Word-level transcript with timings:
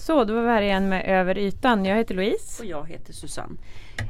Så, 0.00 0.24
då 0.24 0.34
var 0.34 0.42
vi 0.42 0.48
här 0.48 0.62
igen 0.62 0.88
med 0.88 1.04
Över 1.06 1.38
ytan. 1.38 1.84
Jag 1.84 1.96
heter 1.96 2.14
Louise. 2.14 2.62
Och 2.62 2.68
jag 2.68 2.88
heter 2.88 3.12
Susanne. 3.12 3.56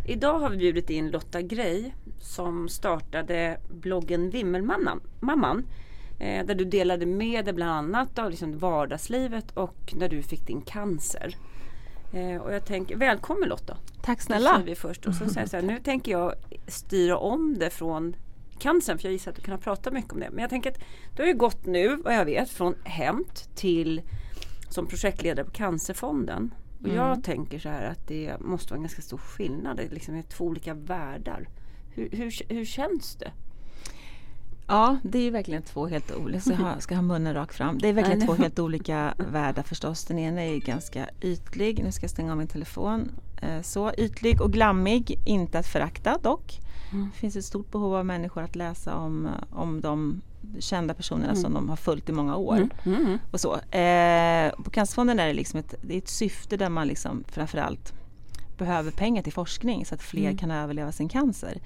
Idag 0.07 0.39
har 0.39 0.51
vi 0.51 0.57
bjudit 0.57 0.91
in 0.91 1.11
Lotta 1.11 1.43
Grej 1.43 1.95
som 2.21 2.69
startade 2.69 3.59
bloggen 3.69 4.31
Vimmelmamman. 4.31 5.67
Eh, 6.19 6.47
där 6.47 6.55
du 6.55 6.65
delade 6.65 7.07
med 7.07 7.45
dig 7.45 7.55
bland 7.55 7.71
annat 7.71 8.19
av 8.19 8.31
liksom 8.31 8.59
vardagslivet 8.59 9.51
och 9.51 9.95
när 9.97 10.09
du 10.09 10.23
fick 10.23 10.47
din 10.47 10.61
cancer. 10.61 11.37
Eh, 12.15 12.43
och 12.43 12.55
jag 12.55 12.65
tänker, 12.65 12.97
välkommen 12.97 13.49
Lotta! 13.49 13.77
Tack 14.03 14.21
snälla! 14.21 14.63
Vi 14.65 14.75
först. 14.75 15.07
Och 15.07 15.15
så 15.15 15.29
säger 15.29 15.47
så 15.47 15.57
här, 15.57 15.65
nu 15.65 15.79
tänker 15.79 16.13
jag 16.13 16.35
styra 16.67 17.19
om 17.19 17.59
det 17.59 17.71
från 17.71 18.17
cancern 18.59 18.99
för 18.99 19.05
jag 19.05 19.13
gissar 19.13 19.31
att 19.31 19.37
du 19.37 19.43
kan 19.43 19.59
prata 19.59 19.91
mycket 19.91 20.13
om 20.13 20.21
det. 20.21 20.31
Men 20.31 20.39
jag 20.39 20.51
tänker 20.51 20.71
att 20.71 20.81
du 21.17 21.23
har 21.23 21.29
ju 21.29 21.35
gått 21.35 21.67
nu 21.67 21.97
vad 21.97 22.15
jag 22.15 22.25
vet 22.25 22.51
från 22.51 22.75
Hämt 22.85 23.49
till 23.55 24.03
som 24.73 24.87
projektledare 24.87 25.45
på 25.47 25.51
Cancerfonden. 25.51 26.55
Och 26.81 26.85
Mm. 26.87 26.97
jag 26.97 27.25
tänker 27.25 27.59
så 27.59 27.69
här 27.69 27.85
att 27.91 28.09
det 28.09 28.37
måste 28.41 28.71
vara 28.71 28.77
en 28.77 28.83
ganska 28.83 29.03
stor 29.03 29.19
skillnad. 29.19 29.77
Det 29.77 29.83
är 29.83 29.89
liksom 29.91 30.15
är 30.15 30.23
två 30.23 30.45
olika 30.45 30.75
världar. 30.75 31.49
Hur, 31.95 32.09
hur, 32.11 32.33
hur 32.55 32.65
känns 32.65 33.15
det? 33.17 33.33
Ja, 34.67 34.99
det 35.03 35.19
är 35.19 35.23
ju 35.23 35.31
verkligen 35.31 35.63
två 35.63 35.87
helt 35.87 36.13
olika, 36.17 36.41
så 36.41 36.53
jag 36.53 36.83
ska 36.83 36.95
ha 36.95 37.03
munnen 37.03 37.35
rakt 37.35 37.55
fram. 37.55 37.79
Det 37.79 37.89
är 37.89 37.93
verkligen 37.93 38.27
två 38.27 38.35
helt 38.35 38.59
olika 38.59 39.15
världar 39.33 39.63
förstås. 39.63 40.05
Den 40.05 40.19
ena 40.19 40.43
är 40.43 40.53
ju 40.53 40.59
ganska 40.59 41.09
ytlig, 41.21 41.85
nu 41.85 41.93
ska 41.93 42.05
jag 42.05 42.11
stänga 42.11 42.33
av 42.33 42.39
min 42.39 42.47
telefon. 42.49 43.11
Eh, 43.43 43.63
Så 43.63 43.93
ytlig 43.99 44.41
och 44.41 44.53
glammig, 44.53 45.19
inte 45.27 45.59
att 45.59 45.67
förakta 45.67 46.19
dock. 46.23 46.59
Det 46.91 47.19
finns 47.19 47.37
ett 47.37 47.45
stort 47.45 47.71
behov 47.71 47.95
av 47.95 48.07
människor 48.07 48.43
att 48.43 48.57
läsa 48.57 48.97
om, 48.97 49.29
om 49.51 49.81
de 49.81 50.21
kända 50.59 50.95
personerna 50.95 51.35
som 51.35 51.55
de 51.55 51.69
har 51.69 51.77
följt 51.77 52.09
i 52.09 52.13
många 52.13 52.37
år. 52.37 52.69
Mm. 52.85 53.19
Och 53.31 53.41
så. 53.41 53.55
Eh, 53.55 54.53
på 54.65 54.71
Cancerfonden 54.71 55.19
är 55.19 55.27
det 55.27 55.33
liksom 55.33 55.61
ett, 55.61 55.75
det 55.83 55.95
är 55.95 55.99
ett 55.99 56.09
syfte 56.09 56.57
där 56.57 56.69
man 56.69 56.87
liksom 56.87 57.25
framförallt 57.29 57.93
behöver 58.59 58.91
pengar 58.91 59.23
till 59.23 59.33
forskning 59.33 59.87
så 59.87 59.95
att 59.95 60.03
fler 60.03 60.37
kan 60.37 60.51
överleva 60.51 60.93
sin 60.93 61.09
cancer. 61.09 61.61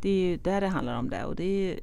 Det 0.00 0.10
är 0.10 0.28
ju 0.28 0.36
där 0.36 0.60
det 0.60 0.68
handlar 0.68 0.98
om 0.98 1.10
det 1.10 1.24
och 1.24 1.36
det 1.36 1.44
är 1.44 1.80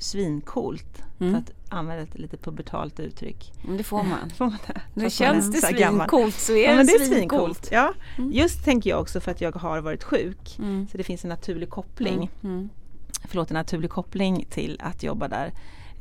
ju 0.00 0.04
svincoolt 0.04 1.02
för 1.18 1.34
att 1.34 1.50
använda 1.68 2.02
ett 2.02 2.18
lite 2.18 2.36
pubertalt 2.36 3.00
uttryck. 3.00 3.52
Men 3.62 3.76
det 3.76 3.82
får 3.82 4.02
man. 4.02 4.30
Får 4.36 4.44
man 4.44 4.58
det? 4.66 4.80
Nu 4.94 5.10
känns 5.10 5.50
det 5.52 5.60
svincoolt 5.66 6.34
så 6.34 6.52
är 6.52 6.68
Ja, 6.70 6.74
men 6.76 6.86
det 6.86 6.92
svincoolt. 6.92 7.10
svincoolt. 7.16 7.68
Ja. 7.72 7.92
Just 8.32 8.64
tänker 8.64 8.90
jag 8.90 9.00
också 9.00 9.20
för 9.20 9.30
att 9.30 9.40
jag 9.40 9.52
har 9.56 9.80
varit 9.80 10.04
sjuk. 10.04 10.58
Så 10.90 10.96
det 10.98 11.02
finns 11.04 11.24
en 11.24 11.28
naturlig 11.30 11.70
koppling. 11.70 12.30
Förlåt, 13.24 13.50
en 13.50 13.54
naturlig 13.54 13.90
koppling 13.90 14.46
till 14.50 14.80
att 14.82 15.02
jobba 15.02 15.28
där. 15.28 15.52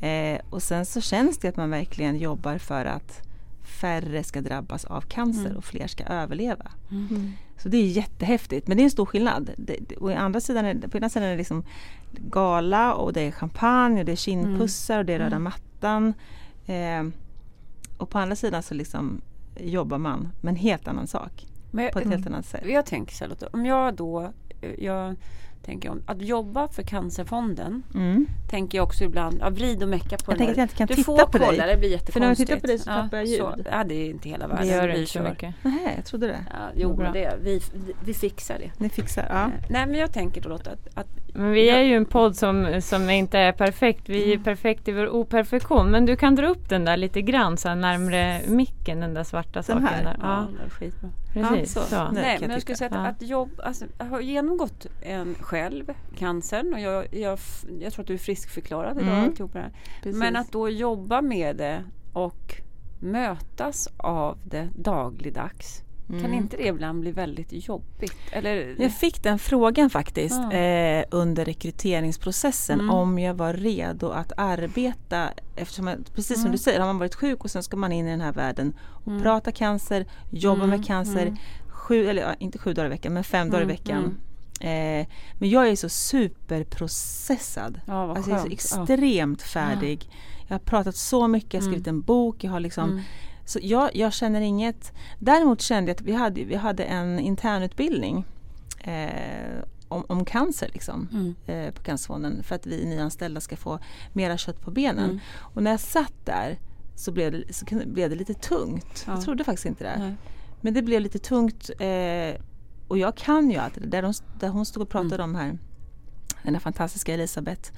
Eh, 0.01 0.39
och 0.49 0.63
sen 0.63 0.85
så 0.85 1.01
känns 1.01 1.37
det 1.37 1.47
att 1.47 1.57
man 1.57 1.69
verkligen 1.69 2.17
jobbar 2.19 2.57
för 2.57 2.85
att 2.85 3.21
färre 3.79 4.23
ska 4.23 4.41
drabbas 4.41 4.85
av 4.85 5.01
cancer 5.01 5.57
och 5.57 5.63
fler 5.63 5.87
ska 5.87 6.03
överleva. 6.03 6.71
Så 7.57 7.69
det 7.69 7.77
är 7.77 7.85
jättehäftigt 7.85 8.67
men 8.67 8.77
det 8.77 8.83
är 8.83 8.85
en 8.85 8.91
stor 8.91 9.05
skillnad. 9.05 9.49
Det, 9.57 9.97
och 9.97 10.11
andra 10.11 10.39
sidan 10.39 10.65
är, 10.65 10.87
på 10.87 10.97
ena 10.97 11.09
sidan 11.09 11.27
är 11.27 11.31
det 11.31 11.37
liksom 11.37 11.63
gala 12.11 12.93
och 12.93 13.13
det 13.13 13.21
är 13.21 13.31
champagne 13.31 13.99
och 13.99 14.05
det 14.05 14.11
är 14.11 14.15
kindpussar 14.15 14.99
och 14.99 15.05
det 15.05 15.13
är 15.13 15.19
röda 15.19 15.39
mattan. 15.39 16.13
Eh, 16.65 17.07
och 17.97 18.09
på 18.09 18.19
andra 18.19 18.35
sidan 18.35 18.63
så 18.63 18.73
liksom 18.73 19.21
jobbar 19.59 19.97
man 19.97 20.29
med 20.41 20.51
en 20.51 20.55
helt 20.55 20.87
annan 20.87 21.07
sak. 21.07 21.45
Men, 21.71 21.91
På 21.93 21.99
ett 21.99 22.07
helt 22.07 22.27
annat 22.27 22.45
sätt. 22.45 22.63
Jag 22.65 22.85
tänker 22.85 23.13
så 23.13 23.25
här 23.25 23.55
om 23.55 23.65
jag 23.65 23.95
då 23.95 24.31
eh, 24.61 24.83
jag 24.83 25.15
tänker 25.65 25.89
om 25.89 26.01
att 26.05 26.21
jobba 26.21 26.67
för 26.67 26.83
Cancerfonden 26.83 27.83
Mm. 27.95 28.27
tänker 28.49 28.77
jag 28.77 28.85
också 28.85 29.03
ibland, 29.03 29.37
ja, 29.41 29.49
vrid 29.49 29.83
och 29.83 29.89
mecka 29.89 30.17
på 30.17 30.31
Jag 30.31 30.37
den 30.37 30.37
tänker 30.37 30.51
att 30.51 30.57
jag 30.57 30.63
inte 30.63 30.75
kan 30.75 30.87
Du 30.87 30.93
titta 30.95 31.05
får 31.05 31.17
på 31.25 31.37
dig. 31.37 31.47
kolla, 31.49 31.65
det 31.65 31.77
blir 31.77 31.89
jättekonstigt. 31.89 32.13
För 32.13 32.19
när 32.19 32.27
jag 32.27 32.37
tittar 32.37 32.59
på 32.59 32.67
dig 32.67 32.79
så 32.79 32.85
tappar 32.85 33.17
jag 33.17 33.27
Så, 33.27 33.53
ljud. 33.57 33.67
ja, 33.71 33.83
det 33.83 33.95
är 33.95 34.09
inte 34.09 34.29
hela 34.29 34.47
världen. 34.47 34.67
Det 34.67 34.73
gör 34.73 34.87
det 34.87 34.97
inte 34.99 35.11
så 35.11 35.19
mycket. 35.21 35.55
Nej, 35.61 35.93
jag 35.95 36.05
trodde 36.05 36.27
det. 36.27 36.45
Ja, 36.49 36.57
jo, 36.75 36.93
Bra. 36.95 37.11
det, 37.11 37.33
vi, 37.41 37.61
vi 38.05 38.13
fixar 38.13 38.57
det. 38.59 38.71
Ni 38.77 38.89
fixar, 38.89 39.25
ja. 39.29 39.43
Eh, 39.43 39.49
Nej 39.69 39.85
men 39.85 39.95
jag 39.95 40.13
tänker 40.13 40.41
då 40.41 40.49
Lotta 40.49 40.71
att, 40.71 40.87
att 40.93 41.07
Men 41.33 41.51
vi 41.51 41.69
är 41.69 41.81
ju 41.81 41.95
en 41.95 42.05
podd 42.05 42.35
som, 42.35 42.81
som 42.81 43.09
inte 43.09 43.39
är 43.39 43.51
perfekt. 43.51 44.09
Vi 44.09 44.23
är 44.23 44.31
Mm. 44.31 44.43
perfekt 44.43 44.87
i 44.87 44.91
vår 44.91 45.09
operfektion. 45.09 45.91
Men 45.91 46.05
du 46.05 46.15
kan 46.15 46.35
dra 46.35 46.47
upp 46.47 46.69
den 46.69 46.85
där 46.85 46.97
lite 46.97 47.21
grann 47.21 47.57
så 47.57 47.67
här 47.69 47.75
närmre 47.75 48.41
micken, 48.47 48.99
den 48.99 49.13
där 49.13 49.23
svarta 49.23 49.63
saken. 49.63 49.83
här? 49.87 50.03
Där. 50.03 50.17
ja, 50.21 50.47
Ja, 50.51 50.69
precis. 50.79 50.95
Ja, 51.33 51.65
så. 51.65 51.79
så. 51.79 52.11
Nej. 52.11 52.37
Men 52.39 52.49
jag 52.49 52.55
jag 52.55 52.61
skulle 52.61 52.75
säga 52.77 52.89
att, 52.89 52.95
Ja. 52.95 53.07
att 53.07 53.21
jobb, 53.21 53.49
alltså, 53.63 53.85
jag 53.97 54.05
har 54.05 54.21
genomgått 54.21 54.85
en 55.01 55.35
själv 55.39 55.58
cancern 56.17 56.73
och 56.73 56.79
jag, 56.79 57.07
jag, 57.15 57.39
jag 57.79 57.93
tror 57.93 58.03
att 58.03 58.07
du 58.07 58.13
är 58.13 58.17
friskförklarad 58.17 58.97
idag. 58.97 59.13
Mm. 59.13 59.23
alltihopa 59.25 59.57
det 59.57 59.63
här. 59.63 59.73
Precis. 60.03 60.19
Men 60.19 60.35
att 60.35 60.51
då 60.51 60.69
jobba 60.69 61.21
med 61.21 61.55
det 61.55 61.83
och 62.13 62.55
mötas 62.99 63.87
av 63.97 64.37
det 64.45 64.69
dagligdags. 64.75 65.83
Kan 66.21 66.33
inte 66.33 66.57
det 66.57 66.67
ibland 66.67 66.99
bli 67.01 67.11
väldigt 67.11 67.67
jobbigt? 67.67 68.13
Eller, 68.31 68.75
Jag 68.81 68.91
fick 68.91 69.23
den 69.23 69.39
frågan 69.39 69.89
faktiskt 69.89 70.35
Ja. 70.51 70.57
eh, 70.57 71.05
under 71.11 71.45
rekryteringsprocessen 71.45 72.79
Mm. 72.79 72.95
om 72.95 73.19
jag 73.19 73.33
var 73.33 73.53
redo 73.53 74.09
att 74.09 74.31
arbeta 74.37 75.29
eftersom, 75.55 75.87
jag, 75.87 75.97
precis 76.15 76.35
som 76.35 76.41
Mm. 76.41 76.51
du 76.51 76.57
säger, 76.57 76.79
har 76.79 76.87
man 76.87 76.97
varit 76.99 77.15
sjuk 77.15 77.43
och 77.43 77.51
sen 77.51 77.63
ska 77.63 77.77
man 77.77 77.91
in 77.91 78.07
i 78.07 78.11
den 78.11 78.21
här 78.21 78.33
världen 78.33 78.73
och 78.79 79.07
Mm. 79.11 79.21
prata 79.23 79.51
cancer, 79.51 80.05
jobba 80.31 80.63
Mm, 80.63 80.69
med 80.69 80.85
cancer, 80.87 81.21
mm. 81.21 81.35
sju, 81.67 82.07
eller 82.09 82.35
inte 82.39 82.57
sju 82.57 82.73
dagar 82.73 82.85
i 82.85 82.89
veckan 82.89 83.13
men 83.13 83.23
fem 83.23 83.49
dagar 83.49 83.61
i 83.61 83.63
Mm, 83.63 83.75
veckan. 83.75 84.17
Eh, 84.59 85.07
men 85.33 85.49
jag 85.49 85.67
är 85.69 85.75
så 85.75 85.89
superprocessad. 85.89 87.81
Ja, 87.85 88.05
vad 88.05 88.17
alltså 88.17 88.31
jag 88.31 88.39
är 88.53 88.57
så 88.57 88.75
skönt. 88.75 88.89
Ja. 88.89 88.93
extremt 88.95 89.41
färdig. 89.41 90.09
Jag 90.47 90.53
har 90.53 90.59
pratat 90.59 90.95
så 90.95 91.27
mycket, 91.27 91.53
jag 91.53 91.61
har 91.61 91.67
skrivit 91.67 91.87
en 91.87 92.01
bok, 92.01 92.43
jag 92.43 92.51
har 92.51 92.59
liksom 92.59 92.89
Mm. 92.91 93.01
så 93.45 93.59
jag, 93.61 93.95
jag 93.95 94.13
känner 94.13 94.41
inget. 94.41 94.93
Däremot 95.19 95.61
kände 95.61 95.91
jag 95.91 95.95
att 95.95 96.01
vi 96.01 96.13
hade, 96.13 96.43
vi 96.43 96.55
hade 96.55 96.83
en 96.83 97.19
internutbildning 97.19 98.25
eh, 98.83 99.63
om, 99.87 100.03
om 100.07 100.25
cancer 100.25 100.69
liksom, 100.73 101.07
Mm. 101.11 101.35
eh, 101.47 101.73
på 101.73 101.81
Cancerfonden 101.83 102.43
för 102.43 102.55
att 102.55 102.65
vi 102.67 102.85
nyanställda 102.85 103.41
ska 103.41 103.55
få 103.57 103.79
mera 104.13 104.37
kött 104.37 104.61
på 104.61 104.71
benen. 104.71 105.05
Mm. 105.09 105.19
Och 105.37 105.63
när 105.63 105.71
jag 105.71 105.79
satt 105.79 106.13
där 106.25 106.59
så 106.95 107.11
blev 107.11 107.31
det, 107.31 107.53
så 107.53 107.65
blev 107.85 108.09
det 108.09 108.15
lite 108.15 108.33
tungt. 108.33 109.03
Ja. 109.07 109.13
Jag 109.13 109.21
trodde 109.23 109.43
faktiskt 109.43 109.65
inte 109.65 109.83
det. 109.83 109.95
Nej. 109.99 110.15
Men 110.61 110.73
det 110.73 110.81
blev 110.81 111.01
lite 111.01 111.19
tungt 111.19 111.69
eh, 111.79 112.41
och 112.89 112.97
jag 112.97 113.15
kan 113.17 113.51
ju 113.51 113.57
allt 113.57 113.73
det 113.75 113.87
där, 113.87 114.01
de, 114.01 114.13
där 114.39 114.49
hon 114.49 114.65
stod 114.65 114.83
och 114.83 114.89
pratade 114.89 115.23
Mm. 115.23 115.29
om 115.29 115.35
här 115.35 115.57
den 116.43 116.53
här 116.55 116.59
fantastiska 116.61 117.13
Elisabeth 117.13 117.71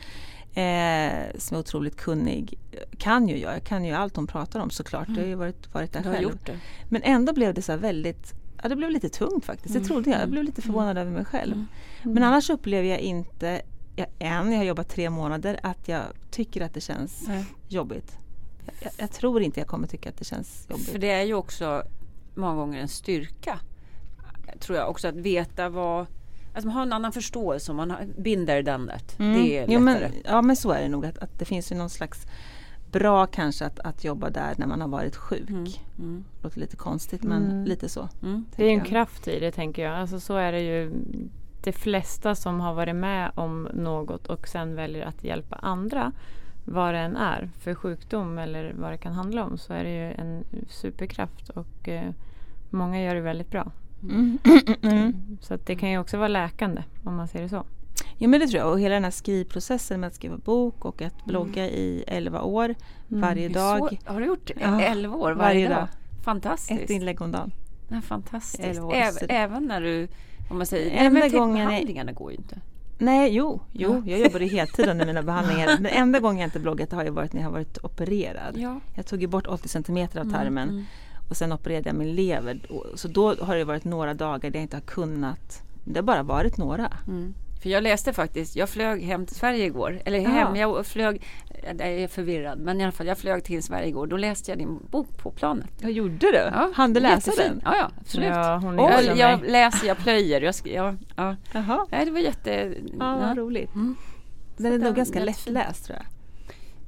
eh, 0.53 1.37
som 1.37 1.55
är 1.57 1.59
otroligt 1.59 1.95
kunnig 1.97 2.59
kan 2.97 3.27
ju 3.27 3.37
jag, 3.37 3.55
jag 3.55 3.63
kan 3.63 3.85
ju 3.85 3.91
allt 3.93 4.15
hon 4.15 4.27
pratar 4.27 4.59
om 4.59 4.69
såklart. 4.69 5.07
Jag 5.09 5.15
har 5.15 5.23
ju 5.23 5.35
varit, 5.35 5.73
varit 5.73 5.93
där 5.93 5.99
Mm. 5.99 6.21
Du 6.21 6.27
själv. 6.27 6.59
Men 6.89 7.01
ändå 7.03 7.33
blev 7.33 7.53
det 7.53 7.61
så 7.61 7.77
väldigt 7.77 8.33
Ja 8.63 8.69
det 8.69 8.75
blev 8.75 8.91
lite 8.91 9.09
tungt 9.09 9.45
faktiskt, 9.45 9.69
Mm. 9.75 9.81
det 9.83 9.87
trodde 9.87 10.09
jag. 10.09 10.21
Jag 10.21 10.29
blev 10.29 10.43
lite 10.43 10.61
förvånad 10.61 10.97
över 10.97 11.11
mig 11.11 11.25
själv. 11.25 11.53
Mm. 11.53 11.67
Men 12.13 12.23
annars 12.23 12.49
upplever 12.49 12.89
jag 12.89 12.99
inte 12.99 13.61
jag, 13.95 14.07
än, 14.19 14.51
jag 14.51 14.57
har 14.57 14.65
jobbat 14.65 14.89
tre 14.89 15.09
månader, 15.09 15.59
att 15.63 15.87
jag 15.87 16.01
tycker 16.31 16.61
att 16.61 16.73
det 16.73 16.81
känns 16.81 17.27
Nej. 17.27 17.45
jobbigt. 17.69 18.17
Jag, 18.81 18.91
jag 18.97 19.11
tror 19.11 19.41
inte 19.41 19.59
jag 19.59 19.67
kommer 19.67 19.87
tycka 19.87 20.09
att 20.09 20.17
det 20.17 20.25
känns 20.25 20.67
jobbigt. 20.69 20.89
För 20.89 20.99
det 20.99 21.09
är 21.11 21.23
ju 21.23 21.33
också 21.33 21.83
många 22.35 22.55
gånger 22.55 22.81
en 22.81 22.87
styrka. 22.87 23.59
Tror 24.59 24.77
jag 24.77 24.89
också 24.89 25.07
att 25.07 25.15
veta 25.15 25.69
vad 25.69 26.05
Alltså 26.53 26.67
man 26.67 26.75
har 26.75 26.81
en 26.83 26.93
annan 26.93 27.11
förståelse 27.11 27.71
om 27.71 27.77
man 27.77 27.91
har, 27.91 28.05
binder 28.17 28.63
den 28.63 28.87
that. 28.87 29.15
Det 29.17 29.23
är 29.23 29.33
lättare. 29.33 29.57
Mm. 29.57 29.71
Jo, 29.73 29.79
men, 29.79 30.01
ja 30.25 30.41
men 30.41 30.55
så 30.55 30.71
är 30.71 30.81
det 30.81 30.87
nog 30.89 31.05
att, 31.05 31.17
att 31.17 31.39
det 31.39 31.45
finns 31.45 31.71
ju 31.71 31.75
någon 31.75 31.89
slags 31.89 32.25
bra 32.91 33.25
kanske 33.25 33.65
att, 33.65 33.79
att 33.79 34.03
jobba 34.03 34.29
där 34.29 34.53
när 34.57 34.67
man 34.67 34.81
har 34.81 34.87
varit 34.87 35.15
sjuk. 35.15 35.49
Mm, 35.49 35.65
mm, 35.99 36.23
Låter 36.43 36.59
lite 36.59 36.75
konstigt 36.75 37.23
men 37.23 37.45
Mm. 37.45 37.65
lite 37.65 37.89
så. 37.89 38.09
mm. 38.23 38.45
Det 38.55 38.63
är 38.63 38.67
ju 38.67 38.71
en 38.73 38.77
jag. 38.77 38.87
kraft 38.87 39.27
i 39.27 39.39
det 39.39 39.51
tänker 39.51 39.81
jag. 39.83 39.97
Alltså 39.97 40.19
så 40.19 40.35
är 40.35 40.51
det 40.51 40.61
ju 40.61 40.91
de 41.63 41.71
flesta 41.73 42.35
som 42.35 42.59
har 42.59 42.73
varit 42.73 42.95
med 42.95 43.31
om 43.35 43.67
något 43.73 44.27
och 44.27 44.47
sen 44.47 44.75
väljer 44.75 45.05
att 45.05 45.23
hjälpa 45.23 45.55
andra 45.55 46.11
vad 46.65 46.93
det 46.93 46.99
än 46.99 47.15
är 47.15 47.49
för 47.59 47.75
sjukdom 47.75 48.37
eller 48.37 48.73
vad 48.77 48.91
det 48.91 48.97
kan 48.97 49.13
handla 49.13 49.43
om 49.43 49.57
så 49.57 49.73
är 49.73 49.83
det 49.83 49.89
ju 49.95 50.11
en 50.11 50.43
superkraft 50.69 51.49
och 51.49 51.89
eh, 51.89 52.09
många 52.69 53.01
gör 53.03 53.15
det 53.15 53.21
väldigt 53.21 53.49
bra. 53.51 53.71
Mm. 54.03 54.37
Mm. 54.81 55.37
Så 55.41 55.57
det 55.65 55.75
kan 55.75 55.89
ju 55.91 55.97
också 55.97 56.17
vara 56.17 56.27
läkande 56.27 56.83
om 57.03 57.15
man 57.15 57.27
ser 57.27 57.41
det 57.41 57.49
så. 57.49 57.63
Jo 58.17 58.29
men 58.29 58.39
det 58.39 58.47
tror 58.47 58.59
jag 58.59 58.71
och 58.71 58.79
hela 58.79 58.93
den 58.95 59.03
här 59.03 59.11
skrivprocessen 59.11 59.99
med 59.99 60.07
att 60.07 60.15
skriva 60.15 60.37
bok 60.37 60.85
och 60.85 61.01
att 61.01 61.25
blogga 61.25 61.65
i 61.67 62.03
11 62.07 62.41
år 62.41 62.75
varje 63.07 63.49
dag. 63.49 63.97
Så, 64.05 64.13
har 64.13 64.19
du 64.19 64.25
gjort 64.27 64.51
Ja, 64.61 64.81
11 64.81 65.15
år 65.15 65.31
varje, 65.31 65.35
varje 65.35 65.67
dag? 65.69 65.77
dag. 65.77 65.87
Fantastiskt. 66.23 66.81
Ett 66.83 66.89
inlägg 66.89 67.21
om 67.21 67.31
dagen. 67.31 67.51
Ja, 67.89 68.01
fantastiskt. 68.01 68.79
År, 68.81 68.93
Även, 69.29 69.65
när 69.65 69.81
du, 69.81 70.07
om 70.49 70.57
man 70.57 70.65
säger, 70.65 70.91
Enda 70.91 71.19
nej, 71.19 71.29
men 71.31 71.39
gången 71.39 71.61
är- 71.61 71.69
behandlingarna 71.69 72.11
går 72.11 72.31
ju 72.31 72.37
inte. 72.37 72.59
Nej, 72.97 73.35
jo, 73.35 73.61
jo, 73.71 74.03
jag 74.05 74.19
jobbade 74.19 74.45
heltid 74.45 74.87
under 74.89 75.05
mina 75.05 75.23
behandlingar. 75.31 75.67
Den 75.67 75.85
enda 75.85 76.19
gången 76.19 76.39
jag 76.39 76.47
inte 76.47 76.59
bloggat 76.59 76.91
har 76.91 77.03
ju 77.03 77.09
varit 77.09 77.33
när 77.33 77.41
jag 77.41 77.47
har 77.47 77.53
varit 77.53 77.77
opererad. 77.83 78.57
Ja. 78.57 78.79
Jag 78.95 79.05
tog 79.05 79.21
ju 79.21 79.27
bort 79.27 79.47
80 79.47 79.67
centimeter 79.67 80.19
av 80.19 80.31
tarmen 80.31 80.69
mm. 80.69 80.83
Och 81.31 81.37
sen 81.37 81.51
opererade 81.53 81.89
jag 81.89 81.95
min 81.95 82.15
lever. 82.15 82.59
Och- 82.69 82.85
Så 82.99 83.07
då 83.07 83.35
har 83.35 83.55
det 83.55 83.63
varit 83.63 83.83
några 83.83 84.13
dagar 84.13 84.49
där 84.49 84.59
jag 84.59 84.63
inte 84.63 84.75
har 84.75 84.81
kunnat. 84.81 85.61
Det 85.85 85.99
har 85.99 86.03
bara 86.03 86.23
varit 86.23 86.57
några. 86.57 86.91
Mm. 87.07 87.33
För 87.61 87.69
jag 87.69 87.83
läste 87.83 88.13
faktiskt, 88.13 88.55
jag 88.55 88.69
flög 88.69 89.01
hem 89.03 89.25
till 89.25 89.35
Sverige 89.35 89.65
igår. 89.65 90.01
Eller 90.05 90.19
hem, 90.19 90.55
jag 90.55 90.85
flög, 90.85 91.21
jag 91.63 91.81
är 91.81 92.07
förvirrad, 92.07 92.59
men 92.59 92.81
i 92.81 92.83
alla 92.83 92.91
fall 92.91 93.07
jag 93.07 93.17
flög 93.17 93.43
till 93.43 93.63
Sverige 93.63 93.87
igår. 93.87 94.07
Då 94.07 94.17
läste 94.17 94.51
jag 94.51 94.57
din 94.57 94.79
bok 94.89 95.17
på 95.17 95.31
planet. 95.31 95.71
Jag 95.81 95.91
gjorde 95.91 96.17
du? 96.31 96.37
Ja, 96.37 96.71
Han 96.75 96.93
du 96.93 96.99
läsa 96.99 97.15
jättefin. 97.31 97.51
den? 97.51 97.61
Ja, 97.65 97.75
ja, 97.77 97.91
absolut. 98.01 98.27
Ja, 98.29 98.57
hon 98.63 98.79
är 98.79 99.01
jag, 99.03 99.17
jag 99.17 99.49
läser, 99.49 99.87
jag 99.87 99.97
plöjer. 99.97 100.41
Jag, 100.41 100.55
ja, 100.63 100.95
ja. 101.15 101.35
Jaha, 101.53 101.85
Nej, 101.91 102.05
det 102.05 102.11
var 102.11 102.19
jätte... 102.19 102.73
ja, 102.99 103.17
vad 103.17 103.37
roligt. 103.37 103.75
Mm. 103.75 103.95
Den 104.57 104.73
är 104.73 104.77
nog 104.79 104.95
ganska 104.95 105.19
lättläst 105.19 105.85
tror 105.85 105.97
jag. 105.97 106.05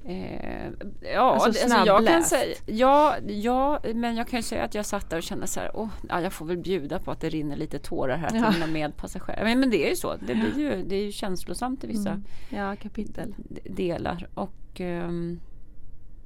Eh, 0.06 0.72
ja, 1.14 1.20
Alltså 1.34 1.48
alltså, 1.64 1.78
jag 1.86 2.08
kan 2.08 2.24
säga, 2.24 2.56
ja, 2.66 3.16
ja, 3.28 3.80
men 3.94 4.16
jag 4.16 4.28
kan 4.28 4.40
ju 4.40 4.44
säga 4.44 4.64
att 4.64 4.76
jag 4.76 4.86
satt 4.86 5.10
där 5.10 5.18
och 5.18 5.24
kände 5.24 5.48
så 5.48 5.60
här, 5.60 5.72
åh, 5.74 5.90
ja, 6.10 6.22
jag 6.22 6.34
får 6.34 6.46
väl 6.46 6.58
bjuda 6.58 7.00
på 7.00 7.12
att 7.12 7.20
det 7.22 7.30
rinner 7.30 7.56
lite 7.56 7.80
tårar 7.80 8.18
här 8.18 8.30
till 8.30 8.40
Ja. 8.40 8.52
mina 8.52 8.68
medpassagerare. 8.68 9.44
Men, 9.44 9.60
men 9.60 9.70
det 9.70 9.86
är 9.86 9.90
ju 9.90 9.96
så, 9.96 10.16
det, 10.16 10.36
blir 10.36 10.60
ju, 10.60 10.84
det 10.84 10.96
är 10.96 11.06
ju 11.06 11.12
känslosamt 11.12 11.84
i 11.84 11.88
vissa 11.88 12.10
Mm. 12.10 12.24
Ja, 12.50 12.76
kapitel. 12.76 13.36
delar. 13.70 14.28
Och, 14.34 14.82
ehm, 14.82 15.40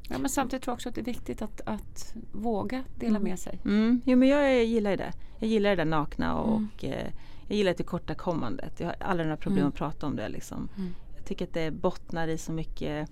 ja, 0.09 0.18
men 0.18 0.29
samtidigt 0.29 0.63
tror 0.63 0.71
jag 0.71 0.75
också 0.75 0.89
att 0.89 0.95
det 0.95 1.01
är 1.01 1.06
viktigt 1.06 1.41
att, 1.41 1.62
att 1.65 2.13
våga 2.31 2.83
dela 2.95 3.19
med 3.19 3.39
sig. 3.39 3.59
Mm. 3.65 4.01
Jo 4.06 4.18
men 4.18 4.27
jag 4.29 4.65
gillar 4.65 4.91
ju 4.91 4.97
det. 4.97 5.12
Jag 5.39 5.50
gillar 5.50 5.69
det 5.69 5.75
där 5.75 5.85
nakna 5.85 6.35
och 6.38 6.57
Mm. 6.57 6.69
eh, 6.81 7.12
jag 7.47 7.57
gillar 7.57 7.74
tillkortakommandet. 7.74 8.79
Jag 8.79 8.88
har 8.88 8.95
aldrig 9.00 9.27
några 9.27 9.38
problem 9.38 9.57
Mm. 9.59 9.69
att 9.69 9.75
prata 9.75 10.06
om 10.06 10.15
det 10.15 10.29
liksom. 10.29 10.69
Mm. 10.77 10.94
Jag 11.15 11.25
tycker 11.25 11.45
att 11.45 11.53
det 11.53 11.71
bottnar 11.71 12.27
i 12.27 12.38
så 12.38 12.51
mycket 12.51 13.09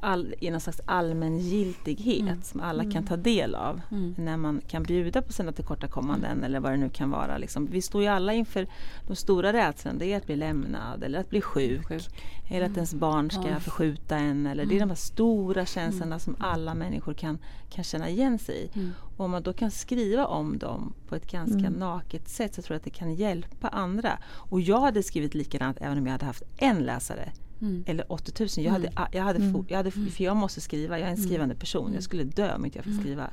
all, 0.00 0.34
i 0.40 0.50
någon 0.50 0.60
slags 0.60 0.80
allmängiltighet 0.84 2.20
Mm. 2.20 2.42
som 2.42 2.60
alla 2.60 2.90
kan 2.90 3.04
ta 3.04 3.16
del 3.16 3.54
av. 3.54 3.80
Mm. 3.90 4.14
När 4.18 4.36
man 4.36 4.60
kan 4.68 4.82
bjuda 4.82 5.22
på 5.22 5.32
sina 5.32 5.52
tillkortakommanden 5.52 6.44
eller 6.44 6.60
vad 6.60 6.72
det 6.72 6.76
nu 6.76 6.88
kan 6.88 7.10
vara. 7.10 7.38
Liksom. 7.38 7.66
Vi 7.66 7.82
står 7.82 8.02
ju 8.02 8.08
alla 8.08 8.32
inför 8.32 8.66
de 9.06 9.16
stora 9.16 9.52
rädslorna. 9.52 9.98
Det 9.98 10.12
är 10.12 10.16
att 10.16 10.26
bli 10.26 10.36
lämnad 10.36 11.02
eller 11.04 11.18
att 11.20 11.30
bli 11.30 11.40
sjuk. 11.40 11.88
Sjuk. 11.88 12.02
Eller 12.50 12.66
att 12.66 12.74
ens 12.76 12.94
barn 12.94 13.30
ska 13.30 13.48
Ja. 13.48 13.60
förskjuta 13.60 14.16
en. 14.16 14.46
Eller 14.46 14.66
Det 14.66 14.76
är 14.76 14.80
de 14.80 14.88
här 14.88 14.96
stora 14.96 15.66
känslorna 15.66 16.18
som 16.18 16.36
alla 16.40 16.74
människor 16.74 17.14
kan, 17.14 17.38
kan 17.70 17.84
känna 17.84 18.08
igen 18.08 18.38
sig 18.38 18.56
i. 18.74 18.78
Mm. 18.78 18.90
Och 19.16 19.24
om 19.24 19.30
man 19.30 19.42
då 19.42 19.52
kan 19.52 19.70
skriva 19.70 20.26
om 20.26 20.58
dem 20.58 20.92
på 21.08 21.14
ett 21.14 21.30
ganska 21.30 21.70
naket 21.70 22.28
sätt 22.28 22.54
så 22.54 22.62
tror 22.62 22.74
jag 22.74 22.78
att 22.78 22.84
det 22.84 22.90
kan 22.90 23.14
hjälpa 23.14 23.68
andra. 23.68 24.18
Och 24.26 24.60
jag 24.60 24.80
hade 24.80 25.02
skrivit 25.02 25.34
likadant 25.34 25.76
även 25.80 25.98
om 25.98 26.06
jag 26.06 26.12
hade 26.12 26.26
haft 26.26 26.42
en 26.56 26.78
läsare. 26.78 27.32
Mm. 27.60 27.84
Eller 27.86 28.12
80 28.12 28.32
000. 28.40 28.48
Jag 28.66 28.72
hade, 28.72 28.92
jag 29.12 29.22
hade, 29.22 29.38
fo- 29.38 29.64
jag 29.68 29.76
hade, 29.76 29.90
för 29.90 30.24
jag 30.24 30.36
måste 30.36 30.60
skriva, 30.60 30.98
jag 30.98 31.06
är 31.08 31.10
en 31.10 31.16
skrivande 31.16 31.54
person. 31.54 31.90
Jag 31.94 32.02
skulle 32.02 32.24
dö 32.24 32.54
om 32.54 32.64
inte 32.64 32.78
jag 32.78 32.84
fick 32.84 33.00
skriva. 33.00 33.28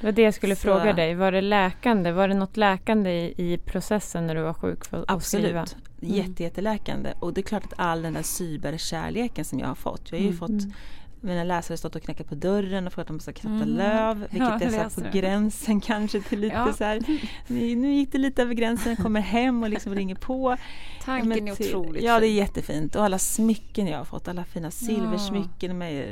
Det 0.00 0.06
var 0.06 0.12
det 0.12 0.22
jag 0.22 0.34
skulle 0.34 0.56
Så- 0.56 0.60
fråga 0.62 0.92
dig. 0.92 1.14
Var 1.14 1.32
det 1.32 1.40
läkande? 1.40 2.12
Var 2.12 2.28
det 2.28 2.34
något 2.34 2.56
läkande 2.56 3.10
i, 3.10 3.52
i 3.52 3.58
processen 3.58 4.26
när 4.26 4.34
du 4.34 4.42
var 4.42 4.54
sjuk 4.54 4.84
för 4.84 5.04
att 5.08 5.24
skriva? 5.24 5.60
Absolut. 5.60 5.84
Jätte, 6.00 6.42
jätteläkande. 6.42 7.12
Och 7.20 7.34
det 7.34 7.40
är 7.40 7.42
klart 7.42 7.64
att 7.64 7.74
all 7.76 8.02
den 8.02 8.12
där 8.14 8.22
cyberkärleken 8.22 9.44
som 9.44 9.58
jag 9.58 9.66
har 9.68 9.74
fått. 9.74 10.12
Jag 10.12 10.18
har 10.18 10.24
ju 10.26 10.32
fått 10.32 10.50
mina 11.20 11.44
läsare 11.44 11.76
stått 11.76 11.96
och 11.96 12.02
knackat 12.02 12.28
på 12.28 12.34
dörren 12.34 12.86
och 12.86 12.92
frågat 12.92 13.10
om 13.10 13.16
de 13.16 13.22
ska 13.22 13.32
kratta 13.32 13.54
Mm. 13.54 13.68
löv. 13.68 14.18
Vilket 14.20 14.38
Ja, 14.38 14.60
är 14.60 14.72
jag 14.72 14.92
så 14.92 15.00
på 15.00 15.06
det. 15.12 15.18
gränsen 15.20 15.80
kanske 15.90 16.20
till 16.20 16.40
lite 16.40 16.54
Ja. 16.54 16.72
så 16.72 16.84
här. 16.84 17.00
Nu 17.76 17.92
gick 17.94 18.12
det 18.12 18.18
lite 18.18 18.42
över 18.42 18.54
gränsen, 18.54 18.88
jag 18.92 18.98
kommer 18.98 19.20
hem 19.20 19.62
och 19.62 19.68
liksom 19.70 19.94
ringer 19.94 20.14
på. 20.14 20.56
Tanken 21.04 21.28
Men 21.28 21.48
är 21.48 21.52
otroligt 21.52 22.02
Ja 22.04 22.20
det 22.20 22.26
är 22.26 22.28
fin. 22.28 22.36
jättefint 22.36 22.96
och 22.96 23.04
alla 23.04 23.18
smycken 23.18 23.86
jag 23.86 23.98
har 23.98 24.04
fått, 24.04 24.28
alla 24.28 24.44
fina 24.44 24.70
silversmycken 24.70 25.78
med 25.78 26.06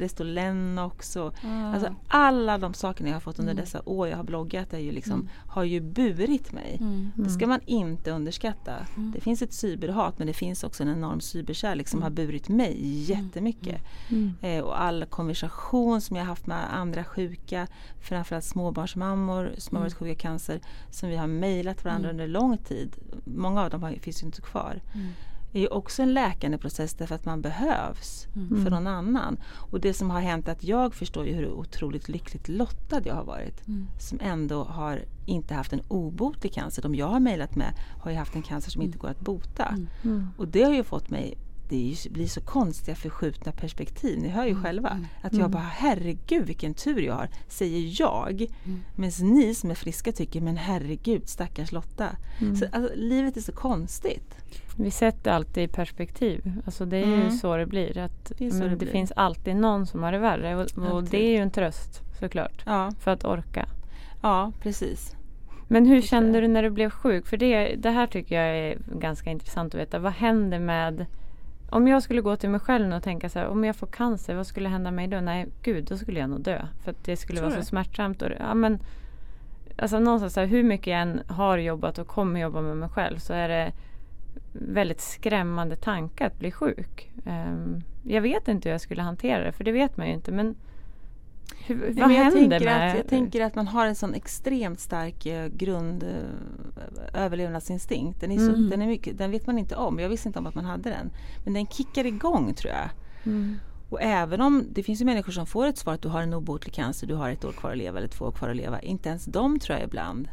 det 0.00 0.20
Lennox 0.20 1.16
och 1.16 1.34
Ah. 1.44 1.72
alltså 1.74 1.94
alla 2.08 2.58
de 2.58 2.74
sakerna 2.74 3.08
jag 3.08 3.14
har 3.16 3.20
fått 3.20 3.38
under 3.38 3.54
dessa 3.54 3.82
år 3.84 4.08
jag 4.08 4.16
har 4.16 4.24
bloggat 4.24 4.72
är 4.74 4.78
ju 4.78 4.92
liksom, 4.92 5.28
har 5.46 5.64
ju 5.64 5.80
burit 5.80 6.52
mig. 6.52 6.76
Mm. 6.80 7.12
Det 7.14 7.30
ska 7.30 7.46
man 7.46 7.60
inte 7.66 8.10
underskatta. 8.10 8.72
Det 9.14 9.20
finns 9.20 9.42
ett 9.42 9.52
cyberhat 9.52 10.18
men 10.18 10.26
det 10.26 10.32
finns 10.32 10.64
också 10.64 10.82
en 10.82 10.88
enorm 10.88 11.20
cyberkärlek 11.20 11.88
som 11.88 12.02
har 12.02 12.10
burit 12.10 12.48
mig 12.48 12.76
jättemycket. 13.02 13.80
Eh, 14.40 14.49
och 14.62 14.80
all 14.80 15.04
konversation 15.04 16.00
som 16.00 16.16
jag 16.16 16.22
har 16.24 16.28
haft 16.28 16.46
med 16.46 16.74
andra 16.74 17.04
sjuka, 17.04 17.66
framförallt 18.00 18.44
småbarnsmammor 18.44 19.54
som 19.58 19.76
har 19.76 19.82
varit 19.82 19.94
sjuka 19.94 20.12
i 20.12 20.14
cancer, 20.14 20.60
som 20.90 21.08
vi 21.08 21.16
har 21.16 21.26
mejlat 21.26 21.84
varandra 21.84 22.10
under 22.10 22.26
lång 22.26 22.58
tid. 22.58 22.96
Många 23.24 23.62
av 23.62 23.70
dem 23.70 23.82
har, 23.82 23.92
finns 23.92 24.22
ju 24.22 24.26
inte 24.26 24.40
kvar. 24.42 24.80
Det 25.52 25.64
är 25.64 25.72
också 25.72 26.02
en 26.02 26.14
läkande 26.14 26.58
process 26.58 26.94
därför 26.94 27.14
att 27.14 27.24
man 27.24 27.42
behövs 27.42 28.26
för 28.64 28.70
någon 28.70 28.86
annan. 28.86 29.40
Och 29.70 29.80
det 29.80 29.94
som 29.94 30.10
har 30.10 30.20
hänt 30.20 30.48
är 30.48 30.52
att 30.52 30.64
jag 30.64 30.94
förstår 30.94 31.26
ju 31.26 31.32
hur 31.32 31.50
otroligt 31.50 32.08
lyckligt 32.08 32.48
lottad 32.48 33.00
jag 33.04 33.14
har 33.14 33.24
varit. 33.24 33.62
Som 33.98 34.18
ändå 34.22 34.64
har 34.64 35.04
inte 35.26 35.54
haft 35.54 35.72
en 35.72 35.82
obotlig 35.88 36.52
cancer. 36.52 36.82
De 36.82 36.94
jag 36.94 37.06
har 37.06 37.20
mejlat 37.20 37.56
med 37.56 37.72
har 38.00 38.10
ju 38.10 38.16
haft 38.16 38.34
en 38.34 38.42
cancer 38.42 38.70
som 38.70 38.82
inte 38.82 38.98
går 38.98 39.08
att 39.08 39.20
bota. 39.20 39.76
Och 40.36 40.48
det 40.48 40.62
har 40.62 40.72
ju 40.74 40.84
fått 40.84 41.10
mig 41.10 41.38
det 41.70 41.76
ju- 41.76 42.10
blir 42.10 42.26
så 42.26 42.40
konstiga 42.40 42.94
förskjutna 42.94 43.52
perspektiv. 43.52 44.18
Ni 44.18 44.28
hör 44.28 44.46
ju 44.46 44.62
själva. 44.62 45.00
Att 45.22 45.32
jag 45.34 45.50
bara 45.50 45.62
herregud 45.62 46.46
vilken 46.46 46.74
tur 46.74 47.00
jag 47.02 47.14
har, 47.14 47.28
säger 47.48 48.00
jag. 48.00 48.46
Medan 48.96 49.28
ni 49.34 49.54
som 49.54 49.70
är 49.70 49.74
friska 49.74 50.12
tycker 50.12 50.40
men 50.40 50.56
herregud 50.56 51.28
stackars 51.28 51.72
Lotta. 51.72 52.08
Så, 52.58 52.64
alltså, 52.72 52.92
livet 52.94 53.36
är 53.36 53.40
så 53.40 53.52
konstigt. 53.52 54.34
Vi 54.76 54.90
sätter 54.90 55.30
alltid 55.30 55.64
i 55.64 55.68
perspektiv. 55.68 56.52
Alltså 56.66 56.84
det 56.84 56.96
är 56.96 57.06
ju 57.06 57.14
Mm. 57.14 57.30
så 57.30 57.56
det 57.56 57.66
blir. 57.66 57.98
Att, 57.98 58.32
Det 58.38 58.50
men 58.52 58.60
det 58.60 58.68
det 58.68 58.76
blir. 58.76 58.88
finns 58.92 59.12
alltid 59.16 59.56
någon 59.56 59.86
som 59.86 60.02
har 60.02 60.12
det 60.12 60.18
värre. 60.18 60.56
Och, 60.56 60.92
och 60.92 61.04
det 61.04 61.18
är 61.26 61.30
ju 61.30 61.36
en 61.36 61.50
tröst 61.50 62.02
såklart. 62.20 62.62
Ja, 62.66 62.90
För 63.00 63.10
att 63.10 63.24
orka. 63.24 63.68
ja 64.22 64.52
precis. 64.62 65.16
Men 65.68 65.86
hur 65.86 66.02
kände 66.02 66.40
du 66.40 66.48
när 66.48 66.62
du 66.62 66.70
blev 66.70 66.90
sjuk? 66.90 67.26
För 67.26 67.36
det, 67.36 67.74
det 67.78 67.90
här 67.90 68.06
tycker 68.06 68.34
jag 68.42 68.58
är 68.58 68.78
ganska 69.00 69.30
intressant 69.30 69.74
att 69.74 69.80
veta. 69.80 69.98
Vad 69.98 70.12
händer 70.12 70.58
med 70.58 71.06
om 71.70 71.88
jag 71.88 72.02
skulle 72.02 72.20
gå 72.20 72.36
till 72.36 72.50
mig 72.50 72.60
själv 72.60 72.92
och 72.92 73.02
tänka 73.02 73.28
så 73.28 73.38
här, 73.38 73.48
om 73.48 73.64
jag 73.64 73.76
får 73.76 73.86
cancer, 73.86 74.34
vad 74.34 74.46
skulle 74.46 74.68
hända 74.68 74.90
mig 74.90 75.08
då? 75.08 75.20
Nej, 75.20 75.46
gud, 75.62 75.84
då 75.84 75.96
skulle 75.96 76.20
jag 76.20 76.30
nog 76.30 76.40
dö. 76.40 76.66
För 76.84 76.90
att 76.90 77.04
det 77.04 77.16
skulle 77.16 77.38
Tror 77.38 77.48
vara 77.48 77.58
du? 77.58 77.64
så 77.64 77.68
smärtsamt. 77.68 78.22
Och, 78.22 78.28
ja, 78.38 78.54
men, 78.54 78.78
alltså 79.76 79.98
någonstans 79.98 80.34
så 80.34 80.40
här, 80.40 80.46
hur 80.46 80.62
mycket 80.62 80.86
jag 80.86 81.00
än 81.00 81.20
har 81.26 81.58
jobbat 81.58 81.98
och 81.98 82.06
kommer 82.06 82.40
jobba 82.40 82.60
med 82.60 82.76
mig 82.76 82.88
själv 82.88 83.18
så 83.18 83.32
är 83.32 83.48
det 83.48 83.72
väldigt 84.52 85.00
skrämmande 85.00 85.76
tanke 85.76 86.26
att 86.26 86.38
bli 86.38 86.50
sjuk. 86.52 87.10
Ehm, 87.26 87.82
jag 88.02 88.20
vet 88.20 88.48
inte 88.48 88.68
hur 88.68 88.74
jag 88.74 88.80
skulle 88.80 89.02
hantera 89.02 89.44
det, 89.44 89.52
för 89.52 89.64
det 89.64 89.72
vet 89.72 89.96
man 89.96 90.06
ju 90.06 90.12
inte. 90.12 90.32
Men 90.32 90.54
hur, 91.66 91.76
Nej, 91.76 91.86
vad 91.88 92.08
men 92.08 92.16
jag, 92.16 92.24
händer 92.24 92.40
tänker 92.40 92.64
med... 92.64 92.90
att, 92.90 92.96
jag 92.96 93.08
tänker 93.08 93.44
att 93.44 93.54
man 93.54 93.66
har 93.66 93.86
en 93.86 93.94
sån 93.94 94.14
extremt 94.14 94.80
stark 94.80 95.26
eh, 95.26 95.46
grund 95.46 96.02
eh, 96.02 96.08
överlevnadsinstinkt. 97.14 98.20
Den, 98.20 98.30
är 98.32 98.36
så, 98.38 98.42
Mm. 98.54 98.70
den, 98.70 98.82
är 98.82 98.86
mycket, 98.86 99.18
den 99.18 99.30
vet 99.30 99.46
man 99.46 99.58
inte 99.58 99.76
om. 99.76 99.98
Jag 99.98 100.08
visste 100.08 100.28
inte 100.28 100.38
om 100.38 100.46
att 100.46 100.54
man 100.54 100.64
hade 100.64 100.90
den. 100.90 101.10
Men 101.44 101.52
den 101.54 101.66
kickar 101.66 102.06
igång 102.06 102.54
tror 102.54 102.72
jag. 102.72 102.88
Mm. 103.24 103.56
Och 103.90 104.02
även 104.02 104.40
om 104.40 104.64
det 104.72 104.82
finns 104.82 105.00
ju 105.00 105.04
människor 105.04 105.32
som 105.32 105.46
får 105.46 105.66
ett 105.66 105.78
svar 105.78 105.94
att 105.94 106.02
du 106.02 106.08
har 106.08 106.22
en 106.22 106.34
obotlig 106.34 106.74
cancer, 106.74 107.06
du 107.06 107.14
har 107.14 107.30
ett 107.30 107.44
år 107.44 107.52
kvar 107.52 107.70
att 107.70 107.78
leva 107.78 107.98
eller 107.98 108.08
två 108.08 108.24
år 108.24 108.32
kvar 108.32 108.48
att 108.48 108.56
leva. 108.56 108.80
Inte 108.80 109.08
ens 109.08 109.24
de 109.24 109.58
tror 109.58 109.78
jag 109.78 109.86
ibland. 109.88 110.28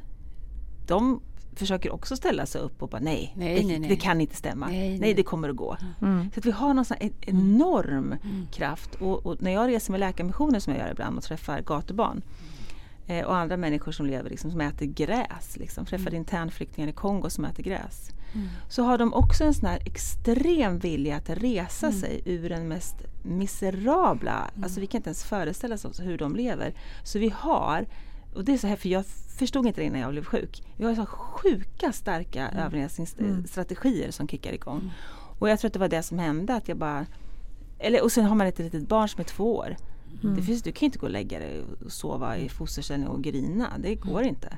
De 0.88 1.22
försöker 1.56 1.94
också 1.94 2.16
ställa 2.16 2.46
sig 2.46 2.62
upp 2.62 2.82
och 2.84 2.90
bara 2.90 3.02
nej, 3.02 3.34
Nej, 3.38 3.60
det, 3.62 3.68
nej, 3.68 3.80
nej. 3.80 3.90
det 3.90 3.96
kan 3.96 4.22
inte 4.22 4.36
stämma. 4.36 4.68
Nej, 4.68 4.90
Nej, 4.90 5.00
nej. 5.00 5.14
det 5.14 5.24
kommer 5.24 5.50
att 5.50 5.56
gå. 5.56 5.78
Mm. 6.02 6.30
Så 6.34 6.40
att 6.40 6.46
vi 6.46 6.52
har 6.52 6.74
någon 6.74 6.86
sån 6.86 6.98
här 7.00 7.08
en- 7.22 7.36
enorm 7.36 8.16
kraft 8.52 8.96
och, 8.96 9.26
och 9.26 9.42
när 9.42 9.52
jag 9.52 9.68
reser 9.70 9.92
med 9.92 10.00
Läkarmissionen 10.00 10.62
som 10.62 10.74
jag 10.74 10.82
gör 10.86 10.92
ibland 10.92 11.18
och 11.18 11.24
träffar 11.24 11.62
gatubarn 11.62 12.22
eh, 13.08 13.26
och 13.26 13.36
andra 13.36 13.58
människor 13.58 13.92
som 13.92 14.06
lever 14.06 14.30
liksom, 14.30 14.52
som 14.52 14.62
äter 14.62 14.86
gräs, 14.86 15.58
liksom, 15.58 15.86
träffar 15.86 16.14
internflyktingar 16.14 16.90
i 16.90 16.94
Kongo 16.94 17.30
som 17.30 17.46
äter 17.46 17.64
gräs. 17.64 18.10
Så 18.70 18.84
har 18.84 18.98
de 18.98 19.14
också 19.14 19.44
en 19.44 19.54
sån 19.54 19.70
här 19.70 19.80
extrem 19.86 20.80
vilja 20.80 21.16
att 21.18 21.30
resa 21.30 21.92
sig 21.92 22.22
ur 22.26 22.50
den 22.50 22.68
mest 22.68 22.96
miserabla, 23.24 24.52
alltså 24.64 24.80
vi 24.80 24.88
kan 24.88 25.00
inte 25.00 25.10
ens 25.10 25.24
föreställa 25.24 25.76
oss 25.76 26.00
hur 26.00 26.18
de 26.18 26.36
lever. 26.36 26.74
Så 27.04 27.20
vi 27.20 27.30
har, 27.30 27.86
och 28.34 28.46
det 28.46 28.54
är 28.54 28.58
så 28.58 28.68
här 28.68 28.76
för 28.76 28.90
jag 28.90 29.06
förstod 29.40 29.66
inte 29.68 29.82
det 29.82 29.86
innan 29.86 30.02
jag 30.02 30.12
blev 30.12 30.24
sjuk. 30.24 30.64
Vi 30.78 30.86
har 30.86 30.96
så 30.96 31.06
sjuka 31.06 31.92
starka 31.92 32.50
överlevnadsstrategier 32.50 34.12
som 34.12 34.28
kickar 34.28 34.54
igång. 34.54 34.94
Och 35.40 35.50
jag 35.50 35.60
tror 35.60 35.70
att 35.70 35.74
det 35.74 35.80
var 35.80 35.88
det 35.88 36.04
som 36.04 36.20
hände 36.20 36.56
att 36.56 36.68
jag 36.68 36.78
bara 36.78 37.06
eller, 37.80 38.04
och 38.04 38.12
sen 38.12 38.26
har 38.26 38.36
man 38.36 38.48
ett 38.48 38.60
litet 38.60 38.88
barn 38.88 39.10
som 39.10 39.20
är 39.20 39.26
två 39.26 39.56
år. 39.56 39.76
Det 40.22 40.42
finns, 40.42 40.64
du 40.64 40.72
kan 40.72 40.86
inte 40.86 41.00
gå 41.00 41.06
och 41.06 41.12
lägga 41.12 41.40
dig 41.40 41.62
och 41.86 41.92
sova 41.92 42.38
i 42.38 42.50
fosterställning 42.50 43.10
och 43.10 43.24
grina. 43.24 43.68
Det 43.78 43.96
går 43.96 44.24
inte. 44.24 44.58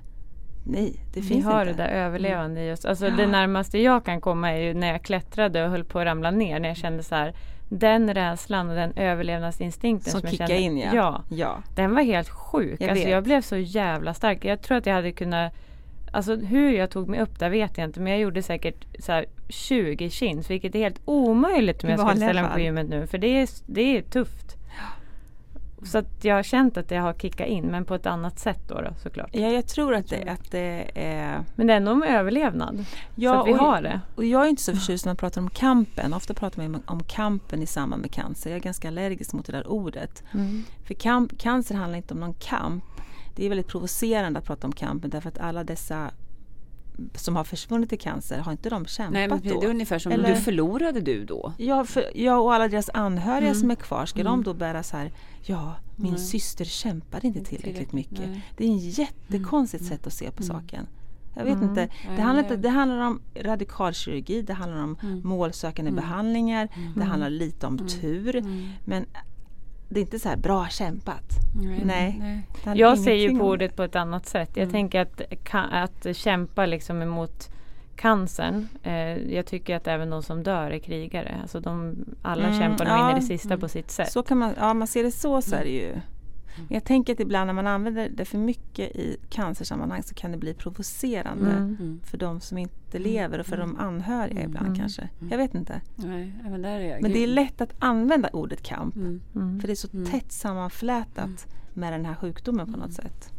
Nej, 0.65 1.05
det 1.13 1.19
Vi 1.19 1.27
finns 1.27 1.45
har 1.45 1.61
inte. 1.61 1.73
det 1.73 1.83
där 1.83 1.89
överlevande 1.89 2.63
i 2.65 2.73
oss. 2.73 2.85
Alltså 2.85 3.05
Ja. 3.07 3.15
det 3.15 3.27
närmaste 3.27 3.79
jag 3.79 4.05
kan 4.05 4.21
komma 4.21 4.51
är 4.51 4.57
ju 4.57 4.73
när 4.73 4.91
jag 4.91 5.01
klättrade 5.03 5.63
och 5.63 5.69
höll 5.69 5.83
på 5.83 5.99
att 5.99 6.05
ramla 6.05 6.31
ner. 6.31 6.59
När 6.59 6.69
jag 6.69 6.77
kände 6.77 7.03
så 7.03 7.15
här, 7.15 7.33
den 7.69 8.13
rädslan 8.13 8.69
och 8.69 8.75
den 8.75 8.93
överlevnadsinstinkten 8.95 10.11
Som 10.11 10.21
jag 10.23 10.31
kickar 10.31 10.47
kände, 10.47 10.61
in 10.61 10.77
ja. 10.77 10.89
ja. 10.93 11.23
ja. 11.29 11.63
Den 11.75 11.95
var 11.95 12.01
helt 12.01 12.29
sjuk. 12.29 12.81
Jag 12.81 12.89
alltså 12.89 13.05
vet. 13.05 13.11
jag 13.13 13.23
blev 13.23 13.41
så 13.41 13.57
jävla 13.57 14.13
stark. 14.13 14.45
Jag 14.45 14.61
tror 14.61 14.77
att 14.77 14.85
jag 14.85 14.93
hade 14.93 15.11
kunnat 15.11 15.53
Alltså 16.11 16.35
hur 16.35 16.71
jag 16.71 16.89
tog 16.89 17.07
mig 17.09 17.19
upp 17.19 17.39
där 17.39 17.49
vet 17.49 17.77
jag 17.77 17.85
inte 17.85 17.99
men 17.99 18.11
jag 18.13 18.21
gjorde 18.21 18.43
säkert 18.43 18.85
så 18.99 19.11
här 19.11 19.25
20 19.49 20.09
chins 20.09 20.49
vilket 20.49 20.75
är 20.75 20.79
helt 20.79 21.01
omöjligt 21.05 21.83
om 21.83 21.89
jag 21.89 21.99
skulle 21.99 22.15
ställa 22.15 22.41
mig 22.41 22.51
på 22.51 22.59
gymmet 22.59 22.89
nu 22.89 23.07
för 23.07 23.17
det 23.17 23.27
är, 23.27 23.49
det 23.65 23.97
är 23.97 24.01
tufft. 24.01 24.55
Så 25.83 25.97
att 25.97 26.23
jag 26.23 26.35
har 26.35 26.43
känt 26.43 26.77
att 26.77 26.89
det 26.89 26.97
har 26.97 27.13
kickat 27.13 27.47
in 27.47 27.65
men 27.65 27.85
på 27.85 27.95
ett 27.95 28.05
annat 28.05 28.39
sätt 28.39 28.59
då, 28.67 28.81
då 28.81 28.93
såklart. 29.03 29.29
ja, 29.33 29.47
jag 29.47 29.67
tror 29.67 29.93
att 29.95 30.09
det, 30.09 30.29
att 30.29 30.51
det 30.51 30.91
är... 30.95 31.43
Men 31.55 31.67
det 31.67 31.73
är 31.73 31.77
ändå 31.77 31.95
med 31.95 32.09
överlevnad. 32.09 32.85
Ja, 33.15 33.33
så 33.33 33.39
att 33.41 33.47
vi 33.47 33.53
och- 33.53 33.57
har 33.57 33.81
det. 33.81 34.01
Och 34.15 34.25
jag 34.25 34.45
är 34.45 34.49
inte 34.49 34.61
så 34.61 34.71
förtjust 34.75 35.05
när 35.05 35.09
man 35.09 35.17
pratar 35.17 35.41
om 35.41 35.49
kampen. 35.49 36.13
Ofta 36.13 36.33
pratar 36.33 36.67
man 36.67 36.83
om 36.85 37.03
kampen 37.03 37.61
i 37.61 37.65
samband 37.65 38.01
med 38.01 38.11
cancer. 38.11 38.49
Jag 38.49 38.57
är 38.57 38.61
ganska 38.63 38.87
allergisk 38.87 39.33
mot 39.33 39.45
det 39.45 39.51
där 39.51 39.67
ordet. 39.67 40.23
Mm. 40.33 40.63
För 40.87 40.93
kamp, 40.93 41.37
cancer 41.39 41.75
handlar 41.75 41.97
inte 41.97 42.13
om 42.13 42.19
någon 42.19 42.33
kamp. 42.33 42.83
Det 43.35 43.45
är 43.45 43.49
väldigt 43.49 43.67
provocerande 43.67 44.39
att 44.39 44.45
prata 44.45 44.67
om 44.67 44.73
kampen 44.73 45.09
därför 45.09 45.29
att 45.29 45.39
alla 45.39 45.63
dessa 45.63 46.11
som 47.15 47.35
har 47.35 47.43
försvunnit 47.43 47.93
i 47.93 47.97
cancer, 47.97 48.37
har 48.39 48.51
inte 48.51 48.69
de 48.69 48.85
kämpat 48.85 49.13
Nej, 49.13 49.27
men 49.27 49.39
det 49.41 49.49
då? 49.49 49.61
är 49.61 49.67
ungefär 49.69 49.99
som 49.99 50.11
Eller- 50.11 50.29
du 50.29 50.41
förlorade 50.41 51.01
du 51.01 51.25
då. 51.25 51.53
Ja, 51.57 51.85
för, 51.85 52.03
ja, 52.15 52.37
och 52.39 52.53
alla 52.53 52.67
deras 52.67 52.89
anhöriga 52.93 53.49
Mm. 53.49 53.59
som 53.61 53.71
är 53.71 53.75
kvar, 53.75 54.05
ska 54.05 54.23
de 54.23 54.43
då 54.43 54.53
bära 54.53 54.83
så 54.83 54.97
här, 54.97 55.11
ja, 55.41 55.75
min 55.95 56.11
Nej. 56.11 56.21
syster 56.21 56.65
kämpade 56.65 57.27
inte 57.27 57.43
tillräckligt 57.43 57.93
mycket. 57.93 58.19
nej. 58.19 58.45
Det 58.57 58.63
är 58.63 58.67
en 58.69 58.77
jättekonstigt 58.77 59.85
sätt 59.85 60.07
att 60.07 60.13
se 60.13 60.31
på 60.31 60.43
saken. 60.43 60.87
Jag 61.35 61.43
vet 61.45 61.61
inte, 61.61 61.89
det 62.15 62.21
handlar, 62.21 62.43
inte, 62.43 62.55
det 62.57 62.69
handlar 62.69 62.97
om 63.07 63.21
radikalkirurgi, 63.35 64.41
det 64.41 64.53
handlar 64.53 64.83
om 64.83 64.97
målsökande 65.23 65.91
behandlingar, 65.91 66.67
det 66.95 67.03
handlar 67.03 67.29
lite 67.29 67.67
om 67.67 67.77
tur. 67.87 68.43
Men 68.85 69.05
det 69.89 69.99
är 69.99 70.01
inte 70.01 70.19
så 70.19 70.29
här, 70.29 70.37
bra 70.37 70.67
kämpat. 70.67 71.23
Nej. 71.85 72.15
Det 72.63 72.69
handlar 72.69 72.87
Jag 72.87 72.99
ser 72.99 73.13
ju 73.13 73.39
på 73.39 73.45
ordet 73.45 73.75
på 73.75 73.83
ett 73.83 73.95
annat 73.95 74.25
sätt. 74.25 74.49
Jag 74.53 74.71
tänker 74.71 75.01
att, 75.01 75.21
att 75.53 76.17
kämpa 76.17 76.65
liksom 76.65 77.01
emot 77.01 77.49
cancern. 77.95 78.67
Eh, 78.83 79.33
jag 79.33 79.45
tycker 79.45 79.75
att 79.75 79.87
även 79.87 80.09
de 80.09 80.23
som 80.23 80.43
dör 80.43 80.71
är 80.71 80.79
krigare. 80.79 81.37
Alltså 81.41 81.59
de, 81.59 81.95
alla 82.21 82.47
Mm, 82.47 82.59
kämpar 82.59 82.85
nog 82.85 82.93
in 82.93 83.03
ja. 83.03 83.11
i 83.11 83.19
det 83.19 83.25
sista 83.25 83.57
på 83.57 83.67
sitt 83.67 83.91
sätt. 83.91 84.11
Så 84.11 84.23
kan 84.23 84.37
man, 84.37 84.53
ja 84.57 84.73
man 84.73 84.87
ser 84.87 85.03
det 85.03 85.11
så 85.11 85.41
så 85.41 85.55
är 85.55 85.63
det 85.63 85.69
ju. 85.69 85.95
Men 86.67 86.75
jag 86.75 86.83
tänker 86.83 87.13
att 87.13 87.19
ibland 87.19 87.47
när 87.47 87.53
man 87.53 87.67
använder 87.67 88.09
det 88.09 88.25
för 88.25 88.37
mycket 88.37 88.95
i 88.95 89.17
cancersammanhang 89.29 90.03
så 90.03 90.15
kan 90.15 90.31
det 90.31 90.37
bli 90.37 90.53
provocerande 90.53 91.51
Mm. 91.51 91.99
för 92.03 92.17
de 92.17 92.39
som 92.41 92.57
inte 92.57 92.99
lever 92.99 93.39
och 93.39 93.45
för 93.45 93.57
de 93.57 93.75
anhöriga 93.77 94.43
ibland 94.43 94.77
kanske. 94.77 95.09
Jag 95.29 95.37
vet 95.37 95.55
inte. 95.55 95.81
Nej, 95.95 96.33
men 96.43 96.61
där 96.61 96.79
är 96.79 96.89
jag. 96.89 97.01
Men 97.01 97.11
det 97.11 97.23
är 97.23 97.27
lätt 97.27 97.61
att 97.61 97.73
använda 97.79 98.29
ordet 98.33 98.61
kamp 98.63 98.95
Mm. 98.95 99.21
Mm. 99.35 99.59
för 99.59 99.67
det 99.67 99.73
är 99.73 99.75
så 99.75 99.87
tätt 100.11 100.31
sammanflätat 100.31 101.47
med 101.73 101.93
den 101.93 102.05
här 102.05 102.15
sjukdomen 102.15 102.73
på 102.73 102.79
något 102.79 102.93
sätt. 102.93 103.33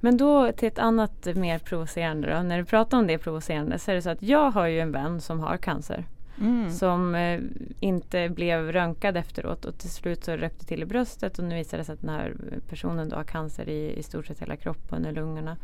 Men 0.00 0.16
då 0.16 0.52
till 0.52 0.68
ett 0.68 0.78
annat 0.78 1.26
mer 1.36 1.58
provocerande 1.58 2.34
då. 2.36 2.42
När 2.42 2.58
du 2.58 2.64
pratar 2.64 2.98
om 2.98 3.06
det 3.06 3.18
provocerande 3.18 3.78
så 3.78 3.90
är 3.90 3.94
det 3.94 4.02
så 4.02 4.10
att 4.10 4.22
jag 4.22 4.50
har 4.50 4.66
ju 4.66 4.80
en 4.80 4.92
vän 4.92 5.20
som 5.20 5.40
har 5.40 5.56
cancer. 5.56 6.04
Mm. 6.40 6.70
Som 6.70 7.14
eh, 7.14 7.40
inte 7.80 8.28
blev 8.28 8.72
röntgad 8.72 9.16
efteråt 9.16 9.64
och 9.64 9.78
till 9.78 9.90
slut 9.90 10.24
så 10.24 10.36
rökte 10.36 10.66
till 10.66 10.82
i 10.82 10.86
bröstet 10.86 11.38
och 11.38 11.44
nu 11.44 11.54
visade 11.54 11.80
det 11.80 11.84
sig 11.84 11.92
att 11.92 12.00
den 12.00 12.10
här 12.10 12.34
personen 12.68 13.08
då 13.08 13.16
har 13.16 13.24
cancer 13.24 13.68
i, 13.68 13.98
i 13.98 14.02
stort 14.02 14.26
sett 14.26 14.42
hela 14.42 14.56
kroppen 14.56 15.06
och 15.06 15.12
lungorna. 15.12 15.56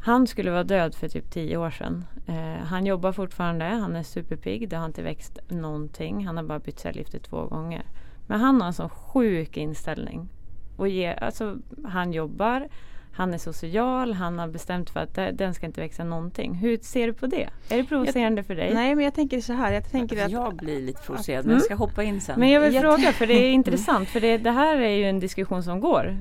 Han 0.00 0.26
skulle 0.26 0.50
vara 0.50 0.64
död 0.64 0.94
för 0.94 1.08
typ 1.08 1.30
tio 1.30 1.56
år 1.56 1.70
sedan. 1.70 2.04
Eh, 2.26 2.64
han 2.64 2.86
jobbar 2.86 3.12
fortfarande, 3.12 3.64
han 3.64 3.96
är 3.96 4.02
superpigg, 4.02 4.68
det 4.68 4.76
har 4.76 4.86
inte 4.86 5.02
växt 5.02 5.38
någonting. 5.48 6.26
Han 6.26 6.36
har 6.36 6.44
bara 6.44 6.58
bytt 6.58 6.78
cellgifter 6.78 7.18
två 7.18 7.46
gånger. 7.46 7.82
Men 8.26 8.40
han 8.40 8.60
har 8.60 8.66
en 8.66 8.74
sån 8.74 8.88
sjuk 8.88 9.56
inställning. 9.56 10.28
Och 10.76 10.88
ge, 10.88 11.14
alltså, 11.14 11.58
han 11.84 12.12
jobbar, 12.12 12.68
han 13.12 13.34
är 13.34 13.38
social, 13.38 14.12
han 14.12 14.38
har 14.38 14.48
bestämt 14.48 14.90
för 14.90 15.00
att 15.00 15.14
den 15.14 15.54
ska 15.54 15.66
inte 15.66 15.80
växa 15.80 16.04
någonting. 16.04 16.54
Hur 16.54 16.78
ser 16.82 17.06
du 17.06 17.12
på 17.12 17.26
det? 17.26 17.48
Är 17.68 17.76
det 17.76 17.84
provocerande 17.84 18.42
för 18.42 18.54
dig? 18.54 18.74
Nej 18.74 18.94
men 18.94 19.04
jag 19.04 19.14
tänker 19.14 19.40
så 19.40 19.52
här, 19.52 19.72
jag 19.72 19.90
tänker 19.90 20.24
att 20.24 20.30
Jag 20.30 20.56
blir 20.56 20.80
lite 20.80 21.02
provocerad 21.02 21.44
men 21.44 21.54
jag 21.54 21.62
ska 21.62 21.74
hoppa 21.74 22.02
in 22.02 22.20
sen. 22.20 22.40
Men 22.40 22.50
jag 22.50 22.60
vill 22.60 22.74
Jag 22.74 22.82
fråga, 22.82 23.12
för 23.12 23.26
det 23.26 23.34
är 23.34 23.50
intressant. 23.60 24.08
För 24.08 24.20
det, 24.20 24.38
det 24.38 24.50
här 24.50 24.76
är 24.76 24.96
ju 24.96 25.04
en 25.04 25.20
diskussion 25.20 25.62
som 25.62 25.80
går 25.80 26.18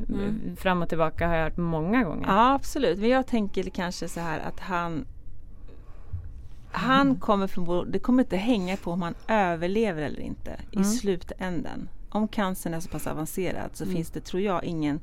fram 0.57 0.81
och 0.81 0.89
tillbaka 0.89 1.27
har 1.27 1.35
jag 1.35 1.43
hört 1.43 1.57
många 1.57 2.03
gånger. 2.03 2.27
Ja 2.27 2.53
absolut, 2.53 2.99
men 2.99 3.09
jag 3.09 3.27
tänker 3.27 3.63
kanske 3.63 4.07
så 4.07 4.19
här 4.19 4.39
att 4.39 4.59
han 4.59 5.05
Han 6.71 7.15
kommer 7.15 7.47
förmodligen, 7.47 7.91
det 7.91 7.99
kommer 7.99 8.23
inte 8.23 8.37
hänga 8.37 8.77
på 8.77 8.91
om 8.91 9.01
han 9.01 9.15
överlever 9.27 10.01
eller 10.01 10.19
inte 10.19 10.59
i 10.71 10.83
slutänden. 10.83 11.89
Om 12.09 12.27
cancern 12.27 12.73
är 12.73 12.79
så 12.79 12.89
pass 12.89 13.07
avancerad 13.07 13.69
så 13.73 13.85
finns 13.85 14.09
det, 14.09 14.19
tror 14.21 14.41
jag, 14.41 14.63
ingen, 14.63 14.99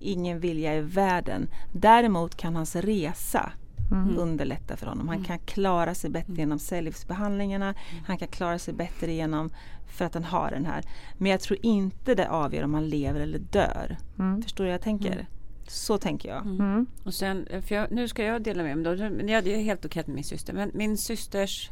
ingen 0.00 0.40
vilja 0.40 0.76
i 0.76 0.80
världen. 0.80 1.48
Däremot 1.72 2.36
kan 2.36 2.56
hans 2.56 2.76
resa 2.76 3.52
mm. 3.90 4.18
underlätta 4.18 4.76
för 4.76 4.86
honom. 4.86 5.08
Han 5.08 5.16
mm. 5.16 5.26
kan 5.26 5.38
klara 5.38 5.94
sig 5.94 6.10
bättre 6.10 6.32
mm. 6.32 6.40
genom 6.40 6.58
cellgiftsbehandlingarna. 6.58 7.74
Han 8.06 8.18
kan 8.18 8.28
klara 8.28 8.58
sig 8.58 8.74
bättre 8.74 9.12
genom 9.12 9.50
för 9.86 10.04
att 10.04 10.14
han 10.14 10.24
har 10.24 10.50
den 10.50 10.66
här. 10.66 10.84
Men 11.18 11.30
jag 11.30 11.40
tror 11.40 11.58
inte 11.62 12.14
det 12.14 12.30
avgör 12.30 12.62
om 12.62 12.74
han 12.74 12.88
lever 12.88 13.20
eller 13.20 13.38
dör. 13.38 13.96
Mm. 14.18 14.42
Förstår 14.42 14.64
du 14.64 14.68
vad 14.68 14.74
jag 14.74 14.82
tänker? 14.82 15.12
Mm. 15.12 15.26
Så 15.66 15.98
tänker 15.98 16.28
jag. 16.28 16.46
Mm. 16.46 16.86
Och 17.04 17.14
sen, 17.14 17.46
för 17.62 17.74
jag, 17.74 17.90
Nu 17.90 18.08
ska 18.08 18.24
jag 18.24 18.42
dela 18.42 18.62
med 18.62 18.78
mig. 18.78 18.96
Då, 18.96 19.04
ja, 19.32 19.42
det 19.42 19.54
är 19.54 19.62
helt 19.62 19.84
okej 19.84 20.02
med 20.06 20.14
min 20.14 20.24
syster. 20.24 20.52
Men 20.52 20.70
min 20.74 20.98
systers 20.98 21.70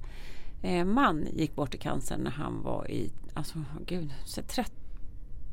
eh, 0.63 0.85
man 0.85 1.27
gick 1.33 1.55
bort 1.55 1.75
i 1.75 1.79
cancer 1.79 2.19
när 2.19 2.31
han 2.31 2.63
var 2.63 2.91
i 2.91 3.13
alltså, 3.35 3.65
gud, 3.87 4.15
30 4.49 4.86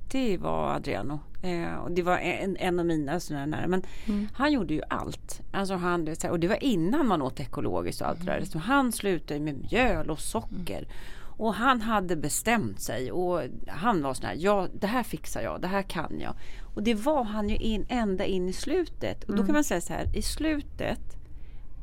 duktig 0.04 0.40
var 0.40 0.76
Adriano. 0.76 1.20
Eh, 1.42 1.76
och 1.76 1.92
det 1.92 2.02
var 2.02 2.18
en, 2.18 2.58
en 2.58 2.80
av 2.80 2.86
mina 2.86 3.20
sådana. 3.20 3.68
Men 3.68 3.84
mm. 4.06 4.28
han 4.34 4.52
gjorde 4.52 4.74
ju 4.74 4.82
allt. 4.90 5.42
Alltså 5.52 5.74
han, 5.76 6.08
och 6.30 6.40
det 6.40 6.48
var 6.48 6.64
innan 6.64 7.08
man 7.08 7.22
åt 7.22 7.40
ekologiskt 7.40 8.02
och 8.02 8.08
allt 8.08 8.20
mm. 8.22 8.26
det 8.26 8.32
där. 8.32 8.38
Mm. 8.38 8.50
Så 8.50 8.60
han 8.60 8.92
slutade 8.92 9.40
med 9.40 9.56
mjöl 9.72 10.10
och 10.10 10.20
socker. 10.20 10.78
Mm. 10.78 10.90
Och 11.38 11.54
han 11.54 11.82
hade 11.82 12.16
bestämt 12.16 12.80
sig 12.80 13.12
och 13.12 13.42
han 13.68 14.02
var 14.02 14.14
sån 14.14 14.26
här, 14.26 14.36
ja 14.40 14.68
det 14.80 14.88
här 14.88 15.04
fixar 15.04 15.42
jag, 15.42 15.62
det 15.62 15.68
här 15.68 15.82
kan 15.82 16.20
jag. 16.20 16.34
Och 16.76 16.84
det 16.84 16.94
var 16.94 17.24
han 17.24 17.50
ju 17.50 17.56
in, 17.56 17.86
ända 17.90 18.26
in 18.26 18.50
i 18.50 18.54
slutet. 18.54 19.24
Och 19.24 19.32
då 19.32 19.38
kan 19.38 19.46
mm. 19.46 19.54
man 19.54 19.64
säga 19.64 19.82
så 19.82 19.94
här, 19.94 20.16
i 20.16 20.22
slutet 20.22 21.18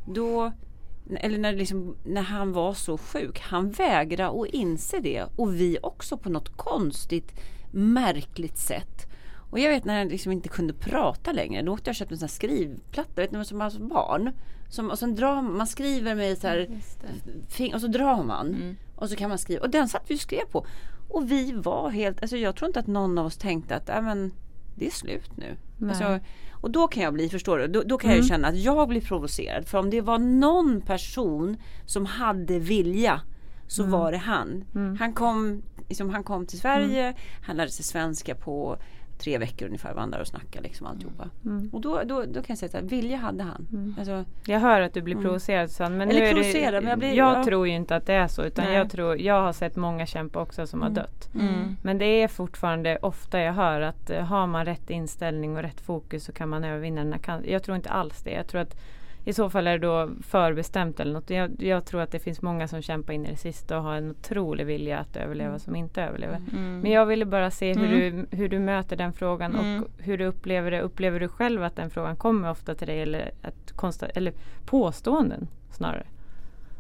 då 0.07 0.53
eller 1.21 1.39
när, 1.39 1.53
liksom, 1.53 1.97
när, 2.05 2.23
han 2.23 2.53
var 2.53 2.75
så 2.75 2.99
sjuk. 2.99 3.41
Han 3.41 3.71
vägrade 3.71 4.41
att 4.41 4.49
inse 4.49 5.01
det 5.01 5.25
och 5.37 5.55
vi 5.55 5.79
också 5.83 6.17
på 6.17 6.29
något 6.29 6.57
konstigt 6.57 7.33
märkligt 7.71 8.59
sätt. 8.59 9.07
Och 9.51 9.59
jag 9.59 9.71
vet 9.71 9.85
när 9.85 9.99
jag 9.99 10.09
liksom 10.09 10.33
inte 10.33 10.49
kunde 10.49 10.73
prata 10.73 11.33
längre, 11.33 11.63
då 11.63 11.73
åkte 11.73 11.89
jag 11.89 11.93
och 11.93 11.97
köpte 11.97 12.15
en 12.15 12.19
sån 12.19 12.27
här 12.27 12.31
skrivplatta, 12.31 13.21
vet 13.21 13.33
ni, 13.33 13.45
som 13.45 13.61
alltså 13.61 13.81
barn. 13.81 14.33
Som, 14.69 14.91
och 14.91 14.99
sen 14.99 15.15
drar 15.15 15.35
man, 15.35 15.57
man 15.57 15.67
skriver 15.67 16.15
med 16.15 16.39
så 16.39 16.47
här, 16.47 16.81
och 17.75 17.81
så 17.81 17.87
drar 17.87 18.23
man. 18.25 18.77
Och 18.97 19.09
så 19.09 19.17
kan 19.17 19.29
man 19.29 19.39
skriva. 19.39 19.63
Och 19.63 19.71
den 19.71 19.89
satt 19.89 20.05
vi 20.09 20.15
och 20.15 20.21
skrev 20.21 20.45
på. 20.51 20.67
Och 21.09 21.31
vi 21.31 21.53
var 21.53 21.91
helt, 21.91 22.23
alltså 22.23 22.37
jag 22.37 22.57
tror 22.57 22.67
inte 22.67 22.81
att 22.81 22.87
någon 22.87 23.19
av 23.19 23.27
oss 23.27 23.37
tänkte 23.37 23.77
att, 23.77 23.89
äh, 23.89 24.03
men 24.03 24.33
det 24.75 24.87
är 24.87 24.91
slut 24.91 25.37
nu. 25.37 25.57
Alltså, 25.89 26.21
och 26.53 26.71
då 26.71 26.89
kan 26.89 27.03
jag 27.03 27.15
bli, 27.15 27.29
förstår 27.29 27.59
du, 27.59 27.67
då, 27.67 27.83
då 27.83 27.99
kan 27.99 28.11
jag 28.11 28.17
ju 28.19 28.23
känna 28.29 28.49
att 28.49 28.57
jag 28.57 28.89
blir 28.89 29.01
provocerad. 29.01 29.67
För 29.67 29.79
om 29.79 29.91
det 29.91 30.01
var 30.01 30.19
någon 30.19 30.81
person 30.81 31.57
som 31.87 32.07
hade 32.07 32.59
vilja 32.59 33.21
så 33.67 33.83
var 33.91 34.13
det 34.13 34.19
han. 34.19 34.65
Han, 34.99 35.13
kom, 35.13 35.63
liksom, 35.91 36.11
han 36.11 36.25
kom 36.25 36.47
till 36.47 36.59
Sverige, 36.61 37.15
han 37.43 37.57
lärde 37.57 37.71
sig 37.71 37.85
svenska 37.85 38.35
på 38.35 38.77
tre 39.19 39.39
veckor 39.39 39.67
ungefär 39.67 39.95
vandrar 39.95 40.21
och 40.21 40.27
snackar 40.27 40.63
liksom 40.63 40.87
alltihopa. 40.87 41.29
Mm. 41.45 41.71
Och 41.73 41.81
då, 41.81 42.03
då, 42.05 42.25
då 42.25 42.35
kan 42.43 42.45
jag 42.49 42.59
säga 42.59 42.79
att 42.85 42.93
vilja 42.93 43.17
hade 43.17 43.43
han. 43.43 43.67
Mm. 43.73 43.95
Alltså, 43.99 44.25
Jag 44.47 44.61
hör 44.61 44.81
att 44.81 44.95
du 44.95 45.03
blir 45.03 45.15
Mm. 45.15 45.25
provocerad 45.25 45.71
Susanne, 45.71 45.97
men 45.97 46.11
Eller 46.11 46.33
provocerad, 46.33 46.75
det, 46.75 46.81
men 46.81 46.91
jag 46.91 46.99
blir- 46.99 47.13
jag 47.15 47.39
ja. 47.39 47.45
tror 47.45 47.69
ju 47.69 47.75
inte 47.75 47.97
att 47.97 48.07
det 48.07 48.15
är 48.15 48.29
så 48.29 48.43
utan 48.45 48.65
Nej. 48.65 48.75
jag, 48.75 48.91
tror, 48.91 49.19
jag 49.21 49.43
har 49.43 49.53
sett 49.53 49.77
många 49.77 50.07
kämpa 50.07 50.41
också 50.43 50.67
som 50.67 50.81
har 50.81 50.89
Mm. 50.89 51.03
dött. 51.03 51.29
Mm. 51.35 51.77
Men 51.83 51.99
det 51.99 52.05
är 52.05 52.29
fortfarande 52.29 52.99
ofta 53.03 53.41
jag 53.41 53.53
hör 53.53 53.81
att 53.81 54.11
eh, 54.11 54.21
har 54.25 54.47
man 54.47 54.65
rätt 54.65 54.91
inställning 54.91 55.57
och 55.57 55.63
rätt 55.63 55.81
fokus 55.81 56.25
så 56.25 56.33
kan 56.33 56.49
man 56.49 56.65
övervinna 56.65 57.05
den 57.05 57.13
här 57.13 57.21
cancern. 57.21 57.53
Jag 57.53 57.63
tror 57.63 57.77
inte 57.77 57.91
alls 57.91 58.23
det. 58.23 58.31
Jag 58.31 58.47
tror 58.47 58.61
att 58.61 58.77
i 59.25 59.33
så 59.33 59.51
fall 59.51 59.67
är 59.67 59.79
det 59.79 59.87
då 59.87 60.11
förbestämt 60.23 61.01
eller 61.01 61.13
något. 61.13 61.31
Jag, 61.31 61.63
jag 61.63 61.85
tror 61.85 62.01
att 62.01 62.11
det 62.13 62.19
finns 62.19 62.43
många 62.43 62.69
som 62.69 62.83
kämpar 62.83 63.13
in 63.13 63.27
i 63.27 63.31
det 63.31 63.37
sista 63.37 63.77
och 63.79 63.83
har 63.85 63.95
en 63.95 64.11
otrolig 64.11 64.67
vilja 64.67 64.99
att 64.99 65.17
överleva 65.17 65.59
som 65.59 65.77
inte 65.77 66.03
överlever. 66.03 66.37
Mm. 66.53 66.81
Men 66.81 66.91
jag 66.91 67.07
ville 67.07 67.25
bara 67.25 67.51
se 67.51 67.75
hur, 67.75 67.85
Mm. 67.93 68.27
du, 68.31 68.37
hur 68.37 68.49
du 68.49 68.59
möter 68.59 68.97
den 68.97 69.13
frågan 69.13 69.55
Mm. 69.57 69.83
och 69.83 69.89
hur 69.99 70.19
du 70.19 70.25
upplever 70.25 70.71
det. 70.71 70.81
Upplever 70.81 71.21
du 71.21 71.29
själv 71.29 71.63
att 71.63 71.77
den 71.77 71.91
frågan 71.91 72.17
kommer 72.17 72.51
ofta 72.51 72.75
till 72.75 72.87
dig 72.87 73.03
eller, 73.03 73.31
att 73.43 73.73
konsta, 73.73 74.07
eller 74.09 74.33
påståenden 74.65 75.49
snarare? 75.71 76.07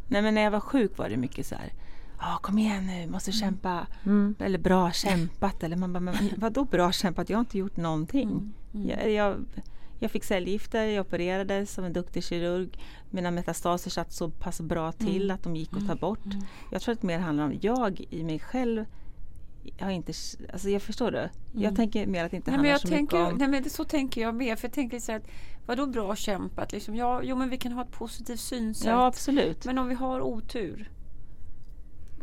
Nej 0.08 0.22
men 0.22 0.34
när 0.34 0.42
jag 0.42 0.50
var 0.50 0.60
sjuk 0.60 0.98
var 0.98 1.08
det 1.08 1.16
mycket 1.16 1.46
så 1.46 1.54
här. 1.54 1.72
Ja 2.20 2.38
kom 2.42 2.58
igen 2.58 2.86
nu, 2.86 3.06
måste 3.12 3.32
kämpa. 3.32 3.86
Mm. 4.06 4.34
Eller 4.38 4.58
bra 4.58 4.90
kämpat. 4.92 5.62
Eller 5.62 5.76
man 5.76 5.92
bara, 5.92 6.00
men 6.00 6.14
vadå 6.36 6.64
bra 6.64 6.92
kämpat? 6.92 7.30
Jag 7.30 7.36
har 7.36 7.40
inte 7.40 7.58
gjort 7.58 7.76
någonting. 7.76 8.52
Mm. 8.74 8.88
Jag, 8.88 9.10
jag, 9.10 9.36
jag 10.00 10.10
fick 10.10 10.24
cellgifter, 10.24 10.84
jag 10.84 11.06
opererades 11.06 11.72
som 11.72 11.84
en 11.84 11.92
duktig 11.92 12.24
kirurg. 12.24 12.68
Mina 13.10 13.30
metastaser 13.30 13.90
satt 13.90 14.12
så 14.12 14.30
pass 14.30 14.60
bra 14.60 14.92
till 14.92 15.22
Mm. 15.24 15.34
att 15.34 15.42
de 15.42 15.56
gick 15.56 15.70
att 15.76 15.86
ta 15.88 15.94
bort. 15.94 16.24
Jag 16.72 16.80
tror 16.82 16.92
att 16.92 17.00
det 17.00 17.06
mer 17.06 17.18
handlar 17.18 17.44
om 17.44 17.58
jag 17.60 18.00
i 18.10 18.24
mig 18.24 18.38
själv. 18.38 18.84
Jag 19.78 19.84
har 19.86 19.92
inte, 19.92 20.12
alltså 20.52 20.68
jag 20.70 20.82
förstår 20.82 21.10
det. 21.10 21.30
Jag 21.52 21.76
tänker 21.76 22.06
mer 22.06 22.24
att 22.24 22.30
det 22.30 22.36
inte 22.36 22.50
Mm. 22.50 22.62
Nej, 22.62 22.70
men 22.70 22.70
handlar 22.70 22.70
jag 22.70 22.80
så 22.80 22.88
tänker, 22.88 23.16
mycket 23.18 23.32
om... 23.32 23.38
nej, 23.38 23.48
men 23.48 23.62
det, 23.62 23.70
så 23.70 23.84
tänker 23.84 24.20
jag 24.20 24.34
med. 24.34 24.58
För 24.58 24.68
jag 24.68 24.72
tänker 24.74 24.98
så 25.00 25.12
att, 25.12 25.22
vadå 25.66 25.86
bra 25.86 26.16
kämpat? 26.16 26.72
Liksom, 26.72 26.96
ja, 26.96 27.20
jo 27.24 27.36
men 27.36 27.48
vi 27.48 27.56
kan 27.58 27.72
ha 27.72 27.82
ett 27.82 27.92
positivt 27.92 28.40
synsätt. 28.40 28.86
Ja 28.88 29.06
absolut. 29.06 29.64
Men 29.64 29.78
om 29.78 29.88
vi 29.88 29.94
har 29.94 30.20
otur. 30.20 30.90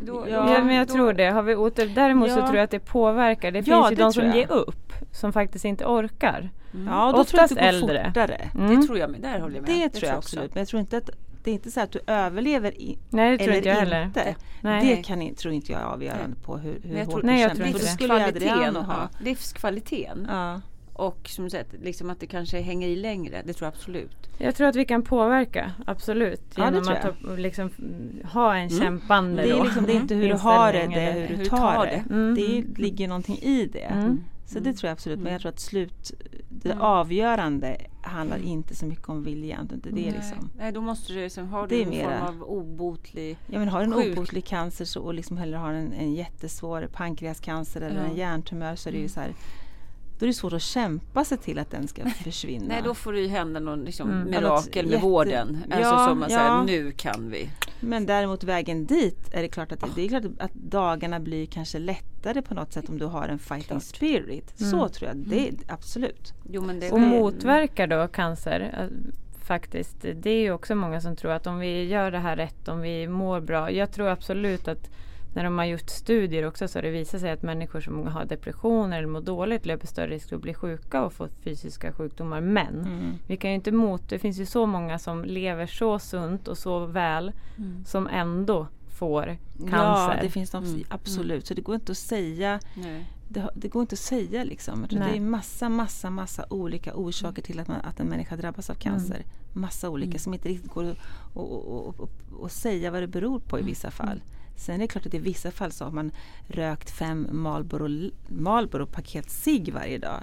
Då, 0.01 0.25
Ja, 0.29 0.53
Ja, 0.53 0.63
men 0.63 0.75
jag 0.75 0.87
då- 0.87 0.93
tror 0.93 1.13
det. 1.13 1.25
Har 1.31 1.43
vi 1.43 1.55
otur. 1.55 1.91
Däremot 1.95 2.31
så 2.31 2.39
Ja. 2.39 2.45
tror 2.45 2.55
jag 2.57 2.63
att 2.63 2.71
det 2.71 2.79
påverkar. 2.79 3.51
Det 3.51 3.67
Ja, 3.67 3.81
finns 3.83 3.91
ju 3.91 3.95
det 3.95 4.01
de 4.03 4.13
som 4.13 4.25
jag. 4.25 4.35
ger 4.37 4.51
upp. 4.51 4.93
Som 5.11 5.33
faktiskt 5.33 5.65
inte 5.65 5.85
orkar. 5.85 6.49
Ja, 6.71 6.79
då 6.79 6.85
tror 6.85 6.95
jag 7.13 7.19
att 7.19 7.19
Oftast 7.19 7.49
det 7.49 7.55
går 7.55 7.67
äldre. 7.67 8.05
fortare. 8.07 8.49
Mm. 8.55 8.75
Det 8.81 8.87
tror 8.87 8.97
jag 8.97 9.09
med. 9.09 9.21
Där 9.21 9.39
håller 9.39 9.55
jag 9.55 9.67
med. 9.67 9.75
Det 9.75 9.89
tror 9.89 10.09
jag 10.09 10.17
också. 10.17 10.35
absolut. 10.37 10.53
Men 10.55 10.61
jag 10.61 10.67
tror 10.67 10.79
inte 10.79 10.97
att 10.97 11.09
det 11.43 11.51
är 11.51 11.53
inte 11.53 11.71
så 11.71 11.81
att 11.81 11.91
du 11.91 11.99
överlever 12.07 12.81
i, 12.81 12.97
Nej, 13.09 13.31
det 13.31 13.37
tror 13.37 13.47
eller 13.47 13.57
inte 13.57 13.69
jag 13.69 13.75
heller. 13.75 14.03
inte. 14.03 14.35
Nej. 14.61 14.85
Det 14.95 15.03
kan, 15.03 15.35
tror 15.35 15.53
inte 15.53 15.71
jag 15.71 15.81
är 15.81 15.85
avgörande 15.85 16.35
på 16.43 16.57
hur, 16.57 16.79
hur 16.83 16.97
jag 16.97 17.05
hårt 17.05 17.11
tror, 17.11 17.21
du 17.21 17.27
Nej, 17.27 17.41
jag 17.41 17.55
tror 17.55 17.67
inte 17.67 17.79
det. 17.79 17.85
det 17.85 17.89
livskvaliteten, 17.91 18.49
Adriano 18.53 18.79
ha. 18.79 18.93
ja, 18.93 19.09
livskvaliteten 19.25 20.27
Ja. 20.29 20.61
och 20.93 21.17
som 21.29 21.49
sagt, 21.49 21.73
liksom 21.83 22.09
att 22.09 22.19
det 22.19 22.27
kanske 22.27 22.61
hänger 22.61 22.87
i 22.87 22.95
längre. 22.95 23.41
Det 23.45 23.53
tror 23.53 23.65
jag 23.67 23.73
absolut. 23.73 24.29
Jag 24.37 24.55
tror 24.55 24.67
att 24.67 24.75
vi 24.75 24.85
kan 24.85 25.01
påverka, 25.03 25.71
absolut. 25.85 26.41
Ja, 26.55 26.63
det 26.63 26.69
Genom 26.69 26.83
tror 26.83 26.95
att 26.95 27.03
jag. 27.21 27.29
ha, 27.29 27.35
liksom, 27.35 27.69
mm, 27.79 28.21
ha 28.33 28.55
en 28.55 28.69
kämpande 28.69 29.41
Det 29.43 29.49
är, 29.49 29.63
liksom, 29.63 29.85
det 29.85 29.91
är 29.91 29.95
inte 29.95 30.15
hur 30.15 30.29
du 30.29 30.35
har 30.37 30.73
det, 30.73 30.79
det 30.87 30.93
är 31.01 31.11
eller- 31.11 31.21
hur 31.21 31.27
du 31.27 31.35
hur 31.35 31.45
tar 31.45 31.85
det. 31.85 32.03
det. 32.07 32.13
Mm. 32.13 32.35
Det 32.35 32.79
ligger 32.81 33.07
någonting 33.07 33.37
i 33.37 33.65
det. 33.73 33.79
Mm. 33.79 34.23
Så 34.47 34.59
det 34.59 34.73
tror 34.73 34.87
jag 34.87 34.93
absolut. 34.93 35.19
Men 35.19 35.31
jag 35.31 35.41
tror 35.41 35.49
att 35.51 35.59
slut, 35.59 36.11
det 36.49 36.71
Mm. 36.71 36.81
avgörande 36.81 37.77
handlar 38.01 38.37
inte 38.37 38.75
så 38.75 38.85
mycket 38.85 39.09
om 39.09 39.23
viljan. 39.23 39.65
utan 39.65 39.79
Det 39.95 40.07
är 40.07 40.11
liksom, 40.13 40.49
Nej, 40.57 40.71
då 40.71 40.81
måste 40.81 41.13
du 41.13 41.19
liksom, 41.19 41.47
har 41.47 41.67
Det 41.67 41.75
du 41.75 41.81
en 41.83 41.89
mera- 41.89 42.25
form 42.27 42.41
av 42.41 42.43
obotlig 42.49 43.37
Ja 43.47 43.59
men 43.59 43.67
har 43.69 43.79
du 43.79 43.85
en 43.85 43.93
Sjuk. 43.93 44.17
obotlig 44.17 44.45
cancer 44.45 44.85
så, 44.85 45.01
och 45.01 45.13
liksom 45.13 45.37
hellre 45.37 45.57
har 45.57 45.73
en, 45.73 45.93
en 45.93 46.13
jättesvår 46.13 46.89
pankreascancer 46.93 47.81
eller. 47.81 47.99
Mm. 47.99 48.11
en 48.11 48.17
hjärntumör 48.17 48.75
så 48.75 48.89
är 48.89 48.93
det 48.93 48.99
ju 48.99 49.09
så 49.09 49.19
här 49.19 49.33
då 50.19 50.25
är 50.25 50.27
det 50.27 50.33
svårt 50.33 50.53
att 50.53 50.61
kämpa 50.61 51.25
sig 51.25 51.37
till 51.37 51.59
att 51.59 51.71
den 51.71 51.87
ska 51.87 52.09
försvinna. 52.09 52.65
Nej 52.67 52.81
då 52.85 52.93
får 52.93 53.13
det 53.13 53.19
ju 53.19 53.27
hända 53.27 53.59
någon 53.59 53.83
liksom 53.83 54.11
Mm. 54.11 54.29
mirakel 54.29 54.85
med 54.85 54.93
Jätte- 54.93 55.05
vården. 55.05 55.63
Alltså 55.71 55.79
Ja, 55.89 56.07
som 56.07 56.19
man 56.19 56.29
ja. 56.31 56.37
säger, 56.65 56.83
nu 56.83 56.91
kan 56.91 57.29
vi. 57.31 57.49
Men 57.79 58.05
däremot 58.05 58.43
vägen 58.43 58.85
dit 58.85 59.33
är 59.33 59.41
det 59.41 59.47
klart 59.47 59.71
att, 59.71 59.83
det 59.95 60.01
är 60.05 60.09
klart 60.09 60.23
att 60.39 60.53
dagarna 60.53 61.19
blir 61.19 61.45
kanske 61.45 61.79
lättare 61.79 62.41
på 62.41 62.53
något 62.53 62.73
sätt 62.73 62.89
om 62.89 62.97
du 62.99 63.05
har 63.05 63.27
en 63.27 63.39
fighting 63.39 63.67
Klart. 63.67 63.83
spirit. 63.83 64.53
Så 64.59 64.89
tror 64.89 65.07
jag, 65.09 65.17
det 65.17 65.47
är 65.47 65.53
absolut. 65.67 66.33
Jo, 66.51 66.61
men 66.61 66.79
det, 66.79 66.91
Och 66.91 66.99
motverkar 66.99 67.87
då 67.87 68.07
cancer 68.07 68.59
eh, 68.79 69.17
faktiskt. 69.45 69.95
Det 70.15 70.29
är 70.29 70.39
ju 70.41 70.51
också 70.51 70.75
många 70.75 71.01
som 71.01 71.15
tror 71.15 71.31
att 71.31 71.47
om 71.47 71.59
vi 71.59 71.83
gör 71.83 72.11
det 72.11 72.19
här 72.19 72.35
rätt, 72.35 72.67
om 72.67 72.81
vi 72.81 73.07
mår 73.07 73.39
bra. 73.41 73.71
Jag 73.71 73.91
tror 73.91 74.07
absolut 74.07 74.67
att 74.67 74.89
när 75.37 75.43
de 75.43 75.57
har 75.57 75.65
gjort 75.65 75.89
studier 75.89 76.45
också 76.45 76.67
så 76.67 76.77
har 76.77 76.83
det 76.83 76.89
visat 76.91 77.21
sig 77.21 77.31
att 77.31 77.41
människor 77.41 77.81
som 77.81 78.07
har 78.07 78.25
depressioner 78.25 78.97
eller 78.97 79.07
mår 79.07 79.21
dåligt 79.21 79.65
löper 79.65 79.87
större 79.87 80.07
risk 80.07 80.33
att 80.33 80.41
bli 80.41 80.53
sjuka 80.53 81.03
och 81.05 81.13
få 81.13 81.27
fysiska 81.43 81.93
sjukdomar. 81.93 82.41
Men 82.41 82.75
Mm. 82.81 83.13
vi 83.27 83.37
kan 83.37 83.49
ju 83.49 83.55
inte 83.55 83.71
mot, 83.71 84.09
det 84.09 84.19
finns 84.19 84.37
ju 84.39 84.45
så 84.45 84.65
många 84.65 84.99
som 84.99 85.23
lever 85.25 85.67
så 85.67 85.99
sunt 85.99 86.47
och 86.47 86.57
så 86.57 86.85
väl 86.85 87.31
som 87.85 88.07
ändå 88.07 88.67
får 88.89 89.37
cancer. 89.59 89.77
Ja, 89.77 90.15
det 90.21 90.29
finns 90.29 90.49
de, 90.51 90.63
Mm. 90.63 90.83
absolut. 90.89 91.47
Så 91.47 91.53
det 91.53 91.61
går 91.61 91.75
inte 91.75 91.91
att 91.91 91.97
säga 91.97 92.59
Nej. 92.75 93.05
det, 93.29 93.49
det 93.55 93.67
går 93.67 93.81
inte 93.81 93.93
att 93.93 93.99
säga 93.99 94.43
liksom. 94.43 94.85
Det 94.89 94.95
är 95.17 95.19
massa, 95.19 95.69
massa, 95.69 96.09
massa 96.09 96.45
olika 96.49 96.95
orsaker 96.95 97.41
till 97.41 97.59
att, 97.59 97.67
man, 97.67 97.77
att 97.83 97.99
en 97.99 98.07
människa 98.07 98.35
drabbas 98.35 98.69
av 98.69 98.73
cancer. 98.75 99.25
Massa 99.53 99.89
olika 99.89 100.19
som 100.19 100.33
inte 100.33 100.49
riktigt 100.49 100.71
går 100.71 100.83
att 100.83 100.97
och, 101.33 101.51
och, 101.51 101.87
och, 101.87 101.99
och, 101.99 102.09
och 102.39 102.51
säga 102.51 102.91
vad 102.91 103.01
det 103.03 103.07
beror 103.07 103.39
på 103.39 103.59
i 103.59 103.61
vissa 103.61 103.91
fall. 103.91 104.21
Sen 104.57 104.75
är 104.75 104.79
det 104.79 104.87
klart 104.87 105.05
att 105.05 105.13
i 105.13 105.17
vissa 105.19 105.51
fall 105.51 105.71
så 105.71 105.83
har 105.85 105.91
man 105.91 106.11
rökt 106.47 106.89
fem 106.89 107.27
Marlboro, 107.31 108.09
Marlboro 108.27 108.85
paket 108.85 109.29
cigg 109.31 109.73
varje 109.73 109.97
dag. 109.97 110.21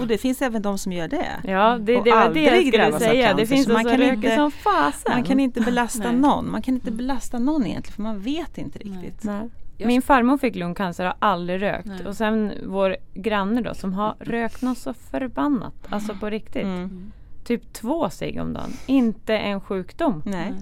Och 0.00 0.06
det 0.06 0.18
finns 0.18 0.42
även 0.42 0.62
de 0.62 0.78
som 0.78 0.92
gör 0.92 1.08
det. 1.08 1.26
Ja, 1.44 1.78
det, 1.80 1.96
Och 1.96 2.04
det 2.04 2.10
var 2.10 2.34
det 2.34 2.40
jag 2.42 2.66
skulle 2.66 2.98
säga. 2.98 3.34
Det 3.34 3.46
finns 3.46 3.66
de 3.66 3.72
man 3.72 3.82
som 3.82 3.90
kan 3.90 4.00
röker 4.00 4.14
inte- 4.14 4.36
som 4.36 4.50
fasen. 4.50 5.12
Man 5.12 5.24
kan 5.24 5.40
inte 5.40 5.60
belasta 5.60 6.10
Nej. 6.12 6.20
någon. 6.20 6.50
Man 6.50 6.62
kan 6.62 6.74
inte 6.74 6.90
belasta 6.90 7.38
någon 7.38 7.66
egentligen 7.66 7.94
för 7.94 8.02
man 8.02 8.20
vet 8.20 8.58
inte 8.58 8.78
riktigt. 8.78 9.24
Nej. 9.24 9.48
Jag- 9.76 9.86
Min 9.86 10.02
farmor 10.02 10.38
fick 10.38 10.54
lungcancer 10.56 11.04
och 11.04 11.14
har 11.20 11.28
aldrig 11.30 11.62
rökt. 11.62 11.86
Nej. 11.86 12.06
Och 12.06 12.16
sen 12.16 12.52
vår 12.66 12.96
granne 13.14 13.60
då 13.62 13.74
som 13.74 13.92
har 13.92 14.14
rökt 14.20 14.62
något 14.62 14.78
så 14.78 14.94
förbannat. 14.94 15.74
Alltså 15.88 16.14
på 16.14 16.30
riktigt. 16.30 16.62
Mm. 16.64 17.12
Typ 17.44 17.72
två 17.72 18.10
cigg 18.10 18.40
om 18.40 18.52
dagen. 18.52 18.72
Inte 18.86 19.36
en 19.38 19.60
sjukdom. 19.60 20.22
Nej. 20.26 20.54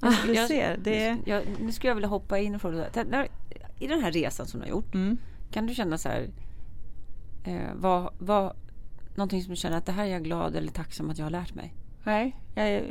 Jag, 0.00 0.14
Du 0.26 0.34
jag- 0.34 0.48
ser, 0.48 0.76
det 0.76 1.16
jag, 1.24 1.42
nu 1.60 1.72
skulle 1.72 1.90
jag 1.90 1.94
vilja 1.94 2.08
hoppa 2.08 2.38
in 2.38 2.54
och 2.54 2.60
fråga. 2.60 2.86
I 3.78 3.86
den 3.86 4.00
här 4.02 4.12
resan 4.12 4.46
som 4.46 4.60
du 4.60 4.66
har 4.66 4.70
gjort. 4.70 4.94
Mm. 4.94 5.18
Kan 5.50 5.66
du 5.66 5.74
känna 5.74 5.98
så 5.98 6.08
här. 6.08 6.30
Eh, 7.44 7.74
vad, 7.74 8.14
vad, 8.18 8.56
någonting 9.14 9.42
som 9.42 9.50
du 9.50 9.56
känner 9.56 9.76
att 9.78 9.86
det 9.86 9.92
här 9.92 10.04
är 10.06 10.08
jag 10.10 10.24
glad 10.24 10.56
eller 10.56 10.72
tacksam 10.72 11.10
att 11.10 11.18
jag 11.18 11.26
har 11.26 11.30
lärt 11.30 11.54
mig. 11.54 11.74
Nej, 12.04 12.36
jag, 12.54 12.82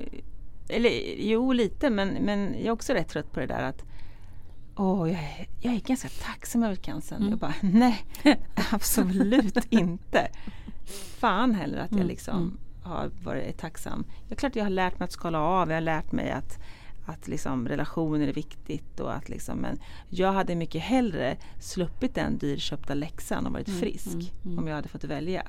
eller 0.69 0.91
jo 1.17 1.51
lite 1.53 1.89
men, 1.89 2.07
men 2.09 2.53
jag 2.53 2.65
är 2.65 2.71
också 2.71 2.93
rätt 2.93 3.07
trött 3.09 3.31
på 3.31 3.39
det 3.39 3.45
där 3.47 3.63
att 3.63 3.83
Åh, 4.79 5.11
jag, 5.11 5.19
är, 5.19 5.47
jag 5.61 5.73
är 5.73 5.79
ganska 5.79 6.07
tacksam 6.09 6.63
över 6.63 6.75
cancern. 6.75 7.17
Mm. 7.17 7.29
Jag 7.29 7.39
bara, 7.39 7.53
nej, 7.61 8.05
absolut 8.71 9.65
inte. 9.73 10.27
Fan 11.19 11.55
heller 11.55 11.77
att 11.77 11.91
jag 11.91 11.97
Mm, 11.99 12.07
liksom 12.07 12.57
har 12.83 13.11
varit 13.23 13.57
tacksam. 13.57 14.05
Det 14.27 14.33
är 14.33 14.37
klart 14.37 14.55
jag 14.55 14.65
har 14.65 14.69
lärt 14.69 14.99
mig 14.99 15.05
att 15.05 15.11
skala 15.11 15.39
av. 15.41 15.69
Jag 15.69 15.75
har 15.75 15.81
lärt 15.81 16.11
mig 16.11 16.31
att, 16.31 16.59
att 17.07 17.27
liksom 17.27 17.67
relationer 17.67 18.27
är 18.27 18.33
viktigt. 18.33 18.99
Och 18.99 19.13
att 19.15 19.29
liksom, 19.29 19.57
men 19.57 19.79
jag 20.09 20.33
hade 20.33 20.55
mycket 20.55 20.81
hellre 20.81 21.37
sluppit 21.59 22.15
den 22.15 22.37
dyrköpta 22.37 22.93
läxan 22.93 23.45
och 23.45 23.51
varit 23.53 23.67
Mm, 23.67 23.79
frisk. 23.79 24.07
mm, 24.07 24.27
mm. 24.45 24.59
Om 24.59 24.67
jag 24.67 24.75
hade 24.75 24.87
fått 24.89 25.03
välja. 25.03 25.43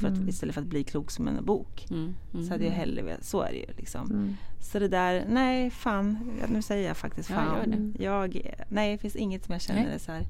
För 0.00 0.08
att, 0.08 0.28
istället 0.28 0.54
för 0.54 0.62
att 0.62 0.68
bli 0.68 0.84
klok 0.84 1.10
som 1.10 1.28
en 1.28 1.44
bok. 1.44 1.86
Mm, 1.90 2.14
mm. 2.34 2.46
Så 2.46 2.52
hade 2.52 2.64
jag 2.64 2.72
hellre 2.72 3.02
velat, 3.02 3.24
så 3.24 3.40
är 3.42 3.50
det 3.52 3.58
ju 3.58 3.66
liksom. 3.76 4.10
Mm. 4.10 4.36
Så 4.60 4.78
det 4.78 4.88
där, 4.88 5.24
nej 5.28 5.70
fan, 5.70 6.32
ja, 6.40 6.46
nu 6.50 6.62
säger 6.62 6.88
jag 6.88 6.96
faktiskt 6.96 7.30
Ja, 7.30 7.36
fan. 7.36 7.56
gör 7.56 7.66
det. 7.76 8.04
Jag, 8.04 8.54
nej, 8.68 8.92
det 8.92 8.98
finns 8.98 9.16
inget 9.16 9.44
som 9.44 9.52
jag 9.52 9.62
känner 9.62 9.88
Nej. 9.88 9.98
så 9.98 10.12
här, 10.12 10.22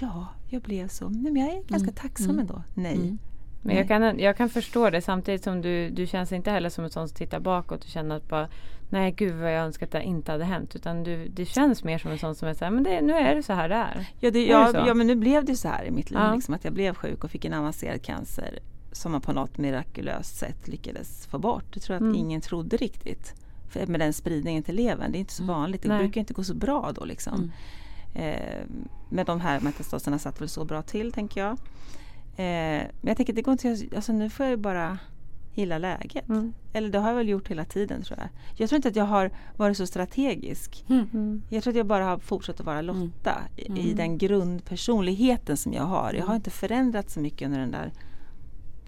ja, 0.00 0.26
jag 0.48 0.62
blev 0.62 0.88
så, 0.88 1.08
nej 1.08 1.32
men 1.32 1.46
jag 1.46 1.56
är 1.56 1.62
ganska 1.62 1.92
tacksam 1.92 2.30
mm. 2.30 2.40
ändå. 2.40 2.62
Nej. 2.74 2.94
Mm. 2.96 3.18
Men 3.62 3.76
jag 3.76 3.88
kan, 3.88 4.18
jag 4.18 4.36
kan 4.36 4.48
förstå 4.48 4.90
det 4.90 5.02
samtidigt 5.02 5.44
som 5.44 5.60
du, 5.62 5.90
du 5.90 6.06
känns 6.06 6.32
inte 6.32 6.50
heller 6.50 6.70
som 6.70 6.84
en 6.84 6.90
sån 6.90 7.08
som 7.08 7.16
tittar 7.16 7.40
bakåt 7.40 7.84
och 7.84 7.90
känner 7.90 8.16
att 8.16 8.28
bara 8.28 8.48
Nej 8.90 9.10
gud 9.12 9.34
vad 9.34 9.52
jag 9.54 9.64
önskar 9.64 9.86
att 9.86 9.92
det 9.92 10.02
inte 10.02 10.32
hade 10.32 10.44
hänt. 10.44 10.76
Utan 10.76 11.04
du, 11.04 11.28
det 11.28 11.44
känns 11.44 11.84
mer 11.84 11.98
som 11.98 12.10
en 12.10 12.18
sån 12.18 12.34
som 12.34 12.48
är 12.48 12.54
såhär, 12.54 12.72
men 12.72 12.82
det, 12.82 13.00
nu 13.00 13.12
är 13.12 13.34
det 13.34 13.42
så 13.42 13.52
här 13.52 13.68
det 13.68 13.74
är. 13.74 14.06
Ja, 14.20 14.30
det, 14.30 14.38
Är 14.38 14.46
det 14.46 14.52
ja, 14.52 14.72
så? 14.72 14.76
ja, 14.88 14.94
men 14.94 15.06
nu 15.06 15.14
blev 15.14 15.44
det 15.44 15.56
så 15.56 15.68
här 15.68 15.84
i 15.84 15.90
mitt 15.90 16.10
liv, 16.10 16.20
Ja. 16.20 16.34
liksom, 16.34 16.54
att 16.54 16.64
jag 16.64 16.72
blev 16.72 16.94
sjuk 16.94 17.24
och 17.24 17.30
fick 17.30 17.44
en 17.44 17.54
avancerad 17.54 18.02
cancer 18.02 18.58
som 18.92 19.12
man 19.12 19.20
på 19.20 19.32
något 19.32 19.58
mirakulöst 19.58 20.36
sätt 20.36 20.68
lyckades 20.68 21.26
få 21.26 21.38
bort. 21.38 21.64
Det 21.74 21.80
tror 21.80 21.94
jag 21.94 21.96
att 22.02 22.14
Mm. 22.14 22.14
ingen 22.26 22.40
trodde 22.40 22.76
riktigt. 22.76 23.34
För 23.70 23.86
med 23.86 24.00
den 24.00 24.12
spridningen 24.12 24.62
till 24.62 24.74
levern, 24.74 25.12
det 25.12 25.18
är 25.18 25.20
inte 25.20 25.32
så 25.32 25.44
vanligt. 25.44 25.82
Det 25.82 25.88
Nej. 25.88 25.98
brukar 25.98 26.20
inte 26.20 26.34
gå 26.34 26.44
så 26.44 26.54
bra 26.54 26.92
då 26.94 27.04
liksom. 27.04 27.52
Mm. 28.14 28.34
Eh, 28.34 28.62
men 29.10 29.24
de 29.26 29.40
här 29.40 29.60
metastaserna 29.60 30.18
satt 30.18 30.40
väl 30.40 30.48
så 30.48 30.64
bra 30.64 30.82
till 30.82 31.12
tänker 31.12 31.40
jag. 31.40 31.50
Eh, 32.36 32.82
men 33.00 33.08
jag 33.08 33.16
tänker 33.16 33.32
det 33.32 33.42
går 33.42 33.52
inte, 33.52 33.76
alltså 33.96 34.12
nu 34.12 34.30
får 34.30 34.46
jag 34.46 34.50
ju 34.50 34.56
bara 34.56 34.98
gilla 35.58 35.78
läget. 35.78 36.28
Mm. 36.28 36.52
Eller 36.72 36.88
det 36.88 36.98
har 36.98 37.08
jag 37.08 37.16
väl 37.16 37.28
gjort 37.28 37.48
hela 37.48 37.64
tiden 37.64 38.02
tror 38.02 38.18
jag. 38.18 38.28
Jag 38.56 38.68
tror 38.68 38.76
inte 38.76 38.88
att 38.88 38.96
jag 38.96 39.04
har 39.04 39.30
varit 39.56 39.76
så 39.76 39.86
strategisk. 39.86 40.84
Mm. 40.88 41.42
Jag 41.48 41.62
tror 41.62 41.72
att 41.72 41.76
jag 41.76 41.86
bara 41.86 42.04
har 42.04 42.18
fortsatt 42.18 42.60
att 42.60 42.66
vara 42.66 42.82
Lotta 42.82 43.34
i, 43.56 43.62
i 43.62 43.66
Mm. 43.68 43.96
den 43.96 44.18
grundpersonligheten 44.18 45.56
som 45.56 45.72
jag 45.72 45.82
har. 45.82 46.12
Jag 46.12 46.26
har 46.26 46.34
inte 46.36 46.50
förändrats 46.50 47.14
så 47.14 47.20
mycket 47.20 47.46
under 47.46 47.58
den 47.60 47.70
där 47.70 47.92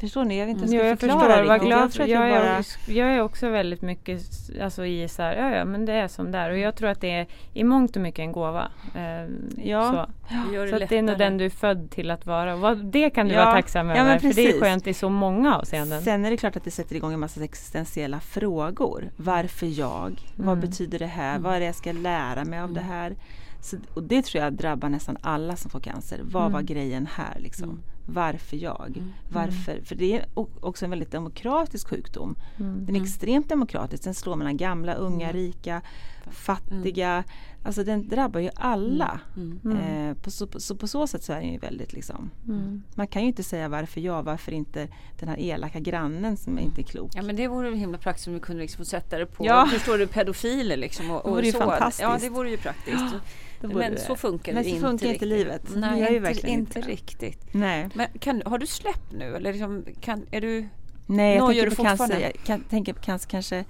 Förstår 0.00 0.24
ni? 0.24 0.38
Jag 0.38 0.46
vet 0.46 0.56
inte 0.62 0.74
Jo, 0.74 0.82
hur 0.82 0.88
jag 0.88 0.98
förklara 0.98 1.20
förstår. 1.20 1.44
Vad 1.44 1.52
riktigt. 1.54 1.68
glad 1.68 1.92
för. 1.94 2.02
att 2.02 2.08
Jag, 2.08 2.28
jag 2.30 2.42
bara... 2.42 2.50
är, 2.50 2.64
jag 2.86 3.14
är 3.14 3.20
också 3.20 3.48
väldigt 3.48 3.82
mycket 3.82 4.22
alltså, 4.62 4.86
i 4.86 5.08
så 5.08 5.22
här, 5.22 5.36
ja, 5.36 5.56
ja 5.56 5.64
men 5.64 5.86
det 5.86 5.92
är 5.92 6.08
som 6.08 6.32
det 6.32 6.38
är. 6.38 6.50
Och 6.50 6.58
jag 6.58 6.76
tror 6.76 6.88
att 6.88 7.00
det 7.00 7.10
är 7.10 7.26
i 7.54 7.64
mångt 7.64 7.96
och 7.96 8.02
mycket 8.02 8.18
en 8.18 8.32
gåva. 8.32 8.68
Eh, 8.94 9.30
Ja. 9.64 9.92
så. 9.92 10.34
Det 10.48 10.54
gör 10.54 10.64
det 10.66 10.70
Så 10.78 10.82
att 10.82 10.88
det 10.88 10.98
är 10.98 11.02
nog 11.02 11.18
den 11.18 11.38
du 11.38 11.44
är 11.44 11.50
född 11.50 11.90
till 11.90 12.10
att 12.10 12.26
vara. 12.26 12.54
Och 12.54 12.60
vad, 12.60 12.84
det 12.84 13.10
kan 13.10 13.28
du 13.28 13.34
Ja. 13.34 13.44
vara 13.44 13.54
tacksam 13.54 13.88
Ja, 13.88 13.96
över. 13.96 14.18
för 14.18 14.34
det 14.34 14.48
är 14.48 14.60
skönt 14.60 14.86
i 14.86 14.94
så 14.94 15.08
många 15.08 15.56
avseenden. 15.56 16.02
Sen 16.02 16.24
är 16.24 16.30
det 16.30 16.36
klart 16.36 16.56
att 16.56 16.64
det 16.64 16.70
sätter 16.70 16.96
igång 16.96 17.12
en 17.12 17.20
massa 17.20 17.44
existentiella 17.44 18.20
frågor. 18.20 19.10
Varför 19.16 19.66
jag? 19.78 20.12
Vad 20.36 20.48
Mm. 20.58 20.60
betyder 20.60 20.98
det 20.98 21.06
här? 21.06 21.38
Vad 21.38 21.54
är 21.54 21.60
det 21.60 21.66
jag 21.66 21.74
ska 21.74 21.92
lära 21.92 22.44
mig 22.44 22.60
av 22.60 22.72
det 22.72 22.80
här? 22.80 23.14
Så, 23.62 23.76
och 23.94 24.02
det 24.02 24.22
tror 24.22 24.44
jag 24.44 24.52
drabbar 24.52 24.88
nästan 24.88 25.16
alla 25.20 25.56
som 25.56 25.70
får 25.70 25.80
cancer. 25.80 26.20
Vad 26.24 26.42
Mm. 26.42 26.52
var 26.52 26.62
grejen 26.62 27.08
här 27.14 27.36
liksom? 27.38 27.82
Varför 28.06 28.56
jag? 28.56 29.02
Varför? 29.28 29.80
För 29.84 29.94
det 29.94 30.12
är 30.16 30.26
också 30.60 30.84
en 30.84 30.90
väldigt 30.90 31.10
demokratisk 31.10 31.88
sjukdom. 31.88 32.36
Mm. 32.60 32.86
Den 32.86 32.96
är 32.96 33.02
extremt 33.02 33.48
demokratisk. 33.48 34.04
Den 34.04 34.14
slår 34.14 34.36
mellan 34.36 34.56
gamla, 34.56 34.94
unga, 34.94 35.32
rika, 35.32 35.82
fattiga. 36.30 37.24
Alltså 37.62 37.84
den 37.84 38.08
drabbar 38.08 38.40
ju 38.40 38.50
alla. 38.56 39.20
Eh, 39.64 40.14
på, 40.22 40.30
så, 40.30 40.46
på, 40.46 40.60
så 40.60 40.76
på 40.76 40.88
så 40.88 41.06
sätt 41.06 41.22
så 41.22 41.32
är 41.32 41.40
den 41.40 41.52
ju 41.52 41.58
väldigt 41.58 41.92
liksom. 41.92 42.30
Mm. 42.48 42.82
Man 42.94 43.06
kan 43.06 43.22
ju 43.22 43.28
inte 43.28 43.42
säga 43.42 43.68
varför 43.68 44.00
jag, 44.00 44.22
varför 44.22 44.52
inte 44.52 44.88
den 45.18 45.28
här 45.28 45.40
elaka 45.40 45.80
grannen 45.80 46.36
som 46.36 46.58
är 46.58 46.62
inte 46.62 46.82
klok. 46.82 47.10
Ja 47.14 47.22
men 47.22 47.36
det 47.36 47.48
vore 47.48 47.76
himla 47.76 47.98
praktiskt 47.98 48.28
om 48.28 48.34
vi 48.34 48.40
kunde 48.40 48.62
liksom 48.62 48.84
sätta 48.84 49.18
det 49.18 49.26
på, 49.26 49.46
Ja. 49.46 49.68
förstår 49.72 49.98
du, 49.98 50.06
pedofiler 50.06 50.76
liksom. 50.76 51.10
Och, 51.10 51.22
Det 51.24 51.30
vore 51.30 51.46
ju 51.46 51.52
så. 51.52 51.58
fantastiskt. 51.58 52.02
Ja 52.02 52.18
det 52.20 52.28
vore 52.28 52.50
ju 52.50 52.56
praktiskt. 52.56 53.14
Men 53.60 53.98
så 53.98 54.16
funkar 54.16 54.52
Men 54.54 54.62
det 54.62 54.68
så 54.68 54.74
inte 54.74 54.88
funkar 54.88 55.06
inte 55.06 55.26
livet. 55.26 55.62
Nej, 55.76 56.00
inte, 56.00 56.18
verkligen 56.18 56.60
inte 56.60 56.78
inte 56.78 56.90
riktigt. 56.90 57.54
Nej, 57.54 57.88
Men 57.94 58.06
kan, 58.18 58.42
har 58.46 58.58
du 58.58 58.66
släppt 58.66 59.12
nu 59.12 59.36
eller 59.36 59.52
liksom, 59.52 59.84
kan, 60.00 60.26
är 60.30 60.40
du... 60.40 60.68
Nej 61.06 61.36
jag 61.36 61.48
tänker 61.48 61.70
du 61.70 61.76
på, 61.76 61.82
cancer, 61.82 62.20
jag 62.20 62.32
kan, 62.32 62.60
tänker 62.60 62.92
på 62.92 63.00
cancer 63.00 63.28
kanske 63.30 63.64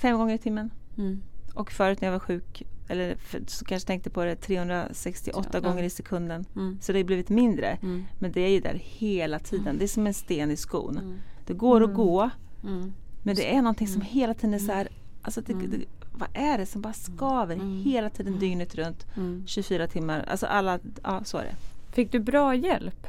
fem 0.00 0.18
gånger 0.18 0.34
i 0.34 0.38
timmen. 0.38 0.70
Mm. 0.98 1.22
Och 1.54 1.72
förut 1.72 2.00
när 2.00 2.08
jag 2.08 2.12
var 2.12 2.20
sjuk, 2.20 2.62
eller 2.88 3.16
så 3.46 3.64
kanske 3.64 3.86
tänkte 3.86 4.10
på 4.10 4.24
det 4.24 4.36
368 4.36 5.48
Ja. 5.52 5.60
gånger 5.60 5.82
i 5.82 5.90
sekunden. 5.90 6.44
Mm. 6.56 6.78
Så 6.80 6.92
det 6.92 6.98
har 6.98 7.04
blivit 7.04 7.28
mindre. 7.28 7.78
Mm. 7.82 8.04
Men 8.18 8.32
det 8.32 8.40
är 8.40 8.48
ju 8.48 8.60
där 8.60 8.80
hela 8.84 9.38
tiden. 9.38 9.78
Det 9.78 9.84
är 9.84 9.88
som 9.88 10.06
en 10.06 10.14
sten 10.14 10.50
i 10.50 10.56
skon. 10.56 11.20
Det 11.46 11.54
går 11.54 11.84
att 11.84 11.94
gå. 11.94 12.30
Mm. 12.64 12.92
Men 13.22 13.36
det 13.36 13.54
är 13.54 13.62
någonting 13.62 13.88
som 13.88 14.02
hela 14.02 14.34
tiden 14.34 14.54
är 14.54 14.58
så 14.58 14.72
här, 14.72 14.88
alltså 15.22 15.40
det, 15.40 15.52
det, 15.54 15.84
vad 16.12 16.28
är 16.34 16.58
det 16.58 16.66
som 16.66 16.80
bara 16.82 16.92
skaver 16.92 17.82
hela 17.84 18.10
tiden 18.10 18.38
dygnet 18.38 18.74
runt, 18.74 19.06
24 19.46 19.86
timmar, 19.86 20.24
alltså 20.28 20.46
alla, 20.46 20.78
ja 21.02 21.20
så 21.24 21.38
är 21.38 21.42
det. 21.44 21.54
Fick 21.94 22.12
du 22.12 22.18
bra 22.18 22.54
hjälp? 22.54 23.06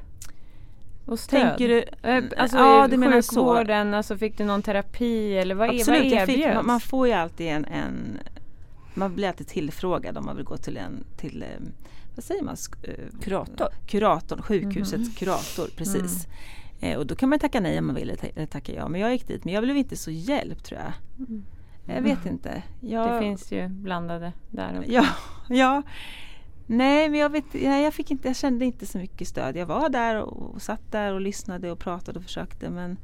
Och 1.05 1.19
stöd? 1.19 1.41
Tänker 1.41 1.67
du, 1.67 1.83
Eh, 2.09 2.23
Alltså 2.37 2.57
ja 2.57 2.87
du 2.87 2.97
menar 2.97 3.21
så. 3.21 3.29
sjukvården, 3.35 3.93
alltså 3.93 4.17
fick 4.17 4.37
du 4.37 4.43
någon 4.45 4.61
terapi 4.61 5.37
eller 5.37 5.55
vad, 5.55 5.69
Absolut, 5.69 6.01
vad 6.19 6.25
fick, 6.27 6.37
man, 6.55 6.65
man 6.65 6.79
får 6.79 7.07
ju 7.07 7.13
alltid 7.13 7.47
en, 7.47 7.65
en 7.65 8.19
man 8.93 9.15
blir 9.15 9.27
alltid 9.27 9.47
tillfrågad 9.47 10.17
om 10.17 10.25
man 10.25 10.35
vill 10.35 10.45
gå 10.45 10.57
till 10.57 10.77
en, 10.77 11.03
till, 11.17 11.41
eh, 11.43 11.47
vad 12.15 12.23
säger 12.23 12.43
man, 12.43 12.55
eh, 12.83 12.93
Kurator. 13.21 13.67
kuratorn, 13.87 14.41
sjukhusets 14.41 15.15
kurator, 15.17 15.67
precis. 15.77 16.27
Eh, 16.79 16.97
och 16.97 17.05
då 17.07 17.15
kan 17.15 17.29
man 17.29 17.39
tacka 17.39 17.59
nej 17.59 17.79
om 17.79 17.85
man 17.87 17.95
vill 17.95 18.03
eller 18.09 18.15
ta- 18.15 18.27
eller 18.35 18.45
tacka 18.45 18.73
ja. 18.73 18.87
Men 18.87 19.01
jag 19.01 19.11
gick 19.11 19.27
dit, 19.27 19.45
men 19.45 19.53
jag 19.53 19.63
blev 19.63 19.77
inte 19.77 19.95
så 19.95 20.11
hjälpt 20.11 20.65
tror 20.65 20.81
jag. 20.81 20.93
Jag 21.85 22.01
vet 22.01 22.25
inte. 22.25 22.63
Jag, 22.81 23.13
Det 23.13 23.19
finns 23.19 23.51
ju 23.51 23.67
blandade 23.67 24.33
där 24.49 24.79
också. 24.79 24.91
Ja, 24.91 25.05
ja. 25.49 25.81
Nej, 26.67 27.09
men 27.09 27.19
jag, 27.19 27.29
vet, 27.29 27.55
jag, 27.55 27.93
fick 27.93 28.11
inte, 28.11 28.27
jag 28.27 28.35
kände 28.35 28.65
inte 28.65 28.85
så 28.85 28.97
mycket 28.97 29.27
stöd. 29.27 29.55
Jag 29.55 29.65
var 29.65 29.89
där 29.89 30.21
och, 30.21 30.53
och 30.53 30.61
satt 30.61 30.91
där 30.91 31.13
och 31.13 31.21
lyssnade 31.21 31.71
och 31.71 31.79
pratade 31.79 32.19
och 32.19 32.25
försökte. 32.25 32.69
Men 32.69 32.97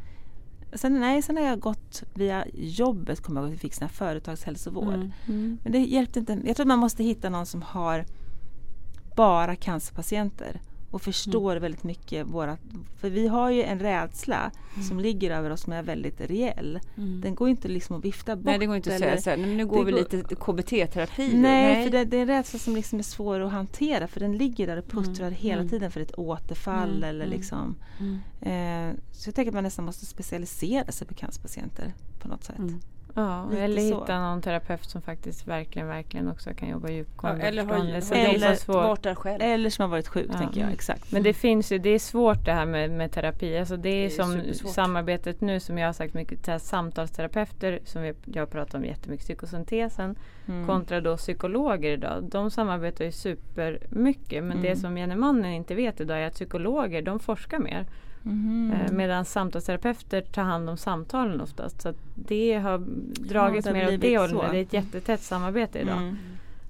sen, 0.74 1.00
nej, 1.00 1.22
sen 1.22 1.38
har 1.38 1.44
jag 1.44 1.60
gått 1.60 2.04
via 2.14 2.46
jobbet, 2.54 3.22
kommer 3.22 3.42
jag 3.42 3.50
ihåg, 3.50 3.60
fick 3.60 3.74
sån 3.74 3.90
företagshälsovård. 3.90 5.12
Mm. 5.28 5.58
Men 5.64 5.72
det 5.72 5.80
hjälpte 5.80 6.20
inte. 6.20 6.40
Jag 6.46 6.56
tror 6.56 6.64
att 6.64 6.68
man 6.68 6.80
måste 6.80 7.04
hitta 7.04 7.30
någon 7.30 7.46
som 7.46 7.62
har 7.62 8.06
bara 9.16 9.56
cancerpatienter 9.56 10.62
och 10.92 11.02
förstår 11.02 11.52
Mm. 11.52 11.62
väldigt 11.62 11.84
mycket 11.84 12.28
våra... 12.28 12.58
För 12.98 13.10
vi 13.10 13.28
har 13.28 13.50
ju 13.52 13.64
en 13.64 13.80
rädsla 13.80 14.52
Mm. 14.74 14.88
som 14.88 15.00
ligger 15.00 15.32
över 15.32 15.50
oss 15.50 15.62
som 15.62 15.74
är 15.74 15.84
väldigt 15.84 16.22
reell. 16.22 16.80
Den 16.96 17.36
går 17.36 17.50
inte 17.50 17.68
liksom 17.68 17.96
att 17.96 18.06
vifta 18.06 18.36
bort. 18.36 18.46
Nej 18.46 18.60
det 18.60 18.66
går 18.66 18.76
inte 18.76 18.94
att 18.94 19.00
säga 19.00 19.22
så 19.22 19.30
här, 19.30 19.38
"Nej, 19.38 19.56
nu 19.56 19.66
går 19.66 19.86
vi 19.86 19.92
går- 19.92 20.00
lite 20.00 20.36
KBT-terapi. 20.36 21.38
Nej, 21.38 21.84
för 21.84 21.92
det, 21.92 22.06
det 22.06 22.18
är 22.18 22.22
en 22.22 22.28
rädsla 22.28 22.60
som 22.60 22.76
liksom 22.76 23.00
är 23.00 23.04
svår 23.04 23.40
att 23.40 23.52
hantera 23.52 24.08
för 24.08 24.20
den 24.20 24.38
ligger 24.38 24.68
där 24.68 24.78
och 24.78 24.94
Mm, 24.94 25.04
puttrar 25.06 25.32
hela 25.32 25.66
tiden 25.66 25.92
för 25.92 26.02
ett 26.02 26.20
återfall 26.20 27.04
eller 27.04 27.26
liksom. 27.28 27.76
Mm. 28.00 28.92
Eh, 28.92 28.96
så 29.12 29.28
jag 29.28 29.36
tänker 29.36 29.50
att 29.52 29.56
man 29.56 29.64
nästan 29.64 29.86
måste 29.86 30.06
specialisera 30.06 30.92
sig 30.92 31.08
på 31.08 31.14
cancerpatienter 31.14 31.94
på 32.20 32.28
något 32.28 32.44
sätt. 32.44 32.56
Ja, 33.14 33.48
Lite 33.50 33.62
eller 33.64 33.82
så. 33.82 34.00
hitta 34.00 34.20
någon 34.20 34.42
terapeut 34.42 34.90
som 34.90 35.02
faktiskt 35.02 35.48
verkligen, 35.48 35.88
verkligen 35.88 36.28
också 36.28 36.50
kan 36.54 36.70
jobba 36.70 36.88
Ja, 36.88 36.94
djupgående. 36.94 37.42
eller 37.46 37.64
har, 37.66 38.02
Så 38.02 38.14
eller 38.14 38.54
så 38.56 38.62
svårt. 38.62 38.76
varit 38.76 39.04
där 39.04 39.16
själv. 39.16 39.42
Eller 39.44 39.70
som 39.70 39.82
har 39.84 39.90
varit 39.90 40.08
sjuk 40.08 40.30
Ja. 40.34 40.38
tänker 40.38 40.62
jag. 40.62 40.72
Exakt. 40.72 41.12
Men 41.12 41.24
det 41.24 41.34
finns 41.34 41.72
ju, 41.72 41.78
det 41.78 41.90
är 41.90 42.00
svårt 42.00 42.46
det 42.46 42.52
här 42.54 42.66
med, 42.66 42.92
med 42.92 43.12
terapi. 43.12 43.58
Alltså 43.58 43.78
det 43.78 43.90
är, 43.90 44.00
Det 44.00 44.06
är 44.06 44.10
som 44.10 44.32
supersvårt. 44.32 44.72
samarbetet 44.74 45.42
nu 45.42 45.60
som 45.60 45.78
jag 45.78 45.88
har 45.88 45.94
sagt 45.94 46.14
mycket, 46.14 46.46
så 46.46 46.52
här, 46.52 46.60
samtalsterapeuter 46.60 47.80
som 47.86 48.02
vi, 48.02 48.14
jag 48.26 48.50
pratar 48.52 48.78
om 48.78 48.86
jättemycket, 48.86 49.26
psykosyntesen 49.26 50.16
Mm. 50.48 50.68
kontra 50.68 51.02
då 51.02 51.18
psykologer 51.18 51.92
idag. 51.92 52.24
De 52.24 52.52
samarbetar 52.52 53.06
ju 53.06 53.12
supermycket 53.12 54.44
men 54.44 54.52
Mm. 54.52 54.62
det 54.64 54.76
som 54.76 54.98
gemene 54.98 55.16
mannen 55.16 55.52
inte 55.52 55.76
vet 55.76 56.02
idag 56.02 56.22
är 56.22 56.28
att 56.28 56.34
psykologer 56.34 57.02
de 57.02 57.20
forskar 57.20 57.60
mer. 57.60 57.86
Eh, 58.26 58.92
medan 58.92 59.26
samtalsterapeuter 59.26 60.22
tar 60.22 60.44
hand 60.44 60.70
om 60.70 60.78
samtalen 60.78 61.42
oftast. 61.42 61.82
Så 61.82 61.90
att 61.90 61.96
det 62.16 62.54
har 62.54 62.78
dragits 63.30 63.64
det 63.66 63.70
har 63.70 63.78
mer 63.78 63.94
åt 63.96 64.02
det 64.02 64.18
hållet. 64.18 64.52
Det 64.52 64.58
är 64.58 64.62
ett 64.62 64.74
jättetätt 64.74 65.22
samarbete 65.22 65.80
idag. 65.80 65.98
Mm. 65.98 66.16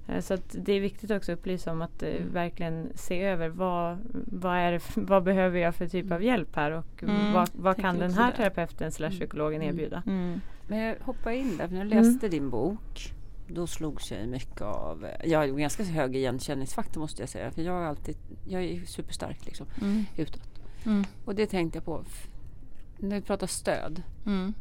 Eh, 0.08 0.22
Så 0.22 0.34
att 0.34 0.56
det 0.66 0.74
är 0.74 0.80
viktigt 0.82 1.12
också 1.12 1.32
att 1.32 1.38
upplysa 1.40 1.72
om 1.72 1.82
att 1.82 2.04
eh, 2.04 2.10
verkligen 2.34 2.88
se 2.96 3.22
över 3.24 3.50
vad, 3.50 3.98
vad, 4.32 4.56
är 4.58 4.82
vad 4.96 5.24
behöver 5.24 5.60
jag 5.60 5.76
för 5.76 5.88
typ 5.88 6.12
av 6.12 6.24
hjälp 6.24 6.56
här 6.56 6.72
och 6.72 7.04
Mm, 7.04 7.34
vad, 7.34 7.50
vad 7.54 7.78
kan 7.78 7.98
den 8.00 8.14
här 8.14 8.32
terapeuten 8.32 8.92
slash 8.92 9.10
psykologen 9.10 9.62
erbjuda. 9.62 10.04
Mm. 10.08 10.42
Men 10.68 10.80
jag 10.80 10.96
hoppar 11.02 11.32
in 11.32 11.58
där, 11.58 11.68
för 11.68 11.74
när 11.76 11.86
jag 11.86 11.92
Mm. 11.92 12.04
läste 12.04 12.28
din 12.28 12.50
bok 12.50 13.14
då 13.48 13.68
slogs 13.68 14.12
jag 14.12 14.28
mycket 14.28 14.62
av, 14.62 15.08
jag 15.26 15.40
har 15.40 15.48
ganska 15.48 15.84
hög 15.84 16.16
igenkänningsfaktor 16.16 17.02
måste 17.02 17.22
jag 17.22 17.30
säga. 17.30 17.52
För 17.52 17.62
jag 17.62 17.82
är 17.84 17.86
alltid, 17.88 18.16
jag 18.48 18.64
är 18.64 18.86
superstark 18.86 19.46
liksom 19.46 19.66
Mm. 19.82 20.06
utåt. 20.18 20.49
Mm. 20.86 21.04
Och 21.26 21.36
det 21.36 21.46
tänkte 21.46 21.78
jag 21.78 21.86
på, 21.86 22.04
när 22.98 23.16
vi 23.16 23.22
pratar 23.22 23.48
stöd, 23.48 24.04
Mm. 24.26 24.54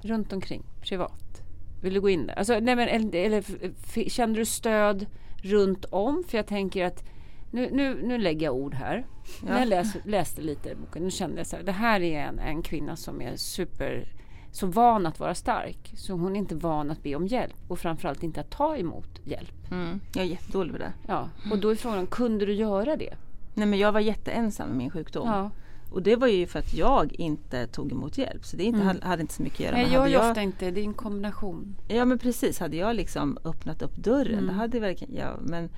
runt 0.00 0.32
omkring, 0.32 0.62
privat. 0.80 1.42
Vill 1.82 1.94
du 1.94 2.00
gå 2.00 2.08
in 2.08 2.26
där? 2.26 2.34
Alltså, 2.34 2.52
nej 2.60 2.76
men, 2.76 2.88
eller, 2.88 3.16
eller 3.16 4.08
kände 4.08 4.38
du 4.38 4.44
stöd 4.44 5.06
runt 5.42 5.84
om? 5.84 6.24
För 6.28 6.38
jag 6.38 6.46
tänker 6.46 6.84
att 6.84 7.04
nu, 7.50 7.70
nu, 7.72 8.02
nu 8.02 8.18
lägger 8.18 8.46
jag 8.46 8.54
ord 8.54 8.74
här. 8.74 9.06
När 9.42 9.58
jag 9.58 9.68
läs, 9.68 9.96
läste 10.04 10.42
lite 10.42 10.70
i 10.70 10.74
boken, 10.74 11.02
nu 11.02 11.10
kände 11.10 11.36
jag 11.36 11.46
så 11.46 11.56
här, 11.56 11.62
det 11.62 11.72
här 11.72 12.00
är 12.00 12.20
en, 12.20 12.38
en 12.38 12.62
kvinna 12.62 12.96
som 12.96 13.20
är 13.22 13.36
super 13.36 14.08
så 14.52 14.66
van 14.66 15.06
att 15.06 15.20
vara 15.20 15.34
stark. 15.34 15.92
Så 15.96 16.12
hon 16.12 16.32
är 16.36 16.38
inte 16.38 16.54
van 16.54 16.90
att 16.90 17.02
be 17.02 17.14
om 17.14 17.26
hjälp 17.26 17.54
och 17.68 17.78
framförallt 17.78 18.22
inte 18.22 18.40
att 18.40 18.50
ta 18.50 18.76
emot 18.76 19.20
hjälp. 19.24 19.70
Mm. 19.70 20.00
Jag 20.14 20.24
är 20.24 20.28
jättedålig 20.28 20.72
på 20.72 20.78
det. 20.78 20.92
Ja, 21.06 21.28
och 21.50 21.58
då 21.58 21.68
är 21.68 21.74
frågan, 21.74 22.06
kunde 22.06 22.46
du 22.46 22.52
göra 22.54 22.96
det? 22.96 23.14
Nej 23.54 23.66
men 23.66 23.78
jag 23.78 23.92
var 23.92 24.00
jätteensam 24.00 24.68
med 24.68 24.76
min 24.76 24.90
sjukdom. 24.90 25.28
Ja. 25.28 25.50
Och 25.90 26.02
det 26.02 26.16
var 26.16 26.26
ju 26.26 26.46
för 26.46 26.58
att 26.58 26.74
jag 26.74 27.12
inte 27.12 27.66
tog 27.66 27.92
emot 27.92 28.18
hjälp. 28.18 28.44
Så 28.44 28.56
det 28.56 28.64
inte, 28.64 28.80
Mm. 28.80 28.96
hade 29.02 29.22
inte 29.22 29.34
så 29.34 29.42
mycket 29.42 29.60
att 29.60 29.64
göra 29.64 29.74
Nej, 29.74 29.84
med. 29.84 29.92
jag 29.94 30.00
Hade 30.00 30.12
gör 30.12 30.30
ofta 30.30 30.42
inte, 30.42 30.70
det 30.70 30.80
är 30.80 30.84
en 30.84 30.94
kombination. 30.94 31.76
Ja 31.88 32.04
men 32.04 32.18
precis, 32.18 32.58
hade 32.60 32.76
jag 32.76 32.96
liksom 32.96 33.38
öppnat 33.44 33.82
upp 33.82 33.96
dörren 33.96 34.32
Mm. 34.38 34.46
då 34.46 34.52
hade 34.52 34.76
jag 34.76 34.82
verkligen, 34.82 35.14
ja, 35.16 35.36
men, 35.42 35.68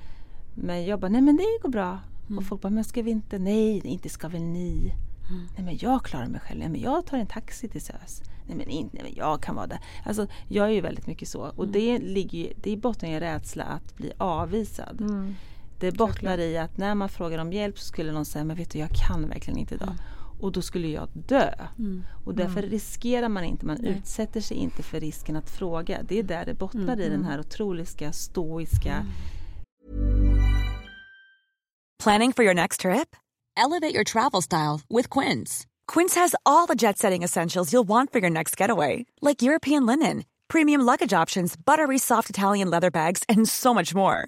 men 0.53 0.85
jag 0.85 0.99
bara, 0.99 1.09
nej 1.11 1.21
men 1.21 1.37
det 1.37 1.43
går 1.61 1.69
bra. 1.69 1.99
Mm. 2.27 2.37
Och 2.37 2.43
folk 2.45 2.61
bara, 2.61 2.69
men 2.69 2.83
ska 2.83 3.01
vi 3.01 3.11
inte, 3.11 3.39
nej 3.39 3.81
inte 3.87 4.09
ska 4.09 4.27
väl 4.27 4.43
ni. 4.43 4.93
Mm. 5.29 5.47
Nej 5.55 5.63
men 5.65 5.77
jag 5.81 6.03
klarar 6.03 6.27
mig 6.27 6.39
själv, 6.41 6.59
nej 6.59 6.69
men 6.69 6.81
jag 6.81 7.05
tar 7.05 7.17
en 7.17 7.27
taxi 7.27 7.67
till 7.67 7.81
SÖS. 7.81 8.21
Nej 8.47 8.57
men 8.57 8.69
inte, 8.69 8.95
nej 8.95 9.03
men 9.03 9.13
jag 9.15 9.41
kan 9.41 9.55
vara 9.55 9.67
där. 9.67 9.79
Alltså 10.05 10.27
jag 10.47 10.65
är 10.65 10.71
ju 10.71 10.81
väldigt 10.81 11.07
mycket 11.07 11.27
så. 11.27 11.43
Mm. 11.43 11.55
Och 11.57 11.67
det 11.67 11.99
ligger 11.99 12.53
det 12.61 12.69
är 12.69 12.73
i 12.73 12.77
botten 12.77 13.09
en 13.09 13.19
rädsla 13.19 13.63
att 13.63 13.95
bli 13.95 14.11
avvisad. 14.17 15.01
Mm. 15.81 15.91
Det 15.91 15.97
bottnar 15.97 16.37
i 16.37 16.57
att 16.57 16.77
när 16.77 16.95
man 16.95 17.09
frågar 17.09 17.39
om 17.39 17.53
hjälp 17.53 17.79
så 17.79 17.85
skulle 17.85 18.11
någon 18.11 18.25
säga, 18.25 18.43
men 18.43 18.57
vet 18.57 18.69
du 18.69 18.79
jag 18.79 18.89
kan 19.07 19.29
verkligen 19.29 19.59
inte 19.59 19.75
idag. 19.75 19.95
Och 20.39 20.51
då 20.51 20.61
skulle 20.61 20.87
jag 20.87 21.09
dö. 21.13 21.53
Och 22.25 22.35
därför 22.35 22.61
riskerar 22.61 23.29
man 23.29 23.43
inte, 23.43 23.65
man 23.65 23.85
utsätter 23.85 24.41
sig 24.41 24.57
inte 24.57 24.83
för 24.83 24.99
risken 24.99 25.35
att 25.35 25.49
fråga. 25.49 26.03
Det 26.03 26.19
är 26.19 26.23
där 26.23 26.45
det 26.45 26.53
bottnar 26.53 26.99
i 27.01 27.09
den 27.09 27.23
här 27.25 27.39
otroliga 27.39 28.13
stoiska 28.13 29.05
Planning 32.03 32.33
for 32.33 32.43
your 32.43 32.53
next 32.53 32.81
trip? 32.81 33.15
Elevate 33.57 33.95
your 33.95 34.03
travel 34.03 34.41
style 34.41 34.81
with 34.89 35.09
Quince. 35.09 35.65
Quince 35.87 36.13
has 36.13 36.35
all 36.45 36.67
the 36.67 36.75
jet 36.75 36.97
setting 36.97 37.23
essentials 37.23 37.71
you'll 37.71 37.87
want 37.87 38.11
for 38.11 38.19
your 38.19 38.29
next 38.29 38.55
getaway, 38.55 39.05
like 39.21 39.41
European 39.41 39.85
linen, 39.87 40.23
premium 40.47 40.81
luggage 40.81 41.13
options, 41.13 41.55
buttery 41.55 41.97
soft 41.97 42.29
Italian 42.29 42.69
leather 42.69 42.91
bags, 42.91 43.23
and 43.27 43.49
so 43.49 43.73
much 43.73 43.95
more. 43.95 44.27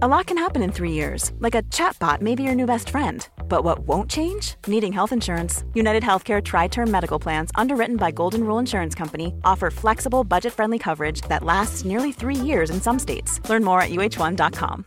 A 0.00 0.06
lot 0.06 0.26
can 0.26 0.38
happen 0.38 0.62
in 0.62 0.70
three 0.70 0.92
years, 0.92 1.32
like 1.40 1.56
a 1.56 1.62
chatbot 1.70 2.20
may 2.20 2.36
be 2.36 2.44
your 2.44 2.54
new 2.54 2.66
best 2.66 2.90
friend. 2.90 3.28
But 3.48 3.64
what 3.64 3.80
won't 3.80 4.08
change? 4.08 4.54
Needing 4.68 4.92
health 4.92 5.12
insurance. 5.12 5.64
United 5.74 6.04
Healthcare 6.04 6.40
Tri 6.40 6.68
Term 6.68 6.88
Medical 6.88 7.18
Plans, 7.18 7.50
underwritten 7.56 7.96
by 7.96 8.12
Golden 8.12 8.44
Rule 8.44 8.60
Insurance 8.60 8.94
Company, 8.94 9.32
offer 9.44 9.70
flexible, 9.70 10.22
budget 10.22 10.52
friendly 10.52 10.78
coverage 10.78 11.22
that 11.22 11.42
lasts 11.42 11.84
nearly 11.84 12.12
three 12.12 12.36
years 12.36 12.70
in 12.70 12.80
some 12.80 12.98
states. 13.00 13.40
Learn 13.48 13.64
more 13.64 13.80
at 13.82 13.88
uh1.com. 13.90 14.84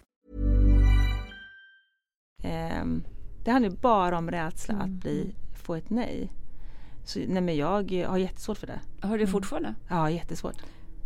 Ehm, 2.43 3.03
det 3.43 3.51
handlar 3.51 3.69
ju 3.69 3.75
bara 3.77 4.17
om 4.17 4.31
rädsla 4.31 4.73
Mm. 4.73 4.85
att 4.85 4.89
bli, 5.01 5.35
få 5.53 5.75
ett 5.75 5.89
nej. 5.89 6.31
Så, 7.03 7.19
nej 7.19 7.41
men 7.41 7.55
jag 7.55 7.91
har 8.07 8.17
jättesvårt 8.17 8.57
för 8.57 8.67
det. 8.67 8.79
Har 9.07 9.17
du 9.17 9.27
fortfarande? 9.27 9.75
Ja, 9.87 10.09
jättesvårt. 10.09 10.55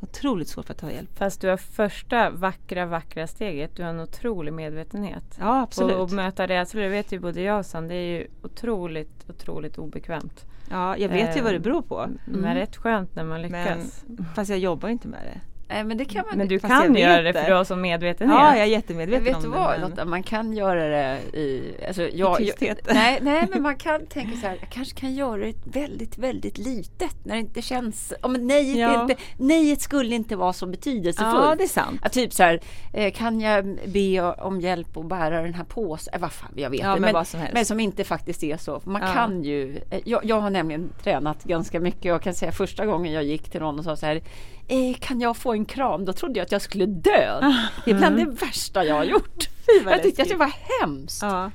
Otroligt 0.09 0.47
svårt 0.47 0.65
för 0.65 0.73
att 0.73 0.79
ta 0.79 0.91
hjälp. 0.91 1.17
Fast 1.17 1.41
du 1.41 1.49
har 1.49 1.57
första 1.57 2.29
vackra, 2.29 2.85
vackra 2.85 3.27
steget. 3.27 3.75
Du 3.75 3.83
har 3.83 3.89
en 3.89 3.99
otrolig 3.99 4.53
medvetenhet. 4.53 5.23
Ja, 5.39 5.61
absolut. 5.61 5.95
Och, 5.95 6.01
och 6.01 6.11
möta 6.11 6.47
rädslor, 6.47 6.81
det 6.81 6.89
vet 6.89 7.11
ju 7.11 7.19
både 7.19 7.41
jag 7.41 7.59
och 7.59 7.65
Sam, 7.65 7.87
det 7.87 7.95
är 7.95 8.17
ju 8.19 8.27
otroligt, 8.43 9.25
otroligt 9.29 9.77
obekvämt. 9.77 10.45
Ja, 10.71 10.97
jag 10.97 11.09
vet 11.09 11.37
ju 11.37 11.41
vad 11.41 11.51
det 11.51 11.55
Ehm, 11.55 11.61
beror 11.61 11.81
på. 11.81 12.07
Men 12.25 12.55
rätt 12.55 12.75
skönt 12.75 13.15
när 13.15 13.23
man 13.23 13.41
Men, 13.41 13.51
lyckas. 13.51 14.05
fast 14.35 14.49
jag 14.49 14.59
jobbar 14.59 14.89
inte 14.89 15.07
med 15.07 15.19
det. 15.23 15.54
Nej 15.69 15.83
men 15.83 15.97
det 15.97 16.05
kan 16.05 16.25
man 16.29 16.37
Men 16.37 16.47
du 16.47 16.55
jag 16.55 16.61
kan 16.61 16.93
vet 16.93 17.01
göra 17.01 17.21
det 17.21 17.31
det. 17.31 17.41
för 17.41 17.49
du 17.49 17.55
har 17.55 17.63
sån 17.63 17.81
medvetenhet. 17.81 18.35
Ja, 18.39 18.45
jag 18.47 18.55
är 18.55 18.59
Men 18.59 18.69
jättemedveten 18.69 19.23
vet 19.23 19.35
om 19.35 19.41
du 19.41 19.47
det. 19.49 19.55
vad 19.55 19.79
men- 19.79 19.89
Lotta, 19.89 20.05
man 20.05 20.23
kan 20.23 20.53
göra 20.53 20.87
det 20.87 21.19
i, 21.37 21.73
alltså, 21.87 22.01
jag, 22.01 22.11
I 22.11 22.17
jag, 22.19 22.37
tysthet. 22.37 22.79
nej, 22.93 23.19
nej 23.21 23.47
men 23.51 23.61
man 23.61 23.75
kan 23.75 24.05
tänka 24.07 24.31
så 24.37 24.47
här, 24.47 24.57
jag 24.59 24.69
kanske 24.69 24.99
kan 24.99 25.13
göra 25.13 25.37
det 25.37 25.53
väldigt, 25.63 26.17
väldigt 26.17 26.57
litet 26.57 27.15
när 27.25 27.35
det 27.35 27.39
inte 27.41 27.61
känns, 27.61 28.13
ja, 28.21 28.27
men 28.27 28.47
nejet, 28.47 28.77
Ja. 28.77 29.01
inte, 29.01 29.15
nejet 29.37 29.81
skulle 29.81 30.15
inte 30.15 30.35
vara 30.35 30.53
så 30.53 30.65
betydelsefullt. 30.65 31.35
Ja, 31.45 31.55
det 31.57 31.63
är 31.63 31.67
sant. 31.67 31.99
Ja, 32.03 32.09
typ 32.09 32.33
så 32.33 32.43
här, 32.43 32.59
eh, 32.93 33.13
kan 33.13 33.41
jag 33.41 33.77
be 33.85 34.21
om 34.21 34.61
hjälp 34.61 34.97
att 34.97 35.05
bära 35.05 35.41
den 35.41 35.53
här 35.53 35.63
påsen? 35.63 36.13
Eh, 36.13 36.19
vad 36.21 36.31
fan, 36.31 36.51
jag 36.55 36.69
vet 36.69 36.79
Ja, 36.79 36.89
inte. 36.91 37.01
men 37.01 37.13
vad 37.13 37.27
som 37.27 37.39
helst. 37.39 37.53
men 37.53 37.65
som 37.65 37.79
inte 37.79 38.03
faktiskt 38.03 38.43
är 38.43 38.57
så. 38.57 38.81
Man 38.85 39.01
Ja. 39.01 39.13
kan 39.13 39.43
ju, 39.43 39.77
eh, 39.91 39.99
jag, 40.05 40.25
jag 40.25 40.39
har 40.41 40.49
nämligen 40.49 40.89
tränat 41.03 41.43
ganska 41.43 41.79
mycket. 41.79 42.05
Jag 42.05 42.21
kan 42.21 42.33
säga 42.33 42.51
första 42.51 42.85
gången 42.85 43.13
jag 43.13 43.23
gick 43.23 43.49
till 43.49 43.61
någon 43.61 43.79
och 43.79 43.85
sa 43.85 43.95
så 43.95 44.05
här, 44.05 44.21
eh, 44.67 44.95
kan 44.99 45.21
jag 45.21 45.37
få 45.37 45.53
en 45.53 45.65
kram? 45.65 46.05
Då 46.05 46.13
trodde 46.13 46.39
jag 46.39 46.45
att 46.45 46.51
jag 46.51 46.61
skulle 46.61 46.85
dö. 46.85 47.53
Det 47.85 47.91
är 47.91 47.95
bland 47.95 48.17
det 48.17 48.25
värsta 48.25 48.85
jag 48.85 48.95
har 48.95 49.03
gjort. 49.03 49.49
jag 49.85 50.03
tyckte 50.03 50.21
att 50.21 50.29
det 50.29 50.35
var 50.35 50.53
hemskt. 50.81 51.21
Ja. 51.21 51.51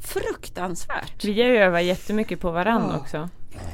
Fruktansvärt. 0.00 1.24
Vi 1.24 1.42
övar 1.42 1.80
jättemycket 1.80 2.40
på 2.40 2.50
varandra 2.50 2.96
också. 2.96 3.28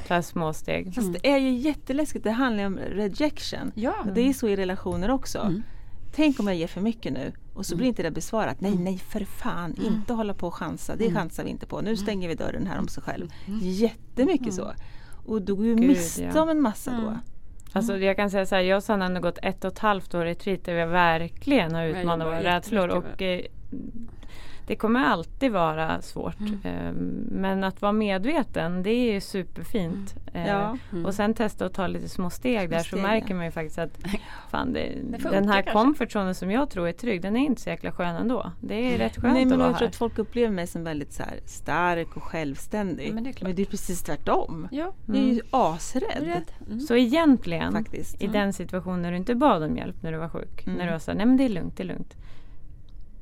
Så 0.08 0.14
här 0.14 0.22
små 0.22 0.52
steg. 0.52 0.94
Fast 0.94 1.12
det 1.12 1.30
är 1.30 1.38
ju 1.38 1.50
jätteläskigt. 1.50 2.24
Det 2.24 2.30
handlar 2.30 2.64
om 2.64 2.78
rejection. 2.78 3.72
Ja. 3.74 3.94
Och 4.06 4.12
det 4.12 4.28
är 4.28 4.32
så 4.32 4.48
i 4.48 4.56
relationer 4.56 5.10
också. 5.10 5.38
Mm. 5.38 5.62
Tänk 6.14 6.40
om 6.40 6.46
jag 6.46 6.56
ger 6.56 6.66
för 6.66 6.80
mycket 6.80 7.12
nu 7.12 7.32
och 7.54 7.66
så 7.66 7.76
blir 7.76 7.86
inte 7.86 8.02
det 8.02 8.10
besvarat. 8.10 8.60
Nej, 8.60 8.74
nej 8.78 8.98
för 8.98 9.24
fan, 9.24 9.74
inte 9.74 10.12
hålla 10.12 10.34
på 10.34 10.46
och 10.46 10.54
chansa. 10.54 10.96
Det 10.96 11.14
chansar 11.14 11.44
vi 11.44 11.50
inte 11.50 11.66
på. 11.66 11.80
Nu 11.80 11.96
stänger 11.96 12.28
vi 12.28 12.34
dörren 12.34 12.66
här 12.66 12.78
om 12.78 12.88
sig 12.88 13.02
själv. 13.02 13.28
Jättemycket 13.60 14.54
så. 14.54 14.72
Och 15.26 15.42
du 15.42 15.54
går 15.54 15.66
ju 15.66 15.76
miste 15.76 16.30
ja. 16.34 16.42
om 16.42 16.48
en 16.48 16.60
massa 16.60 16.90
då. 16.90 17.18
Alltså 17.72 17.96
jag 17.96 18.16
kan 18.16 18.30
säga 18.30 18.46
så 18.46 18.54
här, 18.54 18.62
jag 18.62 18.76
och 18.76 18.82
Sanna 18.82 19.04
har 19.04 19.10
ändå 19.10 19.20
gått 19.20 19.38
ett 19.42 19.64
och 19.64 19.72
ett 19.72 19.78
halvt 19.78 20.14
år 20.14 20.26
i 20.26 20.30
retreat 20.30 20.64
där 20.64 20.74
vi 20.74 20.92
verkligen 20.92 21.74
har 21.74 21.84
utmanat 21.84 22.26
våra 22.26 22.42
rädslor. 22.42 22.88
Och, 22.88 23.22
eh, 23.22 23.40
det 24.70 24.76
kommer 24.76 25.00
alltid 25.04 25.52
vara 25.52 26.02
svårt. 26.02 26.40
Eh, 26.64 26.92
men 27.30 27.64
att 27.64 27.82
vara 27.82 27.92
medveten, 27.92 28.82
det 28.82 28.90
är 28.90 29.12
ju 29.12 29.20
superfint. 29.20 30.14
Eh, 30.32 30.46
Ja. 30.46 30.76
Och 31.04 31.14
sen 31.14 31.34
testa 31.34 31.66
att 31.66 31.74
ta 31.74 31.86
lite 31.86 32.08
små 32.08 32.30
steg 32.30 32.70
där 32.70 32.78
så 32.78 32.84
steg, 32.84 33.02
märker 33.02 33.28
ja. 33.30 33.34
man 33.36 33.44
ju 33.44 33.50
faktiskt 33.50 33.78
att 33.78 33.98
fan, 34.50 34.72
det, 34.72 34.92
funkar 35.12 35.30
den 35.30 35.48
här 35.48 35.62
kanske. 35.62 35.72
comfort 35.72 36.12
zonen 36.12 36.34
som 36.34 36.50
jag 36.50 36.70
tror 36.70 36.88
är 36.88 36.92
trygg, 36.92 37.22
den 37.22 37.36
är 37.36 37.40
inte 37.46 37.60
så 37.62 37.70
jäkla 37.70 37.92
skön 37.92 38.16
ändå. 38.16 38.52
Det 38.60 38.94
är 38.94 38.98
rätt 38.98 39.16
skönt 39.16 39.34
Nej, 39.34 39.42
att 39.42 39.48
men 39.48 39.58
vara 39.58 39.68
jag 39.68 39.76
tror 39.78 39.86
här. 39.86 39.90
att 39.90 39.96
folk 39.96 40.18
upplever 40.18 40.54
mig 40.54 40.66
som 40.66 40.84
väldigt 40.84 41.12
så 41.12 41.22
här, 41.22 41.40
stark 41.44 42.16
och 42.16 42.22
självständig. 42.22 43.14
Men 43.14 43.24
det 43.24 43.30
är 43.30 43.32
klart. 43.32 43.46
men 43.48 43.56
det 43.56 43.62
är 43.62 43.66
precis 43.66 44.02
tvärtom. 44.02 44.68
Ja. 44.70 44.92
Jag 45.06 45.16
är 45.16 45.20
ju 45.32 45.40
asrädd. 45.50 46.22
Rädd. 46.22 46.50
Mm. 46.66 46.80
Så 46.80 46.96
egentligen, 46.96 47.72
Faktiskt. 47.72 48.22
i 48.22 48.26
den 48.26 48.52
situationen 48.52 49.02
när 49.02 49.10
du 49.10 49.16
inte 49.16 49.34
bad 49.34 49.62
om 49.62 49.76
hjälp 49.76 50.02
när 50.02 50.12
du 50.12 50.18
var 50.18 50.28
sjuk, 50.28 50.66
Mm. 50.66 50.78
när 50.78 50.86
du 50.86 50.92
var 50.92 50.98
så 50.98 51.10
här, 51.10 51.16
nej 51.18 51.26
men 51.26 51.36
det 51.36 51.44
är 51.44 51.48
lugnt, 51.48 51.76
det 51.76 51.82
är 51.82 51.86
lugnt. 51.86 52.16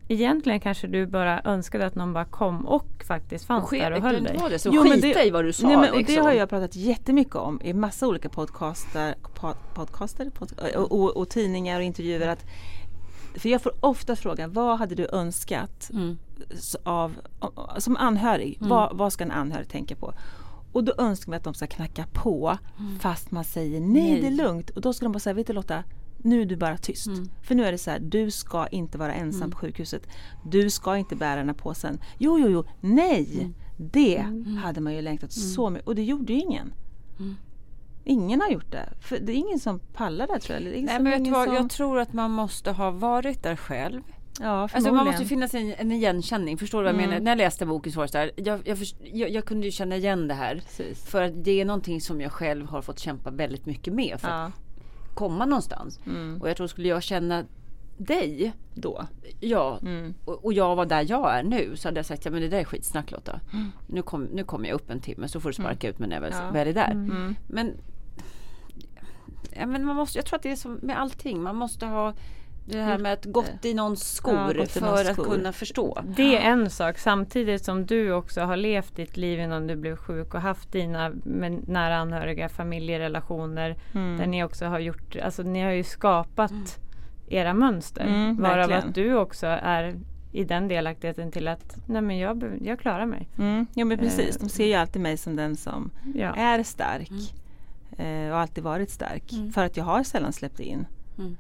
Egentligen 0.09 0.61
kanske 0.61 0.87
du 0.87 1.07
bara 1.07 1.41
önskade 1.45 1.87
att 1.87 1.95
någon 1.95 2.13
bara 2.13 2.25
kom 2.25 2.67
och 2.67 3.05
faktiskt 3.07 3.45
fanns 3.45 3.65
Och 3.73 3.79
där 3.79 3.93
och 3.93 4.03
höll 4.03 4.23
dig. 4.25 4.41
det, 4.51 4.59
så 4.59 4.71
Jo, 4.73 4.85
men 4.85 5.01
det- 5.01 5.25
i 5.27 5.31
vad 5.31 5.45
du 5.45 5.53
sa. 5.53 5.67
Nej, 5.67 5.77
men, 5.77 5.91
och 5.91 5.97
det 5.97 5.99
liksom. 6.03 6.25
har 6.25 6.33
jag 6.33 6.49
pratat 6.49 6.77
jättemycket 6.77 7.35
om 7.35 7.61
i 7.65 7.73
massa 7.73 8.07
olika 8.09 8.29
podcaster, 8.29 9.15
pod, 9.35 9.55
podcaster 9.75 10.31
pod, 10.31 10.53
och, 10.77 10.93
och, 10.93 11.17
och 11.17 11.29
tidningar 11.29 11.77
och 11.79 11.83
intervjuer. 11.85 12.29
Att, 12.29 12.45
för 13.35 13.49
jag 13.49 13.63
får 13.63 13.73
ofta 13.81 14.17
frågan, 14.17 14.53
vad 14.53 14.79
hade 14.79 14.95
du 14.95 15.09
önskat 15.13 15.91
Mm. 15.93 16.19
av, 16.83 17.15
som 17.79 17.97
anhörig? 17.97 18.57
Vad, 18.61 18.97
vad 18.97 19.13
ska 19.13 19.25
en 19.25 19.31
anhörig 19.31 19.69
tänka 19.69 19.97
på? 19.97 20.13
Och 20.73 20.85
då 20.85 20.93
önskar 20.99 21.31
man 21.31 21.37
att 21.37 21.45
de 21.45 21.55
ska 21.55 21.67
knacka 21.67 22.05
på 22.13 22.59
fast 23.01 23.31
man 23.31 23.45
säger 23.45 23.81
nej, 23.81 23.91
Nej. 24.13 24.21
det 24.21 24.27
är 24.27 24.31
lugnt. 24.31 24.71
Och 24.71 24.81
då 24.81 24.93
ska 24.93 25.05
de 25.05 25.13
bara 25.13 25.19
säga, 25.19 25.35
vet 25.35 25.47
du 25.47 25.53
Lotta, 25.53 25.85
nu 26.19 26.43
är 26.43 26.47
du 26.47 26.57
bara 26.57 26.77
tyst. 26.79 27.09
För 27.43 27.55
nu 27.55 27.65
är 27.65 27.73
det 27.73 27.79
så 27.79 27.91
här, 27.91 27.99
du 27.99 28.31
ska 28.31 28.67
inte 28.67 28.99
vara 28.99 29.13
ensam 29.15 29.51
på 29.51 29.57
sjukhuset. 29.59 30.03
Du 30.45 30.71
ska 30.71 30.97
inte 30.97 31.17
bära 31.17 31.37
den 31.37 31.47
här 31.49 31.55
påsen. 31.55 31.99
Jo, 32.19 32.39
jo, 32.39 32.49
jo, 32.49 32.65
nej! 32.81 33.49
Det 33.77 34.25
hade 34.63 34.81
man 34.81 34.95
ju 34.95 35.03
längtat 35.03 35.33
så 35.33 35.71
mycket 35.71 35.89
och 35.89 35.95
det 35.95 36.03
gjorde 36.05 36.33
ju 36.33 36.39
ingen. 36.41 36.73
Ingen 38.05 38.41
har 38.41 38.49
gjort 38.49 38.73
det. 38.73 38.89
För 39.01 39.19
det 39.19 39.33
är 39.33 39.37
ingen 39.37 39.59
som 39.59 39.79
pallar 39.79 40.27
det 40.27 40.39
tror 40.39 40.59
jag. 40.59 40.65
Det 40.73 40.83
Nej, 40.83 41.01
men 41.01 41.23
vet 41.23 41.33
vad? 41.33 41.47
som... 41.47 41.55
Jag 41.55 41.71
tror 41.71 41.99
att 41.99 42.13
man 42.13 42.31
måste 42.31 42.73
ha 42.73 42.91
varit 42.91 43.43
där 43.43 43.57
själv. 43.57 44.03
Ja, 44.41 44.69
Alltså 44.73 44.93
man 44.93 45.07
måste 45.07 45.25
finnas 45.25 45.55
en, 45.55 45.75
en 45.79 45.93
igenkänning. 45.93 46.59
Förstår 46.59 46.79
du 46.79 46.85
vad 46.85 46.95
jag 46.95 46.99
Mm. 46.99 47.11
menar? 47.11 47.25
När 47.25 47.31
jag 47.31 47.39
läste 47.39 47.67
boken 47.67 47.93
så 47.93 48.01
här, 48.01 48.31
jag, 48.37 48.61
jag, 48.65 48.79
först- 48.79 48.97
jag, 49.13 49.31
jag 49.31 49.45
kunde 49.45 49.67
ju 49.67 49.73
känna 49.73 49.97
igen 49.97 50.29
det 50.29 50.35
här. 50.35 50.55
Precis. 50.55 51.05
För 51.05 51.23
att 51.23 51.45
det 51.45 51.61
är 51.61 51.65
någonting 51.65 52.01
som 52.01 52.21
jag 52.21 52.33
själv 52.33 52.67
har 52.67 52.83
fått 52.83 52.99
kämpa 52.99 53.31
väldigt 53.31 53.67
mycket 53.67 53.95
med 53.95 54.21
för 54.21 54.29
Ja, 54.29 54.53
komma 55.19 55.45
någonstans. 55.45 56.01
Mm. 56.07 56.41
Och 56.43 56.49
jag 56.49 56.57
tror 56.57 56.67
skulle 56.67 56.89
jag 56.89 57.03
känna 57.03 57.45
dig, 57.97 58.53
då. 58.75 59.07
ja, 59.41 59.79
Mm. 59.83 60.15
och, 60.25 60.45
och 60.45 60.53
jag 60.53 60.77
var 60.77 60.87
där 60.87 61.07
jag 61.09 61.39
är 61.39 61.43
nu 61.43 61.77
så 61.77 61.89
hade 61.89 61.99
jag 61.99 62.07
sagt 62.07 62.25
ja 62.25 62.31
men 62.31 62.41
det 62.41 62.49
där 62.49 62.59
är 62.59 62.65
skitsnack 62.65 63.11
Lotta. 63.11 63.41
Mm. 63.53 63.71
Nu, 63.87 64.03
kom, 64.03 64.25
nu 64.25 64.45
kommer 64.45 64.69
jag 64.69 64.75
upp 64.75 64.91
en 64.91 65.01
timme 65.01 65.29
så 65.29 65.41
får 65.41 65.49
du 65.49 65.55
sparka 65.55 65.89
ut 65.89 65.99
mig 65.99 66.09
när 66.09 66.17
jag 66.17 66.21
väl, 66.21 66.33
Ja. 66.33 66.51
väl 66.51 66.69
är 66.69 66.73
där. 66.75 66.91
Mm. 66.91 67.35
Men, 67.47 67.73
ja, 69.57 69.67
men 69.67 69.85
man 69.85 69.97
måste, 69.97 70.19
jag 70.19 70.27
tror 70.27 70.37
att 70.37 70.43
det 70.43 70.51
är 70.53 70.57
som 70.57 70.75
med 70.83 71.01
allting. 71.01 71.43
Man 71.43 71.57
måste 71.57 71.87
ha 71.87 72.15
det 72.73 72.83
här 72.83 72.99
med 72.99 73.13
att 73.13 73.25
gått 73.25 73.65
i 73.65 73.75
någons 73.75 74.13
skor 74.15 74.57
Ja, 74.59 74.67
för 74.67 74.81
någons 74.81 75.09
att 75.09 75.13
skor. 75.13 75.25
kunna 75.25 75.53
förstå. 75.53 75.99
Det 76.17 76.37
är 76.37 76.41
en 76.51 76.71
sak 76.71 76.99
samtidigt 76.99 77.65
som 77.65 77.87
du 77.87 78.13
också 78.13 78.41
har 78.41 78.57
levt 78.57 78.97
ditt 78.97 79.17
liv 79.17 79.41
innan 79.41 79.67
du 79.67 79.77
blev 79.77 79.97
sjuk 79.97 80.35
och 80.35 80.41
haft 80.41 80.73
dina 80.73 81.11
med 81.25 81.69
nära 81.69 81.97
anhöriga 81.97 82.49
familjerelationer 82.49 83.77
Mm. 83.95 84.19
där 84.19 84.27
ni 84.27 84.45
också 84.45 84.67
har 84.67 84.79
gjort, 84.79 85.17
alltså 85.17 85.43
ni 85.43 85.63
har 85.63 85.71
ju 85.71 85.85
skapat 85.85 86.79
era 87.29 87.55
mönster. 87.55 88.05
Mm, 88.07 88.37
varav 88.37 88.57
verkligen. 88.57 88.89
att 88.89 88.95
du 88.95 89.15
också 89.17 89.47
är 89.47 89.97
i 90.33 90.45
den 90.45 90.69
delaktigheten 90.69 91.33
till 91.33 91.49
att 91.49 91.77
nej 91.87 92.03
men 92.03 92.19
jag, 92.19 92.45
jag 92.63 92.79
klarar 92.81 93.07
mig. 93.07 93.29
Mm. 93.39 93.67
Jo 93.75 93.87
men 93.87 93.99
precis, 93.99 94.37
Eh. 94.37 94.43
de 94.43 94.49
ser 94.49 94.67
ju 94.67 94.75
alltid 94.75 95.03
mig 95.03 95.17
som 95.17 95.37
den 95.37 95.57
som 95.57 95.91
Ja. 96.15 96.35
är 96.37 96.63
stark. 96.63 97.11
eh, 97.99 98.31
Och 98.33 98.39
alltid 98.39 98.65
varit 98.65 98.91
stark. 98.91 99.33
För 99.55 99.65
att 99.65 99.77
jag 99.77 99.85
har 99.85 100.03
sällan 100.03 100.33
släppt 100.33 100.61
in. 100.61 100.87
Mm. 101.19 101.37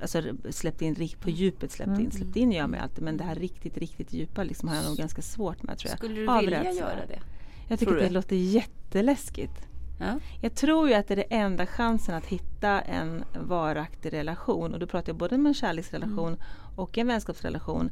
Alltså 0.00 0.22
släppt 0.50 0.82
in 0.82 1.08
på 1.20 1.30
djupet 1.30 1.72
släppt 1.72 1.88
Mm. 1.88 2.00
in. 2.00 2.10
Släppt 2.10 2.36
in 2.36 2.52
gör 2.52 2.66
mig 2.66 2.80
alltid 2.80 3.04
men 3.04 3.16
det 3.16 3.24
här 3.24 3.34
riktigt 3.34 3.76
riktigt 3.78 4.12
djupa 4.12 4.42
liksom 4.42 4.68
har 4.68 4.76
jag 4.76 4.84
nog 4.84 4.96
ganska 4.96 5.22
svårt 5.22 5.62
med 5.62 5.78
tror 5.78 5.90
jag. 5.90 5.98
Skulle 5.98 6.14
du 6.14 6.28
Av 6.28 6.40
vilja 6.40 6.72
göra 6.72 7.06
det? 7.08 7.20
Jag 7.68 7.78
tycker 7.78 7.92
att 7.96 8.00
det 8.02 8.10
låter 8.10 8.36
jätteläskigt. 8.36 9.52
Ja. 10.00 10.20
Jag 10.40 10.54
tror 10.54 10.88
ju 10.88 10.94
att 10.94 11.08
det 11.08 11.14
är 11.14 11.16
det 11.16 11.22
enda 11.34 11.66
chansen 11.66 12.14
att 12.14 12.26
hitta 12.26 12.80
en 12.80 13.24
varaktig 13.40 14.12
relation. 14.12 14.74
Och 14.74 14.80
då 14.80 14.86
pratar 14.86 15.08
jag 15.12 15.16
både 15.16 15.34
om 15.34 15.46
en 15.46 15.54
kärleksrelation 15.54 16.36
och 16.76 16.98
en 16.98 17.06
vänskapsrelation. 17.06 17.90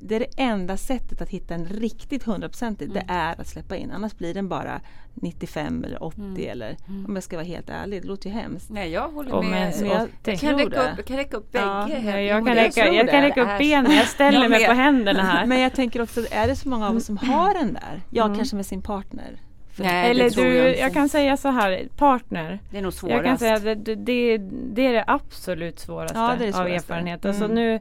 Det 0.00 0.14
är 0.16 0.20
det 0.20 0.30
enda 0.36 0.76
sättet 0.76 1.22
att 1.22 1.28
hitta 1.28 1.54
en 1.54 1.64
riktigt 1.64 2.22
hundraprocentig. 2.22 2.84
Mm. 2.90 2.94
Det 2.94 3.12
är 3.12 3.40
att 3.40 3.46
släppa 3.46 3.76
in. 3.76 3.90
Annars 3.90 4.14
blir 4.14 4.34
den 4.34 4.48
bara 4.48 4.80
95 5.14 5.84
eller 5.84 6.02
80 6.02 6.20
Mm. 6.20 6.50
eller 6.50 6.76
om 7.08 7.14
jag 7.14 7.22
ska 7.24 7.36
vara 7.36 7.46
helt 7.46 7.70
ärlig. 7.70 8.02
Det 8.02 8.08
låter 8.08 8.28
ju 8.30 8.34
hemskt. 8.34 8.70
Nej 8.70 8.90
jag 8.90 9.08
håller 9.08 9.32
Om 9.34 9.46
med. 9.50 9.74
Men 9.80 9.88
jag- 9.88 10.02
80. 10.02 10.30
Jag 10.30 10.40
kan, 10.40 10.58
räcka 10.58 10.80
upp, 10.80 10.92
jag 10.96 11.04
kan 11.06 11.16
räcka 11.16 11.36
upp 11.36 11.52
bägge 11.52 11.64
Ja, 11.64 11.88
jag, 12.20 12.46
kan 12.46 12.54
räcka, 12.54 12.92
jag 12.92 13.10
kan 13.10 13.22
räcka 13.22 13.42
upp 13.42 13.58
benen, 13.58 13.92
jag 13.92 14.06
ställer 14.08 14.40
Jag 14.42 14.50
mig 14.50 14.66
på 14.66 14.72
händerna 14.72 15.22
här. 15.22 15.46
Men 15.46 15.60
jag 15.60 15.72
tänker 15.74 16.02
också, 16.02 16.20
är 16.30 16.46
det 16.48 16.56
så 16.56 16.68
många 16.68 16.88
av 16.88 16.96
oss 16.96 17.04
som 17.06 17.16
har 17.16 17.54
den 17.54 17.72
där? 17.74 18.00
Jag 18.10 18.26
Mm. 18.26 18.38
kanske 18.38 18.56
med 18.56 18.66
sin 18.66 18.82
partner. 18.82 19.40
Nej, 19.76 20.10
Eller 20.10 20.30
du, 20.30 20.54
jag 20.56 20.78
jag, 20.78 20.92
kan 20.92 21.08
säga 21.08 21.36
så 21.36 21.48
här, 21.48 21.88
partner. 21.96 22.58
Det 22.70 22.78
är 22.78 22.82
nog 22.82 22.92
svårast. 22.92 23.14
Jag 23.16 23.24
kan 23.24 23.38
säga 23.38 23.58
det, 23.58 23.74
det, 23.94 24.38
det 24.74 24.86
är 24.86 24.92
det 24.92 25.04
absolut 25.06 25.78
svåraste 25.78 26.18
Ja, 26.18 26.26
det 26.28 26.34
är 26.34 26.38
det 26.38 26.46
av 26.48 26.52
svåraste. 26.52 26.74
erfarenhet. 26.92 27.24
Alltså 27.24 27.44
Mm. 27.44 27.54
nu, 27.54 27.80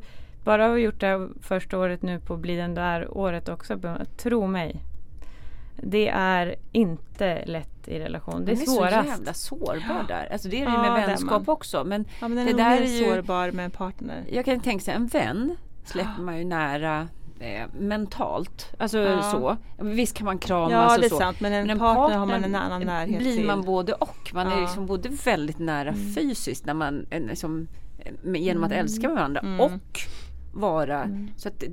bara 0.50 0.68
har 0.68 0.74
vi 0.74 0.82
gjort 0.82 1.00
det 1.00 1.08
här 1.08 1.30
första 1.42 1.78
året 1.80 2.02
nu 2.02 2.20
på 2.20 2.38
Bli 2.38 2.56
den 2.56 2.76
där 2.76 3.18
året 3.18 3.50
också. 3.50 3.78
Tro 4.18 4.48
mig. 4.48 4.84
Det 5.84 6.08
är 6.10 6.56
inte 6.72 7.46
lätt 7.46 7.88
i 7.88 8.00
relation. 8.00 8.46
Det 8.46 8.52
är 8.52 8.56
Man 8.56 8.62
är 8.62 8.66
så 8.66 8.72
svårast. 8.72 9.08
jävla 9.08 9.34
sårbar 9.34 10.06
där. 10.08 10.28
Alltså 10.32 10.50
det 10.50 10.56
är 10.62 10.66
det 10.66 10.72
ju 10.72 10.78
Ja, 10.78 10.82
med 10.82 10.92
det 10.92 11.04
är 11.04 11.08
vänskap 11.08 11.50
också. 11.50 11.84
Men 11.84 12.06
Ja, 12.22 12.28
men 12.28 12.46
det 12.46 12.52
är 12.52 12.58
där 12.58 12.82
är 12.82 12.86
ju... 12.86 13.04
sårbar 13.06 13.52
med 13.52 13.66
en 13.66 13.72
partner. 13.72 14.24
Jag 14.32 14.46
kan 14.46 14.60
tänka 14.60 14.84
sig 14.86 14.94
en 14.94 15.08
vän 15.08 15.56
släpper 15.86 16.22
man 16.22 16.38
ju 16.38 16.44
nära 16.44 17.08
eh, 17.40 17.68
mentalt. 17.80 18.74
Alltså 18.78 18.98
Ja. 18.98 19.22
så. 19.22 19.58
Visst 19.84 20.18
kan 20.18 20.26
man 20.26 20.38
kramas 20.38 20.72
Ja, 20.72 20.94
och 20.96 21.00
det 21.02 21.06
är 21.08 21.10
så. 21.10 21.18
sant. 21.18 21.40
Men 21.42 21.54
en, 21.54 21.62
Men 21.62 21.70
en 21.70 21.80
partner, 21.80 22.18
har 22.18 22.26
man 22.26 22.30
partner 22.42 22.48
en 22.48 22.56
annan 22.56 22.82
närhet 22.82 23.20
blir 23.20 23.36
till. 23.38 23.46
man 23.48 23.62
både 23.62 23.94
och. 23.94 24.32
Man 24.34 24.46
är 24.48 24.50
Ja. 24.52 24.54
Mm. 24.56 24.64
liksom 24.66 24.86
både 24.86 25.10
väldigt 25.26 25.60
nära 25.60 25.94
fysiskt 26.16 26.66
när 26.66 26.74
man, 26.74 27.06
eh, 27.10 27.22
liksom, 27.22 27.68
eh, 28.00 28.12
med- 28.24 28.42
genom 28.42 28.64
att 28.64 28.72
älska 28.72 29.10
varandra 29.10 29.42
Mm. 29.42 29.60
och 29.60 30.00
vara. 30.54 31.10
Så 31.38 31.48
att 31.48 31.64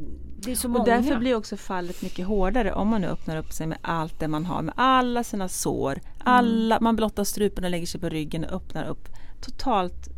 det, 0.40 0.50
är 0.50 0.54
så 0.56 0.68
många. 0.68 0.80
Och 0.80 0.86
därför 0.86 1.18
blir 1.18 1.34
också 1.34 1.56
fallet 1.56 2.02
mycket 2.02 2.26
hårdare 2.26 2.72
om 2.72 2.88
man 2.88 3.00
nu 3.00 3.06
öppnar 3.06 3.36
upp 3.36 3.52
sig 3.52 3.66
med 3.66 3.78
allt 3.82 4.20
det 4.20 4.28
man 4.28 4.46
har, 4.46 4.62
med 4.62 4.74
alla 4.76 5.24
sina 5.24 5.48
sår. 5.48 5.92
Mm. 5.92 6.02
Alla, 6.24 6.80
Man 6.80 6.96
blottar 6.96 7.24
strupen 7.24 7.64
och 7.64 7.70
lägger 7.70 7.86
sig 7.86 8.00
på 8.00 8.08
ryggen 8.08 8.44
och 8.44 8.52
öppnar 8.52 8.84
upp 8.84 9.08
totalt 9.40 10.08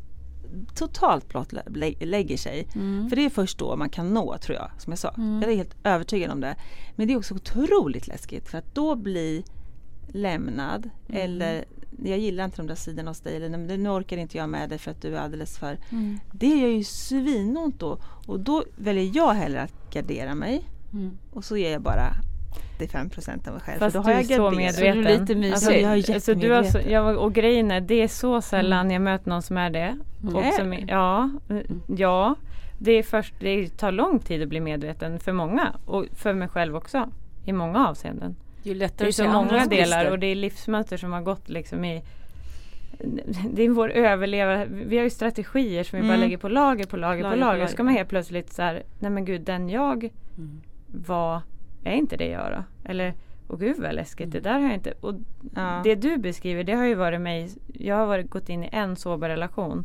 totalt 0.74 1.28
blott 1.28 1.52
lä- 1.52 1.94
lägger 2.00 2.36
sig. 2.36 2.68
Mm. 2.74 3.08
För 3.08 3.16
det 3.16 3.24
är 3.24 3.30
först 3.30 3.58
då 3.58 3.76
man 3.76 3.88
kan 3.90 4.14
nå 4.14 4.38
tror 4.38 4.56
jag, 4.58 4.70
som 4.78 4.90
jag 4.90 4.98
sa. 4.98 5.12
Jag 5.16 5.52
är 5.52 5.56
helt 5.56 5.76
övertygad 5.84 6.30
om 6.30 6.40
det. 6.40 6.56
Men 6.96 7.06
det 7.08 7.12
är 7.14 7.18
också 7.18 7.34
otroligt 7.34 8.06
läskigt 8.08 8.48
för 8.48 8.58
att 8.58 8.74
då 8.74 8.94
bli 8.96 9.44
lämnad 10.08 10.90
Mm. 11.08 11.22
eller 11.22 11.64
jag 12.04 12.18
gillar 12.18 12.44
inte 12.44 12.56
de 12.56 12.66
där 12.66 12.74
sidorna 12.74 13.10
hos 13.10 13.20
dig 13.20 13.36
eller 13.36 13.48
"Nej, 13.48 13.60
men 13.60 13.82
nu 13.82 13.88
orkar 13.88 14.16
inte 14.16 14.36
jag 14.38 14.48
med 14.48 14.68
dig 14.68 14.78
för 14.78 14.90
att 14.90 15.02
du 15.02 15.16
är 15.16 15.20
alldeles 15.20 15.58
för... 15.58 15.78
Mm. 15.90 16.18
Det 16.32 16.46
gör 16.46 16.68
ju 16.68 16.84
svinont 16.84 17.80
då 17.80 17.98
och 18.26 18.40
då 18.40 18.64
väljer 18.76 19.10
jag 19.14 19.34
hellre 19.34 19.62
att 19.62 19.90
gardera 19.92 20.34
mig 20.34 20.62
Mm. 20.92 21.18
och 21.32 21.44
så 21.44 21.56
ger 21.56 21.72
jag 21.72 21.82
bara 21.82 22.12
85 22.76 23.10
procent 23.10 23.46
av 23.48 23.52
mig 23.54 23.62
själv. 23.62 23.78
Fast 23.78 23.94
då 23.96 24.00
du 24.02 24.04
har 24.08 24.12
är 24.12 24.16
jag 24.16 24.26
så 24.26 24.50
garderat. 24.50 24.74
Så 24.74 24.80
du 24.80 24.86
är 24.86 24.94
medveten. 24.94 25.20
lite 25.20 25.34
mysig. 25.34 25.52
Alltså, 25.52 25.72
jag 25.72 25.98
är 25.98 26.14
alltså, 26.14 26.34
du 26.34 26.50
har 26.52 26.62
så, 26.62 26.66
jättemedveten. 26.66 26.92
jag, 26.92 27.18
och 27.18 27.32
grejen 27.32 27.70
är, 27.70 27.80
det 27.80 28.02
är 28.02 28.08
så 28.08 28.40
sällan 28.40 28.90
jag 28.90 29.02
möter 29.02 29.28
någon 29.30 29.42
som 29.42 29.56
är 29.56 29.70
det. 29.70 29.98
Och 30.34 30.42
Är 30.44 30.50
som, 30.50 30.72
ja, 30.72 31.30
ja. 31.96 32.34
Det, 32.78 32.92
är 32.92 33.02
först, 33.02 33.34
det 33.40 33.68
tar 33.78 33.92
lång 33.92 34.18
tid 34.18 34.42
att 34.42 34.48
bli 34.48 34.60
medveten 34.60 35.18
för 35.20 35.32
många. 35.32 35.72
Och 35.86 36.06
för 36.12 36.34
mig 36.34 36.48
själv 36.48 36.76
också. 36.76 37.10
I 37.44 37.52
många 37.52 37.88
avseenden. 37.88 38.36
Det 38.62 38.70
är 38.70 38.74
ju 38.74 38.78
Det 38.78 38.84
lättare 38.84 39.06
är 39.06 39.08
att 39.08 39.14
se 39.14 39.24
så 39.24 39.30
många 39.30 39.66
delar 39.66 40.10
och 40.10 40.18
det 40.18 40.26
är 40.26 40.34
livsmönster 40.34 40.96
som 40.96 41.12
har 41.12 41.22
gått 41.22 41.48
liksom 41.48 41.84
i 41.84 42.02
det 43.50 43.62
är 43.62 43.68
vår 43.68 43.90
överlevare. 43.90 44.66
Vi 44.70 44.96
har 44.96 45.04
ju 45.04 45.10
strategier 45.10 45.84
som 45.84 45.96
vi 46.00 46.02
bara 46.02 46.14
Mm. 46.14 46.20
lägger 46.20 46.36
på 46.38 46.48
lager 46.48 46.84
på 46.86 46.96
lager, 46.96 47.22
Lager 47.22 47.36
på 47.36 47.40
lager. 47.40 47.58
lager. 47.58 47.66
Ska 47.72 47.82
man 47.82 47.94
helt 47.94 48.08
plötsligt 48.08 48.52
så 48.52 48.62
här, 48.62 48.82
nej 48.98 49.10
men 49.10 49.24
gud 49.24 49.40
den 49.40 49.68
jag 49.68 50.04
Mm. 50.38 50.60
var, 50.86 51.42
är 51.84 51.92
inte 51.92 52.16
det 52.16 52.28
jag 52.28 52.52
då? 52.52 52.88
Eller, 52.90 53.14
åh 53.48 53.58
gud 53.58 53.76
vad 53.78 53.94
läskigt, 53.94 54.30
det 54.32 54.40
där 54.40 54.52
har 54.52 54.60
jag 54.60 54.74
inte. 54.74 54.92
Och 55.00 55.14
Ja. 55.54 55.80
det 55.84 55.94
du 55.94 56.16
beskriver, 56.16 56.64
det 56.64 56.72
har 56.72 56.84
ju 56.84 56.94
varit 56.94 57.20
mig, 57.20 57.50
jag 57.72 57.96
har 57.96 58.06
varit, 58.06 58.30
gått 58.30 58.48
in 58.48 58.64
i 58.64 58.68
en 58.72 58.96
sårbar 58.96 59.28
relation. 59.28 59.84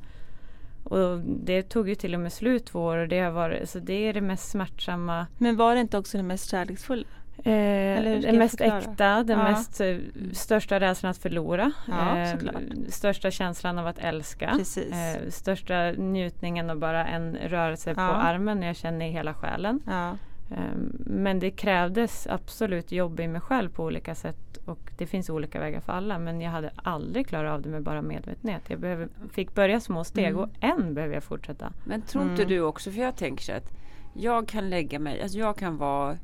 Och 0.83 1.19
det 1.19 1.61
tog 1.63 1.89
ju 1.89 1.95
till 1.95 2.13
och 2.13 2.19
med 2.19 2.33
slut 2.33 2.65
två 2.65 2.83
år 2.83 2.97
och 2.97 3.07
det 3.07 3.19
har 3.19 3.31
varit, 3.31 3.69
så 3.69 3.79
det 3.79 3.93
är 4.07 4.13
det 4.13 4.21
mest 4.21 4.49
smärtsamma 4.49 5.27
Men 5.37 5.55
var 5.55 5.75
det 5.75 5.81
inte 5.81 5.97
också 5.97 6.17
det 6.17 6.23
mest 6.23 6.49
kärleksfulla? 6.51 7.05
Eh, 7.43 7.53
jag 8.25 8.35
mest 8.35 8.57
förklara? 8.57 8.77
äkta, 8.79 9.23
den 9.23 9.39
Ja. 9.39 9.51
mest 9.51 9.81
eh, 9.81 9.97
största 10.33 10.79
rädslan 10.79 11.09
att 11.09 11.17
förlora. 11.17 11.71
Ja, 11.87 12.17
Eh, 12.17 12.35
största 12.89 13.31
känslan 13.31 13.79
av 13.79 13.87
att 13.87 13.99
älska. 13.99 14.49
Eh, 14.91 15.29
största 15.29 15.91
njutningen 15.91 16.69
av 16.69 16.77
bara 16.79 17.07
en 17.07 17.35
rörelse 17.47 17.89
Ja. 17.89 17.95
på 17.95 18.01
armen 18.01 18.59
när 18.59 18.67
jag 18.67 18.75
känner 18.75 19.05
i 19.05 19.09
hela 19.09 19.33
själen. 19.33 19.79
Ja. 19.87 20.09
Eh, 20.51 20.57
men 21.05 21.39
det 21.39 21.51
krävdes 21.51 22.27
absolut 22.27 22.91
jobb 22.91 23.19
i 23.19 23.27
mig 23.27 23.41
själv 23.41 23.69
på 23.69 23.83
olika 23.83 24.15
sätt 24.15 24.57
och 24.65 24.91
det 24.97 25.05
finns 25.07 25.29
olika 25.29 25.59
vägar 25.59 25.79
för 25.79 25.93
alla 25.93 26.19
men 26.19 26.41
jag 26.41 26.51
hade 26.51 26.71
aldrig 26.75 27.27
klarat 27.27 27.51
av 27.53 27.61
det 27.61 27.69
med 27.69 27.83
bara 27.83 28.01
medvetenhet. 28.01 28.61
Jag 28.67 28.79
behöver, 28.79 29.07
fick 29.31 29.53
börja 29.55 29.79
små 29.79 30.03
steg 30.03 30.25
Mm. 30.27 30.39
och 30.39 30.49
än 30.59 30.93
behöver 30.93 31.13
jag 31.13 31.23
fortsätta. 31.23 31.71
Men 31.83 32.01
tror 32.01 32.23
inte 32.23 32.45
du 32.45 32.61
också, 32.61 32.91
för 32.91 32.99
jag 33.01 33.15
tänker 33.15 33.43
så 33.43 33.51
att 33.51 33.71
jag 34.13 34.47
kan 34.47 34.69
lägga 34.69 34.99
mig, 34.99 35.21
alltså 35.21 35.37
jag 35.37 35.57
kan 35.57 35.77
vara 35.77 36.17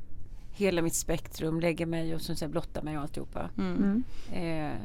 hela 0.60 0.82
mitt 0.82 0.94
spektrum, 0.94 1.60
lägga 1.60 1.86
mig 1.86 2.14
och 2.14 2.20
sen 2.20 2.36
så 2.36 2.44
här 2.44 2.52
blotta 2.52 2.82
mig 2.82 2.96
och 2.96 3.02
alltihopa. 3.02 3.50
Mm. 3.58 4.04
Eh, 4.32 4.76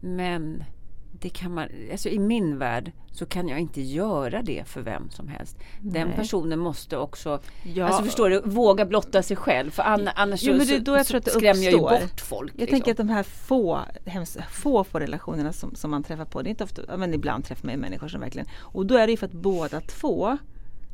men 0.00 0.64
det 1.12 1.28
kan 1.28 1.54
man, 1.54 1.68
alltså 1.92 2.08
i 2.08 2.18
min 2.18 2.58
värld 2.58 2.92
så 3.10 3.26
kan 3.26 3.48
jag 3.48 3.60
inte 3.60 3.80
göra 3.80 4.42
det 4.42 4.68
för 4.68 4.80
vem 4.80 5.10
som 5.10 5.28
helst. 5.28 5.58
Den 5.80 6.08
Nej. 6.08 6.16
personen 6.16 6.58
måste 6.58 6.96
också, 6.96 7.40
Ja. 7.62 7.86
alltså 7.86 8.02
förstår 8.02 8.30
du, 8.30 8.40
våga 8.44 8.84
blotta 8.86 9.22
sig 9.22 9.36
själv 9.36 9.70
för 9.70 9.82
anna, 9.82 10.10
annars 10.10 10.42
Jo, 10.42 10.56
men 10.56 10.66
så, 10.66 10.78
då 10.78 10.96
jag 10.96 11.06
så, 11.06 11.10
tror 11.10 11.18
att 11.18 11.24
det 11.24 11.30
så 11.30 11.38
skrämmer 11.38 11.62
jag 11.62 11.72
ju 11.72 11.78
bort 11.78 12.20
folk. 12.20 12.52
Jag 12.52 12.60
liksom. 12.60 12.74
tänker 12.76 12.90
att 12.90 12.96
de 12.96 13.08
här 13.08 13.22
få, 13.22 13.80
hemskt, 14.06 14.38
få, 14.50 14.84
få 14.84 14.98
relationerna 14.98 15.52
som, 15.52 15.74
som 15.74 15.90
man 15.90 16.02
träffar 16.02 16.24
på, 16.24 16.42
det 16.42 16.48
är 16.48 16.50
inte 16.50 16.64
ofta, 16.64 16.96
men 16.96 17.14
ibland 17.14 17.44
träffar 17.44 17.68
man 17.68 17.78
människor 17.78 18.08
som 18.08 18.20
verkligen, 18.20 18.48
och 18.58 18.86
då 18.86 18.96
är 18.96 19.06
det 19.06 19.10
ju 19.10 19.16
för 19.16 19.26
att 19.26 19.32
båda 19.32 19.80
två 19.80 20.38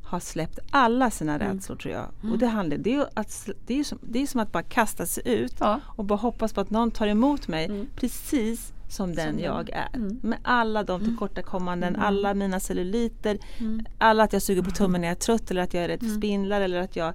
har 0.06 0.20
släppt 0.20 0.58
alla 0.70 1.10
sina 1.10 1.34
Mm. 1.34 1.48
rädslor 1.48 1.76
tror 1.76 1.94
jag. 1.94 2.06
Och 2.32 2.38
det 2.38 2.46
handlar, 2.46 2.76
det 2.76 2.90
är 2.90 2.94
ju 2.94 3.04
att, 3.14 3.48
det 3.66 3.72
är 3.74 3.78
ju 3.78 3.84
som, 3.84 3.98
det 4.02 4.22
är 4.22 4.26
som 4.26 4.40
att 4.40 4.52
bara 4.52 4.62
kasta 4.62 5.06
sig 5.06 5.22
ut 5.26 5.54
Ja. 5.60 5.80
och 5.86 6.04
bara 6.04 6.18
hoppas 6.18 6.52
på 6.52 6.60
att 6.60 6.70
någon 6.70 6.90
tar 6.90 7.06
emot 7.06 7.48
mig 7.48 7.64
Mm. 7.64 7.86
precis 7.96 8.72
som 8.88 9.14
den 9.14 9.26
den. 9.36 9.44
jag 9.44 9.70
är. 9.70 9.88
Mm. 9.94 10.18
Med 10.22 10.38
alla 10.42 10.82
de 10.82 11.00
tillkortakommanden, 11.04 11.96
alla 11.96 12.34
mina 12.34 12.60
celluliter, 12.60 13.38
Mm. 13.58 13.86
alla 13.98 14.22
att 14.22 14.32
jag 14.32 14.42
suger 14.42 14.62
på 14.62 14.70
tummen 14.70 15.00
när 15.00 15.08
jag 15.08 15.16
är 15.16 15.20
trött 15.20 15.50
eller 15.50 15.62
att 15.62 15.74
jag 15.74 15.84
är 15.84 15.88
rädd 15.88 16.00
för 16.00 16.08
spindlar 16.16 16.60
eller 16.60 16.80
att 16.80 16.96
jag 16.96 17.12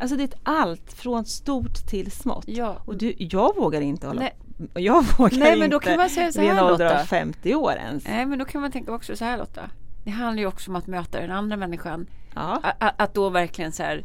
Alltså 0.00 0.16
det 0.16 0.22
är 0.22 0.30
allt 0.42 0.92
från 0.92 1.24
stort 1.24 1.86
till 1.86 2.10
smått. 2.10 2.44
Ja. 2.48 2.76
Och 2.84 2.96
du, 2.96 3.14
jag 3.18 3.56
vågar 3.56 3.80
inte 3.80 4.06
hålla 4.06 4.20
Nej. 4.20 4.36
Jag 4.84 5.04
vågar 5.18 5.38
Nej, 5.38 5.58
men 5.58 5.70
då 5.70 5.76
inte 5.76 5.88
kan 5.88 5.96
man 5.96 6.10
säga 6.10 6.32
så 6.32 6.40
vid 6.40 6.50
en 6.50 6.56
här, 6.56 6.64
ålder 6.72 6.84
Lotta. 6.84 7.00
av 7.00 7.04
50 7.04 7.54
år 7.54 7.72
ens. 7.72 8.04
Nej 8.04 8.26
men 8.26 8.38
då 8.38 8.44
kan 8.44 8.60
man 8.60 8.72
tänka 8.72 8.92
också 8.94 9.16
så 9.16 9.24
här 9.24 9.38
Lotta. 9.38 9.70
Det 10.04 10.10
handlar 10.10 10.40
ju 10.40 10.46
också 10.46 10.70
om 10.70 10.76
att 10.76 10.86
möta 10.86 11.20
den 11.20 11.30
andra 11.30 11.56
människan. 11.56 12.06
Ja. 12.34 12.60
Att, 12.78 12.94
Att 13.00 13.14
då 13.14 13.28
verkligen 13.28 13.72
så 13.72 13.82
här 13.82 14.02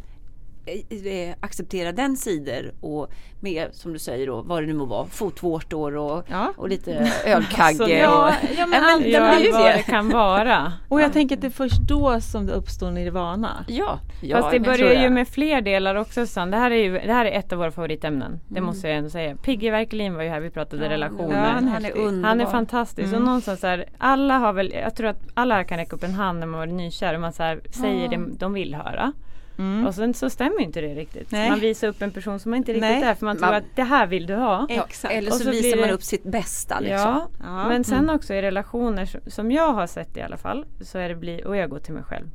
acceptera 1.39 1.91
den 1.91 2.17
sidor 2.17 2.71
och 2.81 3.07
med 3.41 3.67
som 3.71 3.93
du 3.93 3.99
säger 3.99 4.27
då 4.27 4.41
vad 4.41 4.63
det 4.63 4.67
nu 4.67 4.73
må 4.73 4.85
vara 4.85 5.05
fotvårtor 5.07 5.95
och, 5.95 6.23
Ja. 6.29 6.53
och 6.57 6.69
lite 6.69 6.91
ölkagge. 7.25 7.63
Alltså, 7.63 7.89
ja, 7.89 8.27
och, 8.27 8.49
ja, 8.57 8.65
men 8.67 8.83
allt- 8.83 9.03
det 9.03 9.09
Ja, 9.09 9.35
blir 9.35 9.45
ju 9.45 9.51
vad 9.51 9.65
det 9.65 9.73
det. 9.73 9.83
kan 9.83 10.09
vara. 10.09 10.73
Och 10.89 11.01
jag 11.01 11.13
tänker 11.13 11.35
att 11.35 11.41
det 11.41 11.47
är 11.47 11.51
först 11.51 11.81
då 11.87 12.21
som 12.21 12.45
det 12.45 12.53
uppstår 12.53 12.91
nirvana. 12.91 13.65
Ja, 13.67 13.99
ja 14.21 14.37
Fast 14.37 14.51
det 14.51 14.59
börjar 14.59 15.03
ju 15.03 15.09
med 15.09 15.27
fler 15.27 15.61
delar 15.61 15.95
också 15.95 16.25
Susanne. 16.25 16.51
Det 16.51 16.57
här 16.61 16.71
är 16.71 16.75
ju 16.83 16.91
det 16.99 17.13
här 17.13 17.25
är 17.25 17.39
ett 17.39 17.51
av 17.51 17.57
våra 17.59 17.71
favoritämnen. 17.71 18.39
Det 18.47 18.61
måste 18.61 18.87
jag 18.87 18.97
ändå 18.97 19.09
säga. 19.09 19.35
Pigge 19.35 19.71
Verkelin 19.71 20.15
var 20.15 20.23
ju 20.23 20.29
här, 20.29 20.39
vi 20.39 20.49
pratade 20.49 20.89
relationer. 20.89 21.35
ja, 21.35 21.37
han 21.51 21.67
är 21.67 21.71
han 21.71 21.85
är 21.85 21.97
underbar. 21.97 22.29
Han 22.29 22.41
är 22.41 22.45
fantastisk 22.45 23.13
och 23.15 23.21
någonstans 23.21 23.59
så 23.59 23.67
här, 23.67 23.85
alla 23.97 24.37
har 24.37 24.53
väl, 24.53 24.73
jag 24.73 24.95
tror 24.95 25.07
att 25.07 25.21
alla 25.33 25.55
här 25.55 25.63
kan 25.63 25.77
räcka 25.77 25.95
upp 25.95 26.03
en 26.03 26.13
hand 26.13 26.39
när 26.39 26.47
man 26.47 26.59
varit 26.59 26.73
nykär 26.73 27.13
och 27.13 27.21
man 27.21 27.33
så 27.33 27.43
här, 27.43 27.61
säger 27.71 28.09
det 28.09 28.19
de 28.39 28.53
vill 28.53 28.75
höra. 28.75 29.13
Mm. 29.59 29.87
Och 29.87 29.95
sen 29.95 30.13
så 30.13 30.29
stämmer 30.29 30.61
inte 30.61 30.81
det 30.81 30.95
riktigt. 30.95 31.31
Nej. 31.31 31.49
Man 31.49 31.59
visar 31.59 31.87
upp 31.87 32.01
en 32.01 32.11
person 32.11 32.39
som 32.39 32.49
man 32.49 32.57
inte 32.57 32.71
riktigt 32.71 32.81
Nej. 32.89 33.03
är 33.03 33.15
för 33.15 33.25
man 33.25 33.37
tror 33.37 33.47
Man- 33.47 33.55
att 33.55 33.63
det 33.75 33.83
här 33.83 34.07
vill 34.07 34.25
du 34.25 34.35
ha. 34.35 34.67
Exakt. 34.69 35.13
Eller 35.13 35.31
så, 35.31 35.37
så 35.43 35.49
visar 35.51 35.77
man 35.79 35.87
det- 35.87 35.93
upp 35.93 36.03
sitt 36.03 36.23
bästa 36.23 36.79
liksom. 36.79 36.97
Ja, 36.99 37.27
Ja. 37.43 37.67
men 37.67 37.83
sen 37.83 38.09
också 38.09 38.33
i 38.33 38.41
relationer 38.41 39.29
som- 39.29 39.51
jag 39.51 39.73
har 39.73 39.87
sett 39.87 40.17
i 40.17 40.21
alla 40.21 40.37
fall 40.37 40.65
så 40.81 40.97
är 40.97 41.09
det 41.09 41.15
bli, 41.15 41.41
och 41.45 41.57
jag 41.57 41.69
går 41.69 41.79
till 41.79 41.93
mig 41.93 42.03
själv, 42.03 42.25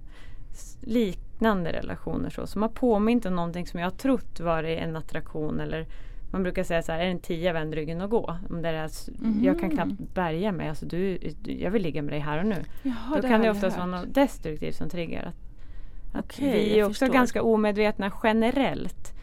liknande 0.82 1.72
relationer 1.72 2.30
så 2.30 2.46
som 2.46 2.62
har 2.62 2.68
påmint 2.68 3.26
om 3.26 3.34
någonting 3.36 3.66
som 3.66 3.80
jag 3.80 3.86
har 3.86 3.96
trott 3.96 4.40
varit 4.40 4.78
en 4.78 4.96
attraktion 4.96 5.60
eller 5.60 5.86
man 6.32 6.42
brukar 6.42 6.64
säga 6.64 6.82
så 6.82 6.92
här, 6.92 6.98
är 7.00 7.04
det 7.04 7.10
en 7.10 7.20
tia 7.20 7.52
vänd 7.52 7.74
ryggen 7.74 8.00
och 8.00 8.10
gå. 8.10 8.36
Om 8.50 8.62
det 8.62 8.68
är, 8.68 8.84
s- 8.84 9.10
Jag 9.42 9.60
kan 9.60 9.70
knappt 9.70 9.92
bärga 10.14 10.52
mig, 10.52 10.68
alltså 10.68 10.86
du, 10.86 11.18
du- 11.42 11.52
jag 11.52 11.70
vill 11.70 11.82
ligga 11.82 12.02
med 12.02 12.12
dig 12.12 12.20
här 12.20 12.38
och 12.38 12.46
nu. 12.46 12.64
Jaha, 12.82 12.94
Då 13.14 13.20
det 13.20 13.28
kan 13.28 13.40
det 13.40 13.50
oftast 13.50 13.76
vara 13.76 13.86
något 13.86 14.14
destruktivt 14.14 14.76
som 14.76 14.88
triggar. 14.90 15.22
Att 15.22 15.43
Okej, 16.14 16.64
vi 16.64 16.78
är 16.78 16.84
också 16.84 16.88
förstår. 16.98 17.14
ganska 17.14 17.42
omedvetna 17.42 18.12
generellt. 18.22 19.13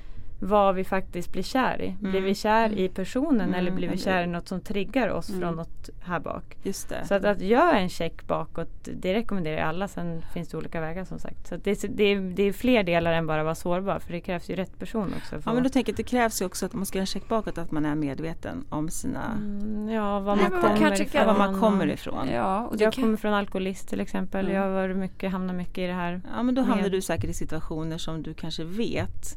Vad 0.44 0.76
vi 0.76 0.84
faktiskt 0.84 1.32
blir 1.32 1.44
kär 1.44 1.82
i. 1.82 1.96
Blir 2.00 2.22
vi 2.22 2.36
kär 2.36 2.72
i 2.80 2.90
personen 2.90 3.54
eller 3.54 3.72
blir 3.72 3.90
vi 3.90 3.98
kär 3.98 4.24
i 4.24 4.28
något 4.28 4.48
som 4.48 4.62
triggar 4.62 5.10
oss 5.10 5.28
från 5.40 5.56
något 5.56 5.90
här 6.02 6.20
bak. 6.20 6.58
Just 6.64 6.90
det. 6.90 7.06
Så 7.08 7.14
att, 7.14 7.26
att 7.26 7.42
göra 7.42 7.80
en 7.80 7.90
check 7.90 8.28
bakåt 8.28 8.88
det 8.94 9.14
rekommenderar 9.14 9.58
jag 9.58 9.68
alla. 9.68 9.88
Sen 9.88 10.22
finns 10.34 10.50
det 10.50 10.58
olika 10.58 10.82
vägar 10.82 11.06
som 11.06 11.20
sagt. 11.20 11.48
Så 11.48 11.56
att 11.56 11.64
det, 11.64 11.84
är- 11.84 11.88
det, 11.90 12.04
är, 12.04 12.20
det 12.36 12.44
är 12.44 12.54
fler 12.54 12.84
delar 12.84 13.14
än 13.14 13.28
bara 13.28 13.40
att 13.42 13.46
vara 13.46 13.56
sårbar 13.56 14.00
för 14.00 14.12
det 14.12 14.20
krävs 14.22 14.50
ju 14.50 14.56
rätt 14.56 14.80
person 14.80 15.14
också. 15.18 15.42
För 15.42 15.50
Ja 15.50 15.54
men 15.54 15.64
då 15.64 15.70
tänker 15.70 15.90
jag 15.92 15.94
att 15.94 15.98
det 15.98 16.04
krävs 16.04 16.42
ju 16.42 16.46
också 16.46 16.66
att 16.66 16.74
man 16.74 16.86
ska 16.86 16.98
göra 16.98 17.04
en 17.04 17.08
check 17.08 17.28
bakåt 17.28 17.58
att 17.58 17.72
man 17.72 17.86
är 17.86 17.96
medveten 17.96 18.66
om 18.70 18.90
sina 18.90 19.32
Mm, 19.32 19.90
ja, 19.90 20.20
var 20.20 20.36
Nej, 20.36 20.50
man 20.50 20.62
man 20.62 20.78
kommer 20.78 21.02
ifrån. 21.02 21.26
var 21.26 21.38
man 21.38 21.60
kommer 21.60 21.88
ifrån. 21.90 22.30
Ja, 22.34 22.68
och 22.68 22.76
Jag 22.82 22.94
kan, 22.94 23.04
kommer 23.04 23.18
från 23.18 23.34
alkoholist 23.34 23.90
till 23.90 24.00
exempel. 24.02 24.46
Mm. 24.46 24.56
Jag 24.58 24.64
har 24.64 24.70
varit 24.70 24.98
mycket, 24.98 25.32
hamnat 25.32 25.56
mycket 25.56 25.78
i 25.78 25.88
det 25.88 25.94
här. 25.94 26.22
Ja 26.36 26.44
men 26.44 26.56
då 26.56 26.62
hamnar 26.62 26.82
Med- 26.82 26.92
du 26.92 27.02
säkert 27.02 27.30
i 27.30 27.34
situationer 27.34 27.98
som 27.98 28.24
du 28.24 28.34
kanske 28.34 28.64
vet 28.64 29.36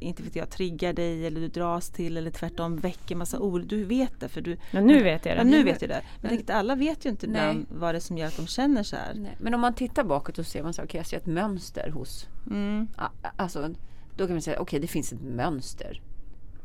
inte 0.00 0.22
vet 0.22 0.36
jag, 0.36 0.50
triggar 0.50 0.92
dig 0.92 1.26
eller 1.26 1.40
du 1.40 1.48
dras 1.48 1.90
till 1.90 2.16
eller 2.16 2.30
tvärtom 2.30 2.76
väcker 2.76 3.16
massa 3.16 3.38
oro. 3.38 3.62
Du 3.62 3.84
vet 3.84 4.20
det 4.20 4.28
för 4.28 4.40
du 4.40 4.56
Men 4.70 4.86
nu 4.86 5.02
vet 5.02 5.26
jag 5.26 5.36
det. 5.36 5.40
Ja, 5.40 5.44
nu 5.44 5.62
vet 5.62 5.82
jag 5.82 5.90
det. 5.90 6.02
Men 6.20 6.30
tänkte, 6.30 6.54
alla 6.54 6.74
vet 6.74 7.04
ju 7.04 7.10
inte 7.10 7.26
ibland 7.26 7.66
vad 7.70 7.94
det 7.94 7.98
är 7.98 8.00
som 8.00 8.18
gör 8.18 8.26
att 8.26 8.36
de 8.36 8.46
känner 8.46 8.82
så 8.82 8.96
här. 8.96 9.14
Nej, 9.14 9.36
Men 9.38 9.54
om 9.54 9.60
man 9.60 9.74
tittar 9.74 10.04
bakåt 10.04 10.38
och 10.38 10.46
ser 10.46 10.62
man 10.62 10.74
så 10.74 10.82
okej 10.82 10.98
jag 10.98 11.06
ser 11.06 11.16
ett 11.16 11.26
mönster 11.26 11.90
hos 11.90 12.28
Mm. 12.50 12.88
Alltså, 13.36 13.74
då 14.16 14.26
kan 14.26 14.34
man 14.34 14.42
säga 14.42 14.60
okej 14.60 14.80
det 14.80 14.86
finns 14.86 15.12
ett 15.12 15.22
mönster. 15.22 16.00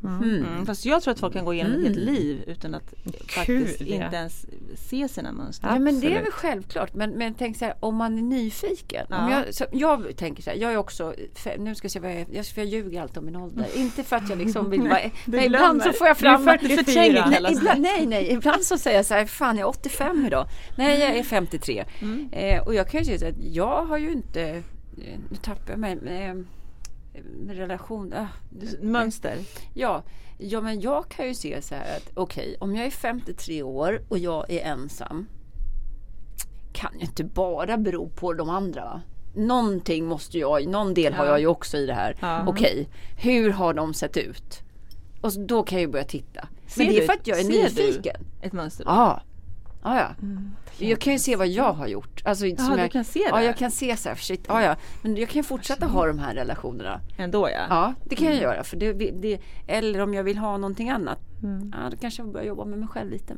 Mm. 0.04 0.66
Fast 0.66 0.84
jag 0.86 1.02
tror 1.02 1.12
att 1.14 1.20
folk 1.20 1.32
kan 1.32 1.44
gå 1.44 1.54
igenom 1.54 1.72
ett 1.72 1.82
helt 1.82 1.96
liv 1.96 2.44
utan 2.46 2.74
att 2.74 2.94
faktiskt 3.28 3.80
ja. 3.80 4.04
inte 4.04 4.16
ens 4.16 4.46
se 4.76 5.08
sina 5.08 5.32
mönster. 5.32 5.68
Ja 5.68 5.78
men 5.78 6.00
det 6.00 6.14
är 6.14 6.22
väl 6.22 6.32
självklart. 6.32 6.94
Men, 6.94 7.10
men 7.10 7.34
tänk 7.34 7.56
så 7.56 7.64
här, 7.64 7.74
om 7.80 7.96
man 7.96 8.18
är 8.18 8.22
nyfiken. 8.22 9.06
Om 9.06 9.28
Ja. 9.30 9.30
jag, 9.46 9.54
så, 9.54 9.64
jag 9.72 10.16
tänker 10.16 10.42
så 10.42 10.50
här, 10.50 10.56
jag 10.56 10.72
är 10.72 10.76
också, 10.76 11.14
nu 11.58 11.74
ska 11.74 11.84
jag 11.84 11.92
se 11.92 12.00
vad 12.00 12.10
jag 12.10 12.20
är, 12.20 12.26
jag, 12.32 12.46
för 12.46 12.60
jag 12.60 12.68
ljuger 12.70 13.02
alltid 13.02 13.18
om 13.18 13.24
min 13.24 13.36
ålder. 13.36 13.66
Inte 13.74 14.02
för 14.04 14.16
att 14.16 14.28
jag 14.28 14.38
liksom 14.38 14.70
vill 14.70 14.80
vara, 14.82 14.98
nej, 15.24 15.46
ibland 15.46 15.82
så 15.82 15.92
får 15.92 16.06
jag 16.06 16.16
Du 16.20 16.26
är 16.28 16.36
fram 16.36 16.44
44. 16.44 16.76
förtränger- 16.76 17.32
kallas 17.32 17.52
nej, 17.52 17.58
ibland, 17.58 17.80
nej, 17.82 18.06
nej, 18.06 18.32
ibland 18.32 18.62
så 18.62 18.78
säger 18.78 18.96
jag 18.96 19.06
så 19.06 19.14
här, 19.14 19.26
fan 19.26 19.56
jag 19.56 19.64
är 19.64 19.68
85 19.68 20.26
idag. 20.26 20.46
Nej, 20.78 21.00
jag 21.00 21.16
är 21.16 21.22
53. 21.22 21.84
Eh, 22.32 22.62
och 22.66 22.74
jag 22.74 22.88
kan 22.88 23.02
ju 23.02 23.18
säga 23.18 23.30
att 23.30 23.44
jag 23.54 23.84
har 23.84 23.98
ju 23.98 24.12
inte, 24.12 24.42
eh, 24.42 25.18
nu 25.30 25.36
tappar 25.42 25.70
jag 25.70 25.78
mig, 25.78 25.98
eh, 26.06 26.34
relation, 27.48 28.12
ah, 28.16 28.26
Mönster. 28.80 29.38
Ja, 29.74 30.02
ja, 30.38 30.60
men 30.60 30.80
jag 30.80 31.08
kan 31.08 31.26
ju 31.28 31.34
se 31.34 31.62
så 31.62 31.74
här 31.74 31.96
att 31.96 32.10
okej, 32.14 32.56
om 32.60 32.76
jag 32.76 32.86
är 32.86 32.90
53 32.90 33.62
år 33.62 34.02
och 34.08 34.18
jag 34.18 34.50
är 34.50 34.60
ensam 34.64 35.26
kan 36.72 36.92
ju 36.98 37.00
inte 37.00 37.24
bara 37.24 37.76
bero 37.78 38.08
på 38.08 38.32
de 38.32 38.50
andra. 38.50 39.02
Någonting 39.36 40.04
måste 40.06 40.38
jag, 40.38 40.66
någon 40.68 40.94
del 40.94 41.12
har 41.14 41.24
Ja. 41.24 41.30
jag 41.30 41.40
ju 41.40 41.46
också 41.46 41.76
i 41.76 41.86
det 41.86 41.94
här. 41.94 42.16
Ja. 42.20 42.44
Okej, 42.46 42.88
hur 43.18 43.50
har 43.50 43.74
de 43.74 43.94
sett 43.94 44.16
ut? 44.16 44.60
Och 45.20 45.32
då 45.32 45.62
kan 45.62 45.78
jag 45.78 45.86
ju 45.86 45.92
börja 45.92 46.04
titta. 46.04 46.48
Ser 46.66 46.84
men 46.84 46.94
det 46.94 47.02
är 47.02 47.06
för 47.06 47.12
att 47.12 47.26
jag 47.26 47.40
är 47.40 47.44
nyfiken. 47.44 48.16
Ett 48.42 48.52
mönster. 48.52 48.84
Ja. 48.88 49.22
Ja, 49.84 49.98
ja. 49.98 50.26
Jag 50.78 51.00
kan 51.00 51.12
ju 51.12 51.18
se 51.18 51.36
vad 51.36 51.48
jag 51.48 51.72
har 51.72 51.86
gjort. 51.86 52.22
Alltså, 52.24 52.44
som 52.56 52.74
du 52.74 52.80
jag, 52.80 52.92
kan 52.92 53.04
se 53.04 53.20
Ja, 53.30 53.36
det? 53.36 53.44
jag 53.44 53.56
kan 53.56 53.70
se 53.70 53.96
så 53.96 54.08
här, 54.08 54.16
shit, 54.16 54.44
ja, 54.48 54.62
ja. 54.62 54.76
Men 55.02 55.16
jag 55.16 55.28
kan 55.28 55.36
ju 55.38 55.42
fortsätta 55.42 55.86
ha 55.86 56.06
de 56.06 56.18
här 56.18 56.34
relationerna. 56.34 57.00
Ändå 57.16 57.48
ja. 57.50 57.66
Ja, 57.68 57.94
det 58.04 58.16
kan 58.16 58.26
jag 58.26 58.36
göra. 58.36 58.64
För 58.64 58.76
det, 58.76 58.92
det, 58.92 59.40
eller 59.66 60.00
om 60.00 60.14
jag 60.14 60.24
vill 60.24 60.38
ha 60.38 60.56
någonting 60.56 60.90
annat. 60.90 61.18
Ja, 61.72 61.90
då 61.90 61.96
kanske 61.96 62.22
jag 62.22 62.32
börjar 62.32 62.46
jobba 62.46 62.64
med 62.64 62.78
mig 62.78 62.88
själv 62.88 63.10
lite. 63.10 63.34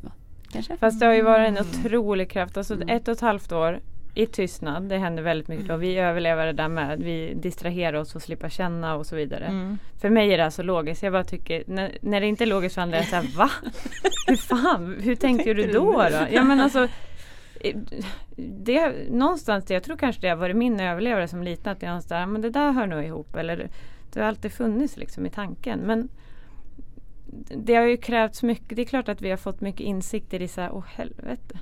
Kanske? 0.51 0.77
Fast 0.77 0.99
det 0.99 1.05
har 1.05 1.13
ju 1.13 1.21
varit 1.21 1.47
en 1.47 1.57
otrolig 1.57 2.29
kraft. 2.29 2.57
Alltså 2.57 2.81
ett 2.81 3.07
och 3.07 3.11
ett 3.11 3.21
halvt 3.21 3.51
år 3.51 3.79
i 4.17 4.25
tystnad. 4.25 4.83
Det 4.83 4.97
händer 4.97 5.23
väldigt 5.23 5.47
mycket. 5.47 5.71
Och 5.71 5.83
vi 5.83 5.97
överlever 5.97 6.45
det 6.45 6.53
där 6.53 6.67
med. 6.67 6.99
Vi 6.99 7.33
distraherar 7.33 7.97
oss 7.97 8.15
och 8.15 8.21
slipper 8.21 8.49
känna 8.49 8.95
och 8.95 9.05
så 9.05 9.15
vidare. 9.15 9.77
För 10.01 10.09
mig 10.09 10.33
är 10.33 10.37
det 10.37 10.45
alltså 10.45 10.63
logiskt. 10.63 11.03
Jag 11.03 11.13
bara 11.13 11.23
tycker, 11.23 11.63
när, 11.67 11.97
när 12.01 12.21
det 12.21 12.27
inte 12.27 12.43
är 12.43 12.45
logiskt 12.45 12.75
för 12.75 12.81
andra 12.81 12.97
är 12.97 13.01
jag 13.01 13.07
såhär, 13.09 13.37
va? 13.37 13.49
Hur 14.27 14.35
fan, 14.35 14.97
hur 15.01 15.15
tänkte 15.15 15.53
du 15.53 15.71
då? 15.71 15.91
då? 15.93 16.27
Ja 16.31 16.43
men 16.43 16.59
alltså 16.59 16.87
det, 18.35 18.93
någonstans, 19.09 19.65
det, 19.65 19.73
jag 19.73 19.83
tror 19.83 19.97
kanske 19.97 20.21
det 20.21 20.29
har 20.29 20.35
varit 20.35 20.55
min 20.55 20.79
överlevare 20.79 21.27
som 21.27 21.43
liten 21.43 21.71
att 21.71 21.81
jag 21.81 22.01
"Ja, 22.09 22.25
men 22.25 22.41
det 22.41 22.49
där 22.49 22.71
hör 22.71 22.87
nog 22.87 23.03
ihop. 23.03 23.35
Eller 23.35 23.69
det 24.13 24.19
har 24.19 24.27
alltid 24.27 24.51
funnits 24.51 24.97
liksom 24.97 25.25
i 25.25 25.29
tanken. 25.29 25.79
Men 25.79 26.09
det 27.55 27.75
har 27.75 27.85
ju 27.85 27.97
krävts 27.97 28.43
mycket. 28.43 28.75
Det 28.75 28.81
är 28.81 28.85
klart 28.85 29.09
att 29.09 29.21
vi 29.21 29.29
har 29.29 29.37
fått 29.37 29.61
mycket 29.61 29.81
insikter 29.81 30.41
i 30.41 30.47
så 30.47 30.61
här, 30.61 30.69
åh 30.73 30.83
helvete. 30.95 31.59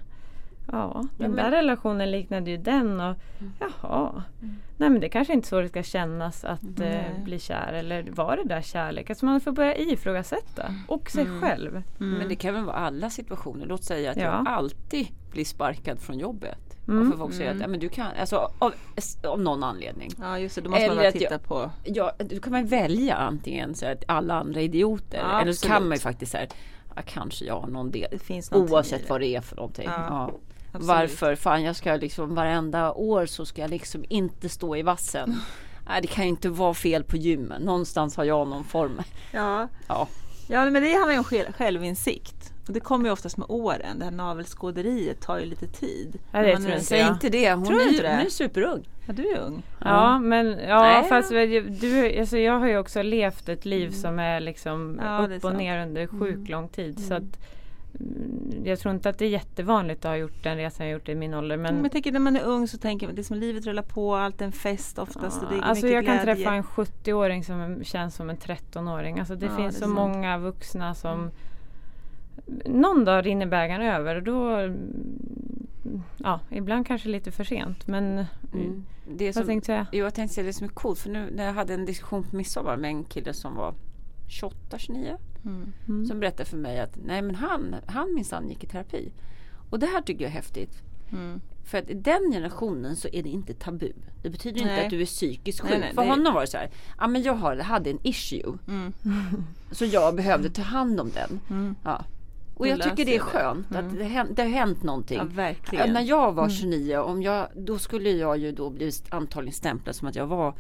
Ja, 0.72 1.03
den 1.18 1.32
men- 1.32 1.36
där 1.45 1.51
relationen 1.51 2.11
liknade 2.11 2.51
ju 2.51 2.57
den 2.57 2.99
och 2.99 3.16
jaha. 3.59 4.24
Nej 4.78 4.89
men 4.89 4.99
det 5.01 5.09
kanske 5.09 5.34
inte 5.34 5.45
är 5.45 5.49
så 5.49 5.61
det 5.61 5.70
ska 5.70 5.84
kännas 5.84 6.43
att 6.45 6.80
eh, 6.80 7.24
bli 7.24 7.39
kär 7.39 7.74
eller 7.74 8.03
var 8.11 8.38
det 8.38 8.43
där 8.43 8.61
kärlek? 8.61 9.09
Alltså 9.09 9.26
man 9.26 9.41
får 9.41 9.51
börja 9.51 9.76
ifrågasätta 9.78 10.74
och 10.88 11.09
sig 11.11 11.26
själv. 11.41 11.84
Men 11.97 12.30
det 12.30 12.36
kan 12.36 12.53
väl 12.53 12.63
vara 12.66 12.76
alla 12.76 13.09
situationer. 13.09 13.66
Låt 13.66 13.84
säga 13.84 14.11
att 14.11 14.18
Ja. 14.18 14.24
jag 14.24 14.47
alltid 14.47 15.07
blir 15.32 15.45
sparkad 15.45 15.99
från 15.99 16.20
jobbet. 16.20 16.57
Mm. 16.88 17.01
Och 17.01 17.11
för 17.13 17.18
folk 17.20 17.34
säger 17.34 17.51
att 17.55 17.59
ja, 17.61 17.68
men 17.68 17.80
du 17.80 17.89
kan, 17.89 18.07
alltså, 18.20 18.51
av, 18.59 18.74
av 19.28 19.41
någon 19.41 19.63
anledning. 19.63 20.09
Ja 20.20 20.39
just 20.39 20.55
det, 20.55 20.61
då 20.61 20.70
måste 20.70 20.88
man 20.88 20.97
Eller 20.97 21.07
att 21.07 21.13
titta 21.13 21.34
jag- 21.34 21.43
på. 21.43 21.72
Ja, 21.84 22.11
då 22.18 22.39
kan 22.39 22.53
man 22.53 22.66
välja 22.66 23.16
antingen 23.16 23.76
så 23.76 23.86
att 23.86 24.03
alla 24.07 24.34
andra 24.34 24.59
är 24.59 24.63
idioter. 24.63 25.18
Ja, 25.32 25.41
eller 25.41 25.53
så 25.53 25.68
kan 25.68 25.88
man 25.88 25.91
ju 25.97 26.01
faktiskt 26.01 26.32
säga 26.32 26.47
ja, 26.95 27.01
kanske 27.05 27.45
jag 27.45 27.59
har 27.59 27.68
någon 27.68 27.91
del. 27.91 28.20
Oavsett 28.51 29.01
det. 29.01 29.09
vad 29.09 29.22
det 29.22 29.28
är 29.36 29.41
för 29.41 29.55
någonting. 29.55 29.86
Ja, 29.88 30.05
Ja. 30.09 30.32
Absolut. 30.76 30.88
Varför? 30.88 31.36
Fan 31.36 31.63
jag 31.63 31.76
ska 31.76 31.95
liksom 31.95 32.36
varenda 32.36 32.93
år 32.93 33.26
så 33.26 33.45
ska 33.45 33.61
jag 33.61 33.69
liksom 33.69 34.05
inte 34.09 34.49
stå 34.49 34.76
i 34.76 34.82
vassen. 34.82 35.36
Nej 35.88 36.01
det 36.01 36.07
kan 36.07 36.23
ju 36.23 36.30
inte 36.30 36.49
vara 36.49 36.73
fel 36.73 37.03
på 37.03 37.17
gymmen. 37.17 37.61
Någonstans 37.61 38.17
har 38.17 38.23
jag 38.23 38.47
någon 38.47 38.63
form. 38.63 39.01
Ja. 39.32 39.67
Ja. 39.88 40.07
ja 40.47 40.69
men 40.69 40.84
det 40.84 40.93
handlar 40.93 41.11
ju 41.11 41.17
om 41.17 41.23
själv, 41.23 41.51
självinsikt. 41.57 42.51
Och 42.67 42.73
det 42.73 42.80
kommer 42.80 43.05
ju 43.05 43.11
oftast 43.11 43.38
med 43.38 43.45
åren. 43.49 43.99
Det 43.99 44.05
här 44.05 44.11
navelskåderiet 44.11 45.21
tar 45.21 45.39
ju 45.39 45.45
lite 45.45 45.67
tid. 45.67 46.19
Ja, 46.32 46.39
det 46.41 46.55
tror 46.57 46.69
är- 46.69 46.73
inte 46.73 46.86
Säg 46.86 46.99
jag. 46.99 47.09
inte 47.13 47.30
det. 47.30 47.53
Hon, 47.53 47.65
Tror 47.65 47.78
du 47.78 47.84
är, 47.84 47.89
inte 47.89 48.01
det? 48.03 48.15
hon 48.15 48.26
är 48.26 48.30
superung. 48.30 48.88
Ja, 49.07 49.13
du 49.13 49.28
är 49.30 49.38
ung. 49.39 49.63
Ja 49.80 50.19
men 50.19 50.59
ja 50.67 50.80
Nej, 50.82 51.09
fast 51.09 51.30
du, 51.82 52.19
alltså, 52.19 52.38
jag 52.38 52.59
har 52.59 52.67
ju 52.67 52.78
också 52.78 53.01
levt 53.01 53.49
ett 53.49 53.65
liv 53.65 53.89
som 53.91 54.19
är 54.19 54.39
liksom 54.39 54.91
Mm. 54.99 55.05
Ja, 55.05 55.28
det 55.28 55.34
är 55.34 55.38
upp 55.38 55.45
och 55.45 55.55
ner 55.55 55.84
under 55.84 56.07
sjukt 56.07 56.49
lång 56.49 56.69
tid. 56.69 56.99
Så 57.07 57.13
att, 57.13 57.19
mm, 57.19 57.32
jag 58.63 58.79
tror 58.79 58.93
inte 58.93 59.09
att 59.09 59.17
det 59.17 59.25
är 59.25 59.29
jättevanligt 59.29 60.05
att 60.05 60.09
ha 60.11 60.17
gjort 60.17 60.43
den 60.43 60.57
resan 60.57 60.85
jag 60.87 60.93
gjort 60.93 61.09
i 61.09 61.15
min 61.15 61.33
ålder. 61.33 61.57
Men 61.57 61.75
Men 61.75 61.83
jag 61.83 61.91
tänker 61.91 62.11
när 62.11 62.19
man 62.19 62.35
är 62.35 62.43
ung 62.43 62.67
så 62.67 62.77
tänker 62.77 63.07
man 63.07 63.15
det 63.15 63.23
som 63.23 63.37
livet 63.37 63.65
rullar 63.65 63.83
på, 63.83 64.15
allt 64.15 64.41
är 64.41 64.45
en 64.45 64.51
fest 64.51 64.99
oftast. 64.99 65.43
och 65.43 65.49
det 65.49 65.55
är 65.57 65.61
Alltså 65.61 65.87
jag 65.87 66.05
kan 66.05 66.15
glädje. 66.15 66.35
träffa 66.35 66.53
en 66.53 66.63
70-åring 66.63 67.43
som 67.43 67.83
känns 67.83 68.15
som 68.15 68.29
en 68.29 68.37
13-åring. 68.37 69.19
Alltså 69.19 69.35
det 69.35 69.45
Ja, 69.45 69.55
finns 69.57 69.75
det 69.75 69.79
så 69.79 69.85
sant. 69.85 69.95
många 69.95 70.37
vuxna 70.37 70.95
som 70.95 71.31
någon 72.65 73.05
dag 73.05 73.25
rinner 73.25 73.45
bägaren 73.45 73.81
över 73.81 74.15
och 74.15 74.23
då 74.23 74.49
mm, 74.55 76.01
Ja, 76.17 76.39
ibland 76.49 76.87
kanske 76.87 77.09
lite 77.09 77.31
för 77.31 77.43
sent 77.43 77.87
men 77.87 78.25
Mm. 78.53 78.85
Det 79.17 79.23
är 79.23 79.27
vad 79.27 79.35
som, 79.35 79.45
tänkte 79.45 79.71
jag? 79.71 79.85
Jo, 79.91 80.03
jag 80.03 80.13
tänkte 80.13 80.35
säga 80.35 80.47
det 80.47 80.53
som 80.53 80.65
är 80.67 80.71
coolt. 80.71 80.99
För 80.99 81.09
nu 81.09 81.29
när 81.35 81.45
jag 81.45 81.53
hade 81.53 81.73
en 81.73 81.85
diskussion 81.85 82.23
på 82.23 82.35
midsommar 82.35 82.77
med 82.77 82.87
en 82.89 83.03
kille 83.03 83.33
som 83.33 83.55
var 83.55 83.73
28, 84.27 84.77
29. 84.77 85.17
Mm. 85.45 86.05
Som 86.05 86.19
berättade 86.19 86.49
för 86.49 86.57
mig 86.57 86.79
att 86.79 86.97
nej 87.05 87.21
men 87.21 87.35
han, 87.35 87.75
han 87.85 88.13
minsann 88.13 88.49
gick 88.49 88.63
i 88.63 88.67
terapi. 88.67 89.11
Och 89.69 89.79
det 89.79 89.85
här 89.85 90.01
tycker 90.01 90.21
jag 90.23 90.29
är 90.29 90.35
häftigt. 90.35 90.81
Mm. 91.11 91.41
För 91.65 91.77
att 91.77 91.89
i 91.89 91.93
den 91.93 92.31
generationen 92.31 92.95
så 92.95 93.07
är 93.11 93.23
det 93.23 93.29
inte 93.29 93.53
tabu. 93.53 93.91
Det 94.23 94.29
betyder 94.29 94.61
inte 94.61 94.73
Nej. 94.73 94.83
att 94.83 94.89
du 94.89 95.01
är 95.01 95.05
psykiskt 95.05 95.59
sjuk. 95.61 95.69
Nej, 95.69 95.79
nej, 95.79 95.93
för 95.95 96.01
det- 96.01 96.09
honom 96.09 96.33
var 96.33 96.41
det 96.41 96.47
så 96.47 96.57
här. 96.57 96.69
Ja 96.99 97.07
men 97.07 97.23
jag 97.23 97.35
hade 97.61 97.89
en 97.89 97.99
issue. 98.03 98.57
Mm. 98.67 98.93
Så 99.71 99.85
jag 99.85 100.15
behövde 100.15 100.49
ta 100.49 100.61
hand 100.61 100.99
om 100.99 101.09
den. 101.09 101.39
Mm. 101.49 101.75
Ja. 101.83 102.05
Och 102.55 102.67
jag 102.67 102.81
tycker 102.81 102.95
det 103.05 103.11
är 103.11 103.17
jag 103.17 103.25
det. 103.25 103.29
skönt 103.29 103.75
att 103.75 103.97
det, 103.97 104.03
hänt, 104.03 104.29
det 104.35 104.41
har 104.41 104.49
hänt 104.49 104.83
någonting. 104.83 105.17
Ja, 105.71 105.85
när 105.85 106.01
jag 106.01 106.33
var 106.33 106.49
29, 106.49 106.97
om 106.97 107.21
jag, 107.21 107.47
då 107.55 107.79
skulle 107.79 108.09
jag 108.09 108.37
ju 108.37 108.51
då 108.51 108.69
bli 108.69 108.91
antagligen 109.09 109.53
stämplad 109.53 109.95
som 109.95 110.07
att 110.07 110.15
jag 110.15 110.27
var 110.27 110.53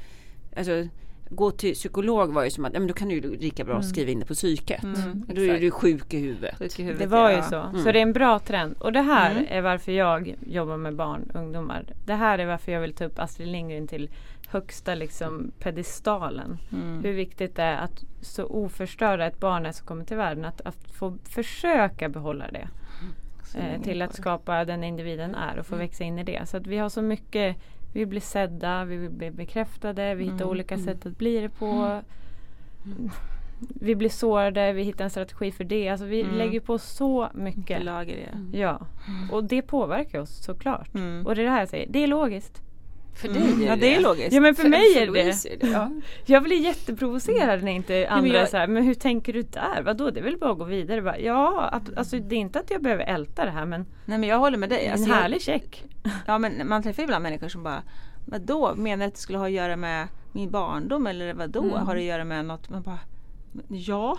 alltså, 0.57 0.87
Gå 1.29 1.51
till 1.51 1.73
psykolog 1.73 2.33
var 2.33 2.43
ju 2.43 2.49
som 2.49 2.65
att, 2.65 2.73
ja, 2.73 2.79
men 2.79 2.87
då 2.87 2.93
kan 2.93 3.07
du 3.09 3.15
ju 3.15 3.37
lika 3.37 3.63
bra 3.63 3.81
skriva 3.81 4.11
in 4.11 4.19
det 4.19 4.25
på 4.25 4.33
psyket. 4.33 4.81
då 5.27 5.41
är 5.41 5.49
Mm. 5.49 5.61
du 5.61 5.71
sjuk 5.71 6.13
i 6.13 6.19
huvudet. 6.19 6.57
Sjuk 6.59 6.79
i 6.79 6.83
huvudet, 6.83 7.01
Det 7.09 7.15
var 7.15 7.29
ju 7.29 7.35
ja. 7.35 7.43
så. 7.43 7.79
Så 7.83 7.91
det 7.91 7.99
är 7.99 8.03
en 8.03 8.13
bra 8.13 8.39
trend. 8.39 8.75
Och 8.79 8.93
det 8.93 9.01
här 9.01 9.31
Mm. 9.31 9.45
är 9.49 9.61
varför 9.61 9.91
jag 9.91 10.35
jobbar 10.47 10.77
med 10.77 10.95
barn 10.95 11.29
och 11.33 11.39
ungdomar. 11.39 11.85
Det 12.05 12.13
här 12.13 12.39
är 12.39 12.45
varför 12.45 12.71
jag 12.71 12.81
vill 12.81 12.93
ta 12.93 13.05
upp 13.05 13.19
Astrid 13.19 13.47
Lindgren 13.47 13.87
till 13.87 14.09
högsta 14.47 14.95
liksom, 14.95 15.51
pedestalen. 15.59 16.57
Mm. 16.71 17.03
Hur 17.03 17.13
viktigt 17.13 17.55
det 17.55 17.63
är 17.63 17.77
att 17.77 18.03
så 18.21 18.43
oförstöra 18.45 19.25
ett 19.27 19.39
barn 19.39 19.65
är 19.65 19.71
som 19.71 19.87
kommer 19.87 20.05
till 20.05 20.17
världen. 20.17 20.45
Att, 20.45 20.61
att 20.61 20.91
få 20.91 21.17
försöka 21.29 22.09
behålla 22.09 22.45
det. 22.51 22.67
Så 23.43 23.57
Eh, 23.57 23.81
till 23.81 24.01
att 24.01 24.15
skapa 24.15 24.65
den 24.65 24.83
individen 24.83 25.35
är 25.35 25.59
och 25.59 25.65
få 25.65 25.75
växa 25.75 26.03
in 26.03 26.19
i 26.19 26.23
det. 26.23 26.41
Så 26.45 26.57
att 26.57 26.67
vi 26.67 26.77
har 26.77 26.89
så 26.89 27.01
mycket 27.01 27.55
vi 27.95 28.05
blir 28.05 28.21
sedda, 28.21 28.85
vi 28.85 29.09
blir 29.09 29.31
bekräftade, 29.31 30.15
vi 30.15 30.23
hittar 30.23 30.45
olika 30.45 30.77
sätt 30.77 31.05
att 31.05 31.17
bli 31.17 31.39
det 31.39 31.49
på. 31.49 32.01
Vi 33.81 33.95
blir 33.95 34.09
sårade, 34.09 34.73
vi 34.73 34.83
hittar 34.83 35.03
en 35.03 35.09
strategi 35.09 35.51
för 35.51 35.63
det. 35.63 35.89
Alltså 35.89 36.05
vi 36.05 36.21
Mm. 36.21 36.35
lägger 36.35 36.59
på 36.59 36.77
så 36.77 37.29
Mycket 37.33 37.57
mycket. 37.57 37.83
lager 37.85 38.15
det. 38.15 38.57
Ja, 38.57 38.79
och 39.31 39.43
det 39.43 39.61
påverkar 39.61 40.19
oss 40.19 40.43
såklart. 40.43 40.95
Mm. 40.95 41.25
Och 41.25 41.35
det 41.35 41.41
är 41.41 41.45
det 41.45 41.51
här 41.51 41.59
jag 41.59 41.69
säger, 41.69 41.87
det 41.89 42.03
är 42.03 42.07
logiskt. 42.07 42.61
För 43.15 43.27
dig 43.27 43.41
är 43.51 43.55
det 43.57 43.63
Ja 43.65 43.75
det 43.75 43.95
är 43.95 44.01
logiskt. 44.01 44.33
Ja 44.33 44.41
men 44.41 44.55
för, 44.55 44.69
mig 44.69 44.97
är 44.97 45.11
det 45.11 45.21
är 45.21 45.57
det. 45.59 45.67
Ja. 45.67 45.91
Jag 46.25 46.43
blir 46.43 46.57
jätteprovocerad 46.57 47.63
när 47.63 47.71
inte 47.71 48.07
andra 48.09 48.21
men 48.31 48.31
jag- 48.39 48.49
så 48.49 48.57
här, 48.57 48.67
men 48.67 48.83
hur 48.83 48.93
tänker 48.93 49.33
du 49.33 49.41
där? 49.41 49.81
Vadå, 49.85 50.09
det 50.09 50.19
är 50.19 50.23
väl 50.23 50.37
bara 50.37 50.51
att 50.51 50.57
gå 50.57 50.63
vidare? 50.63 51.01
Bara, 51.01 51.19
ja, 51.19 51.61
att, 51.71 51.97
alltså 51.97 52.19
det 52.19 52.35
är 52.35 52.39
inte 52.39 52.59
att 52.59 52.71
jag 52.71 52.81
behöver 52.81 53.03
älta 53.03 53.45
det 53.45 53.51
här 53.51 53.65
men 53.65 53.85
Nej 54.05 54.17
men 54.17 54.29
jag 54.29 54.39
håller 54.39 54.57
med 54.57 54.69
dig. 54.69 54.77
det 54.77 54.83
är 54.83 54.87
en 54.87 54.93
Alltså, 54.93 55.09
jag- 55.09 55.15
härlig 55.15 55.41
check. 55.41 55.83
Ja 56.25 56.37
men 56.37 56.67
man 56.67 56.83
träffar 56.83 57.03
ibland 57.03 57.23
människor 57.23 57.47
som 57.47 57.63
bara 57.63 57.83
Vadå, 58.25 58.75
menar 58.75 59.05
du 59.05 59.07
att 59.07 59.13
det 59.13 59.19
skulle 59.19 59.37
ha 59.39 59.45
att 59.45 59.51
göra 59.51 59.75
med 59.75 60.07
min 60.31 60.51
barndom 60.51 61.07
eller 61.07 61.33
vadå? 61.33 61.61
Mm. 61.63 61.73
Har 61.85 61.95
det 61.95 62.01
att 62.01 62.05
göra 62.07 62.23
med 62.23 62.45
något? 62.45 62.69
Man 62.69 62.81
bara 62.81 62.99
Ja. 63.67 64.17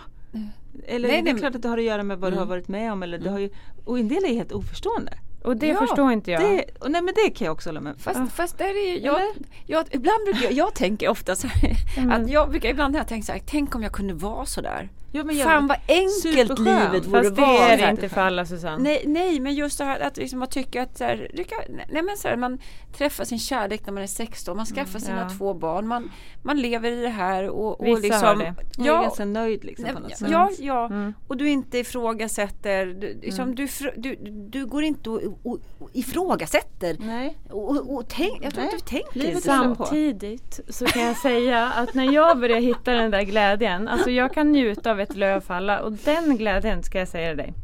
Eller 0.86 1.08
Nej, 1.08 1.22
det 1.22 1.28
är 1.30 1.32
nej, 1.32 1.40
klart 1.40 1.54
att 1.54 1.62
det 1.62 1.68
har 1.68 1.78
att 1.78 1.84
göra 1.84 2.02
med 2.02 2.18
vad 2.18 2.32
du 2.32 2.36
har 2.38 2.46
varit 2.46 2.68
med 2.68 2.92
om 2.92 3.02
eller 3.02 3.18
det 3.18 3.30
har 3.30 3.38
ju, 3.38 3.50
Och 3.84 3.98
en 3.98 4.08
del 4.08 4.24
är 4.24 4.34
helt 4.34 4.52
oförstående. 4.52 5.12
Och 5.46 5.56
det 5.56 5.66
Ja, 5.66 5.78
förstår 5.78 6.12
inte 6.12 6.30
jag. 6.30 6.40
Det, 6.40 6.64
och 6.80 6.90
nej 6.90 7.02
men 7.02 7.14
det 7.24 7.30
kan 7.30 7.44
jag 7.44 7.52
också 7.52 7.68
hålla 7.68 7.80
med 7.80 7.94
Fast, 7.98 8.32
fast 8.32 8.58
där 8.58 8.64
är 8.68 8.92
ju, 8.92 8.98
jag, 8.98 9.20
jag, 9.66 9.84
ibland 9.90 10.24
brukar 10.24 10.42
jag, 10.42 10.52
jag 10.52 10.74
tänker 10.74 11.08
ofta 11.08 11.36
så 11.36 11.46
här, 11.46 11.76
att 12.12 12.30
jag 12.30 12.50
brukar 12.50 12.68
ibland 12.68 12.92
när 12.92 13.00
jag 13.00 13.08
tänker 13.08 13.26
så 13.26 13.32
här, 13.32 13.42
tänk 13.46 13.74
om 13.74 13.82
jag 13.82 13.92
kunde 13.92 14.14
vara 14.14 14.46
så 14.46 14.60
där. 14.60 14.88
Ja, 15.12 15.24
men 15.24 15.36
jag- 15.36 15.44
Fan 15.48 15.66
vad 15.66 15.78
enkelt 15.88 16.58
livet 16.58 17.06
vore 17.06 17.22
Fast 17.22 17.36
det 17.36 17.42
vara. 17.42 17.68
är 17.68 17.78
så 17.78 17.84
det 17.84 17.90
inte 17.90 18.08
för 18.08 18.20
alla 18.20 18.46
Susanne. 18.46 18.82
Nej, 18.82 19.02
nej, 19.06 19.40
men 19.40 19.54
just 19.54 19.78
det 19.78 19.84
här 19.84 20.00
att 20.00 20.16
liksom 20.16 20.38
man 20.38 20.48
tycker 20.48 20.82
att 20.82 20.98
så 20.98 21.04
här, 21.04 21.30
det 21.34 21.44
kan, 21.44 21.58
nej, 21.90 22.02
men 22.02 22.16
så 22.16 22.28
här, 22.28 22.36
man 22.36 22.58
träffar 22.98 23.24
sin 23.24 23.38
kärlek 23.38 23.86
när 23.86 23.92
man 23.92 24.02
är 24.02 24.06
16, 24.06 24.56
man 24.56 24.66
skaffar 24.66 24.98
sina 24.98 25.20
ja. 25.20 25.36
två 25.38 25.54
barn, 25.54 25.86
man, 25.88 26.10
man 26.42 26.60
lever 26.60 26.90
i 26.92 27.02
det 27.02 27.08
här 27.08 27.48
och, 27.48 27.80
och 27.80 27.86
Vissa 27.86 28.00
liksom, 28.00 28.22
har 28.22 28.34
det. 28.36 28.54
Jag 28.78 28.86
är 28.86 28.92
Ja, 28.92 29.02
ganska 29.02 29.24
nöjd 29.24 29.64
liksom 29.64 29.84
på 29.94 30.00
något 30.00 30.16
sätt. 30.18 30.28
Ja, 30.30 30.50
ja. 30.58 30.86
Mm. 30.86 31.14
och 31.28 31.36
du 31.36 31.48
inte 31.48 31.78
ifrågasätter, 31.78 32.86
du, 32.86 33.18
liksom, 33.22 33.54
du, 33.54 33.66
fr- 33.66 33.94
du, 33.96 34.16
du 34.50 34.66
går 34.66 34.82
inte 34.82 35.10
och, 35.10 35.20
och, 35.42 35.58
och 35.78 35.90
ifrågasätter. 35.92 36.96
Nej. 37.00 37.36
Och, 37.50 37.70
och, 37.70 37.94
och 37.94 38.04
tänk, 38.08 38.44
jag 38.44 38.52
tror 38.54 38.64
Nej, 38.64 38.74
att 38.74 38.86
du 38.86 39.00
tänker 39.12 39.36
är. 39.36 39.40
Samtidigt 39.40 40.60
så 40.68 40.86
kan 40.86 41.02
jag 41.02 41.16
säga 41.16 41.66
att 41.66 41.94
när 41.94 42.12
jag 42.12 42.38
börjar 42.40 42.60
hitta 42.60 42.92
den 42.92 43.10
där 43.10 43.22
glädjen, 43.22 43.88
alltså 43.88 44.10
jag 44.10 44.32
kan 44.34 44.52
njuta 44.52 44.94
av 44.96 45.00
ett 45.00 45.16
löv 45.16 45.40
falla 45.40 45.80
och 45.80 45.92
den 45.92 46.36
glädjen 46.36 46.82
ska 46.82 46.98
jag 46.98 47.08
säga 47.08 47.34
dig. 47.34 47.54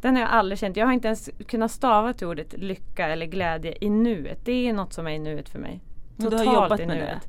Den 0.00 0.14
har 0.14 0.22
jag 0.22 0.30
aldrig 0.30 0.58
känt. 0.58 0.76
Jag 0.76 0.86
har 0.86 0.92
inte 0.92 1.08
ens 1.08 1.30
kunnat 1.46 1.70
stava 1.70 2.12
till 2.12 2.26
ordet 2.26 2.52
lycka 2.58 3.06
eller 3.08 3.26
glädje 3.26 3.74
i 3.80 3.90
nuet. 3.90 4.38
Det 4.44 4.68
är 4.68 4.72
något 4.72 4.92
som 4.92 5.06
är 5.06 5.10
i 5.10 5.18
nuet 5.18 5.48
för 5.48 5.58
mig. 5.58 5.80
Men 6.16 6.30
du 6.30 6.36
har 6.36 6.44
Totalt 6.44 6.62
jobbat 6.62 6.80
i 6.80 6.86
med 6.86 6.96
nuet. 6.96 7.28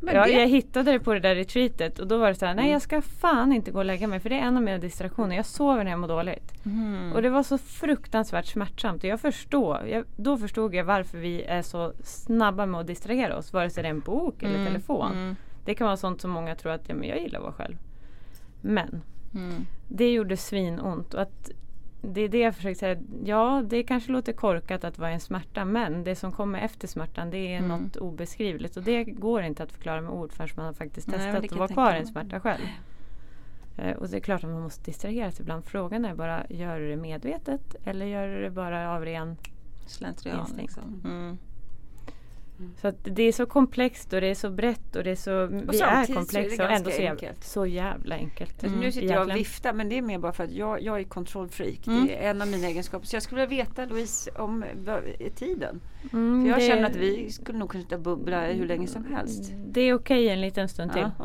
Men 0.00 0.14
Ja, 0.14 0.24
det- 0.24 0.30
Jag 0.32 0.48
hittade 0.48 0.92
det 0.92 1.00
på 1.00 1.14
det 1.14 1.20
där 1.20 1.34
retreatet 1.34 1.98
och 1.98 2.06
då 2.06 2.18
var 2.18 2.28
det 2.28 2.34
så 2.34 2.46
här, 2.46 2.54
nej 2.54 2.70
jag 2.70 2.82
ska 2.82 3.02
fan 3.02 3.52
inte 3.52 3.70
gå 3.70 3.78
och 3.78 3.84
lägga 3.84 4.06
mig 4.06 4.20
för 4.20 4.28
det 4.30 4.34
är 4.36 4.42
en 4.42 4.56
av 4.56 4.62
mina 4.62 4.78
distraktioner. 4.78 5.36
Jag 5.36 5.46
sover 5.46 5.84
när 5.84 5.90
jag 5.90 6.00
mår 6.00 6.08
dåligt. 6.08 6.52
Mm. 6.66 7.12
Och 7.12 7.22
det 7.22 7.30
var 7.30 7.42
så 7.42 7.58
fruktansvärt 7.58 8.46
smärtsamt. 8.46 9.04
Och 9.04 9.10
jag 9.10 9.20
förstår, 9.20 9.86
jag, 9.86 10.04
då 10.16 10.36
förstod 10.38 10.74
jag 10.74 10.84
varför 10.84 11.18
vi 11.18 11.42
är 11.42 11.62
så 11.62 11.92
snabba 12.04 12.66
med 12.66 12.80
att 12.80 12.86
distrahera 12.86 13.36
oss. 13.36 13.52
Vare 13.52 13.70
sig 13.70 13.82
det 13.82 13.88
är 13.88 13.90
en 13.90 14.00
bok 14.00 14.42
eller 14.42 14.54
Mm, 14.54 14.66
telefon. 14.66 15.12
mm. 15.12 15.36
Det 15.64 15.74
kan 15.74 15.84
vara 15.86 15.96
sånt 15.96 16.20
som 16.20 16.30
många 16.30 16.54
tror 16.54 16.72
att 16.72 16.88
ja, 16.88 16.94
men 16.94 17.08
jag 17.08 17.18
gillar 17.20 17.38
att 17.38 17.44
vara 17.44 17.52
själv. 17.54 17.76
Men 18.66 19.02
Mm. 19.34 19.66
det 19.88 20.12
gjorde 20.12 20.36
svinont. 20.36 21.14
Och 21.14 21.22
att 21.22 21.50
det 22.02 22.20
är 22.20 22.28
det 22.28 22.38
jag 22.38 22.54
försöker 22.56 22.78
säga. 22.78 23.00
Ja, 23.24 23.62
det 23.68 23.82
kanske 23.82 24.12
låter 24.12 24.32
korkat 24.32 24.84
att 24.84 24.98
vara 24.98 25.10
en 25.10 25.20
smärta. 25.20 25.64
Men 25.64 26.04
det 26.04 26.14
som 26.16 26.32
kommer 26.32 26.58
efter 26.58 26.88
smärtan 26.88 27.30
det 27.30 27.38
är 27.54 27.58
Mm. 27.58 27.68
något 27.82 27.96
obeskrivligt. 27.96 28.76
Och 28.76 28.82
det 28.82 29.04
går 29.04 29.42
inte 29.42 29.62
att 29.62 29.72
förklara 29.72 30.00
med 30.00 30.10
ord 30.10 30.32
förrän 30.32 30.48
man 30.56 30.66
har 30.66 30.72
faktiskt 30.72 31.08
Nej, 31.08 31.16
testat 31.18 31.42
det 31.42 31.46
att 31.52 31.58
vara 31.58 31.68
kvar 31.68 31.94
i 31.94 31.98
en 31.98 32.06
smärta 32.06 32.40
själv. 32.40 32.62
Eh, 33.76 33.96
Och 33.96 34.08
det 34.08 34.16
är 34.16 34.20
klart 34.20 34.44
att 34.44 34.50
man 34.50 34.62
måste 34.62 34.84
distrahera 34.84 35.30
sig 35.30 35.42
ibland. 35.42 35.64
Frågan 35.64 36.04
är 36.04 36.14
bara, 36.14 36.46
gör 36.48 36.80
du 36.80 36.88
det 36.90 36.96
medvetet 36.96 37.76
eller 37.84 38.06
gör 38.06 38.28
du 38.28 38.42
det 38.42 38.50
bara 38.50 38.94
av 38.94 39.04
ren... 39.04 39.36
Slentrian 39.86 40.40
Instinkt. 40.40 40.62
liksom. 40.62 41.00
Mm. 41.04 41.38
Så 42.80 42.88
att 42.88 42.96
det 43.02 43.22
är 43.22 43.32
så 43.32 43.46
komplext 43.46 44.12
och 44.12 44.20
det 44.20 44.26
är 44.26 44.34
så 44.34 44.50
brett 44.50 44.96
och 44.96 45.04
det 45.04 45.10
är 45.10 45.16
så... 45.16 45.46
vi 45.46 45.80
är 45.80 46.04
så 46.04 46.14
komplexa 46.14 46.64
och 46.64 46.70
ändå 46.70 46.90
så 46.90 47.00
jävla, 47.00 47.10
enkelt. 47.10 47.44
så 47.44 47.66
jävla 47.66 48.14
enkelt. 48.14 48.64
Alltså, 48.64 48.78
nu 48.78 48.92
sitter 48.92 49.14
jag 49.14 49.28
och 49.28 49.36
viftar 49.36 49.72
men 49.72 49.88
det 49.88 49.98
är 49.98 50.02
mer 50.02 50.18
bara 50.18 50.32
för 50.32 50.44
att 50.44 50.52
jag, 50.52 50.82
jag 50.82 51.00
är 51.00 51.04
kontrollfreak. 51.04 51.86
Mm. 51.86 52.06
Det 52.06 52.16
är 52.24 52.30
en 52.30 52.42
av 52.42 52.48
mina 52.48 52.66
egenskaper. 52.66 53.06
Så 53.06 53.16
jag 53.16 53.22
skulle 53.22 53.46
vilja 53.46 53.64
veta 53.64 53.84
Louise 53.84 54.30
om 54.30 54.64
tiden. 55.34 55.80
Mm, 56.12 56.42
För 56.42 56.50
jag 56.50 56.58
det- 56.58 56.66
känner 56.66 56.90
att 56.90 56.96
vi 56.96 57.30
skulle 57.30 57.58
nog 57.58 57.70
kunna 57.70 57.82
sitta 57.82 57.94
och 57.96 58.02
bubbla 58.02 58.46
hur 58.46 58.66
länge 58.66 58.86
som 58.86 59.04
helst. 59.04 59.52
Det 59.66 59.80
är 59.80 59.94
okej 59.94 60.28
en 60.28 60.40
liten 60.40 60.68
stund 60.68 60.92
till. 60.92 61.10
Ja, 61.18 61.24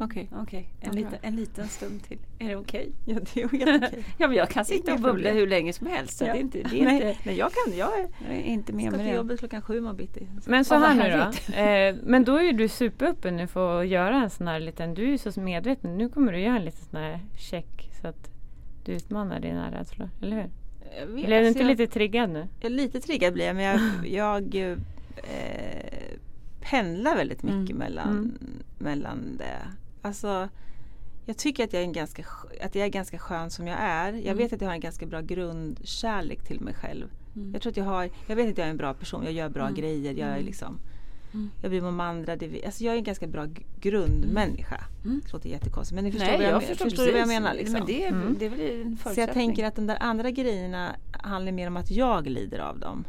Okej, 0.00 0.28
Okej. 0.32 0.42
okej. 0.42 0.70
En, 0.80 0.94
liten, 0.96 1.18
en 1.22 1.36
liten 1.36 1.68
stund 1.68 2.02
till. 2.02 2.18
Är 2.38 2.48
det 2.48 2.56
okej? 2.56 2.92
Ja 3.04 3.18
det 3.34 3.42
är 3.42 3.48
helt 3.66 3.84
okej. 3.92 4.04
Ja 4.18 4.28
men 4.28 4.36
jag 4.36 4.48
kan 4.50 4.64
sitta 4.64 4.90
Inga 4.90 4.94
och 4.94 5.00
bubbla 5.00 5.12
problem. 5.14 5.36
hur 5.36 5.46
länge 5.46 5.72
som 5.72 5.86
helst. 5.86 6.20
Ja. 6.20 6.26
det 6.32 6.38
är 6.38 6.40
inte, 6.40 6.58
det 6.70 6.80
är 6.80 6.84
nej, 6.84 6.94
inte, 6.94 7.16
nej 7.24 7.36
jag 7.36 7.50
kan, 7.52 7.76
jag 7.78 7.98
är, 8.00 8.08
jag 8.28 8.36
är 8.36 8.42
inte 8.42 8.72
med 8.72 8.82
ska 8.82 8.90
med 8.90 9.00
till 9.00 9.08
det. 9.08 9.16
jobbet 9.16 9.38
klockan 9.38 9.62
sju 9.62 9.78
imorgon 9.78 9.96
bitti. 9.96 10.26
Men 10.46 10.64
så 10.64 10.74
här 10.74 10.94
nu 10.94 11.16
då. 11.16 11.54
Eh, 11.60 11.96
men 12.02 12.24
då 12.24 12.36
är 12.36 12.52
du 12.52 12.68
superöppen 12.68 13.36
nu 13.36 13.46
för 13.46 13.80
att 13.80 13.88
göra 13.88 14.16
en 14.22 14.30
sån 14.30 14.48
här 14.48 14.60
liten, 14.60 14.94
du 14.94 15.02
är 15.02 15.08
ju 15.08 15.18
så 15.18 15.40
medveten. 15.40 15.98
Nu 15.98 16.08
kommer 16.08 16.32
du 16.32 16.40
göra 16.40 16.56
en 16.56 16.64
liten 16.64 16.84
sån 16.90 17.00
här 17.00 17.20
check 17.38 17.90
så 18.00 18.06
att 18.08 18.30
du 18.84 18.92
utmanar 18.92 19.40
dina 19.40 19.70
rädslor. 19.72 20.10
Eller 20.22 20.36
hur? 20.36 20.50
Vet, 21.06 21.14
Blev 21.14 21.28
du 21.28 21.34
alltså, 21.36 21.48
inte 21.48 21.60
jag, 21.60 21.66
lite 21.78 21.86
triggad 21.92 22.30
nu? 22.30 22.48
jag, 22.60 22.72
lite 22.72 23.00
triggad 23.00 23.32
blir 23.34 23.46
jag 23.46 23.56
men 23.56 23.64
jag, 23.64 23.80
jag 24.06 24.54
eh, 25.16 26.18
pendlar 26.60 27.16
väldigt 27.16 27.42
mycket 27.42 27.70
Mm. 27.76 27.76
mellan, 27.78 28.08
Mm. 28.10 28.38
mellan 28.78 29.36
det. 29.38 29.58
Alltså 30.02 30.48
jag 31.26 31.36
tycker 31.36 31.64
att 31.64 31.72
jag, 31.72 31.80
är 31.82 31.86
en 31.86 31.92
ganska, 31.92 32.22
sk- 32.22 32.64
att 32.64 32.74
jag 32.74 32.84
är 32.84 32.88
ganska 32.90 33.18
skön 33.18 33.50
som 33.50 33.66
jag 33.66 33.78
är. 33.80 34.12
Jag 34.12 34.34
vet 34.34 34.52
att 34.52 34.60
jag 34.60 34.68
har 34.68 34.74
en 34.74 34.80
ganska 34.80 35.06
bra 35.06 35.20
grundkärlek 35.20 36.44
till 36.44 36.60
mig 36.60 36.74
själv. 36.74 37.06
Jag 37.52 37.62
tror 37.62 37.70
att 37.70 37.76
jag 37.76 37.84
har, 37.84 38.10
jag 38.26 38.36
vet 38.36 38.50
att 38.52 38.58
jag 38.58 38.66
är 38.66 38.70
en 38.70 38.76
bra 38.76 38.94
person, 38.94 39.24
jag 39.24 39.32
gör 39.32 39.48
bra 39.48 39.70
grejer, 39.70 40.12
jag 40.14 40.28
är 40.28 40.42
liksom 40.42 40.78
Jag 41.62 41.70
blir 41.70 41.80
mandra, 41.80 42.36
det, 42.36 42.64
alltså 42.64 42.84
jag 42.84 42.94
är 42.94 42.98
en 42.98 43.04
ganska 43.04 43.26
bra 43.26 43.46
grundmänniska. 43.80 44.84
Det 45.24 45.32
låter 45.32 45.48
jättekonstigt 45.48 45.94
men 45.94 46.04
ni 46.04 46.12
förstår, 46.12 46.26
Nej, 46.26 46.36
vad, 46.38 46.46
jag, 46.46 46.54
jag 46.54 46.62
förstår, 46.62 46.84
förstår 46.84 47.12
vad 47.12 47.20
jag 47.20 47.28
menar? 47.28 47.54
Liksom. 47.54 47.72
Men 47.72 47.86
det, 47.86 48.04
är- 48.04 48.08
Mm. 48.08 48.36
det 48.38 48.46
är 48.46 48.50
väl 48.50 48.60
en 48.60 48.96
förutsättning. 48.96 49.14
Så 49.14 49.20
jag 49.20 49.32
tänker 49.32 49.66
att 49.66 49.76
de 49.76 49.86
där 49.86 49.96
andra 50.00 50.30
grejerna 50.30 50.96
handlar 51.12 51.52
mer 51.52 51.66
om 51.66 51.76
att 51.76 51.90
jag 51.90 52.26
lider 52.26 52.58
av 52.58 52.78
dem. 52.78 53.04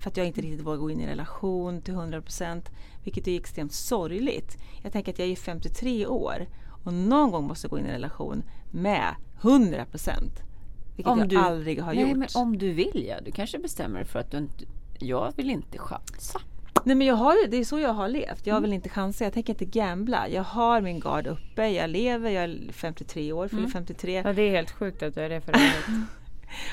För 0.00 0.10
att 0.10 0.16
jag 0.16 0.26
inte 0.26 0.40
riktigt 0.40 0.66
vågar 0.66 0.76
gå 0.76 0.90
in 0.90 1.00
i 1.00 1.02
en 1.02 1.08
relation 1.08 1.82
till 1.82 1.94
100% 1.94 2.62
vilket 3.04 3.28
är 3.28 3.36
extremt 3.36 3.72
sorgligt. 3.72 4.58
Jag 4.82 4.92
tänker 4.92 5.12
att 5.12 5.18
jag 5.18 5.28
är 5.28 5.36
53 5.36 6.06
år 6.06 6.46
och 6.84 6.94
någon 6.94 7.30
gång 7.30 7.44
måste 7.44 7.66
jag 7.66 7.70
gå 7.70 7.78
in 7.78 7.86
i 7.86 7.92
relation 7.92 8.42
med 8.70 9.14
100% 9.40 10.12
vilket 10.96 11.32
jag 11.32 11.44
aldrig 11.44 11.82
har 11.82 11.94
nej, 11.94 12.08
gjort. 12.08 12.18
men 12.18 12.28
om 12.34 12.58
du 12.58 12.72
vill 12.72 13.04
ja. 13.08 13.20
Du 13.24 13.30
kanske 13.30 13.58
bestämmer 13.58 13.98
dig 13.98 14.08
för 14.08 14.18
att 14.18 14.30
du 14.30 14.38
inte... 14.38 14.64
Jag 14.98 15.32
vill 15.36 15.50
inte 15.50 15.78
chansa. 15.78 16.40
Nej 16.84 16.96
men 16.96 17.06
jag 17.06 17.14
har, 17.14 17.48
det 17.48 17.56
är 17.56 17.64
så 17.64 17.78
jag 17.78 17.92
har 17.92 18.08
levt. 18.08 18.46
Jag 18.46 18.60
vill 18.60 18.72
inte 18.72 18.88
chansa, 18.88 19.24
jag 19.24 19.32
tänker 19.32 19.52
inte 19.52 19.64
gambla. 19.64 20.28
Jag 20.28 20.42
har 20.42 20.80
min 20.80 21.00
gard 21.00 21.26
uppe, 21.26 21.68
jag 21.68 21.90
lever, 21.90 22.30
jag 22.30 22.44
är 22.44 22.72
53 22.72 23.32
år, 23.32 23.48
fyller 23.48 23.68
53. 23.68 24.22
Ja, 24.24 24.32
det 24.32 24.42
är 24.42 24.50
helt 24.50 24.70
sjukt 24.70 25.02
att 25.02 25.14
du 25.14 25.20
är 25.20 25.28
det 25.28 25.40
för 25.40 25.52
övrigt. 25.52 26.08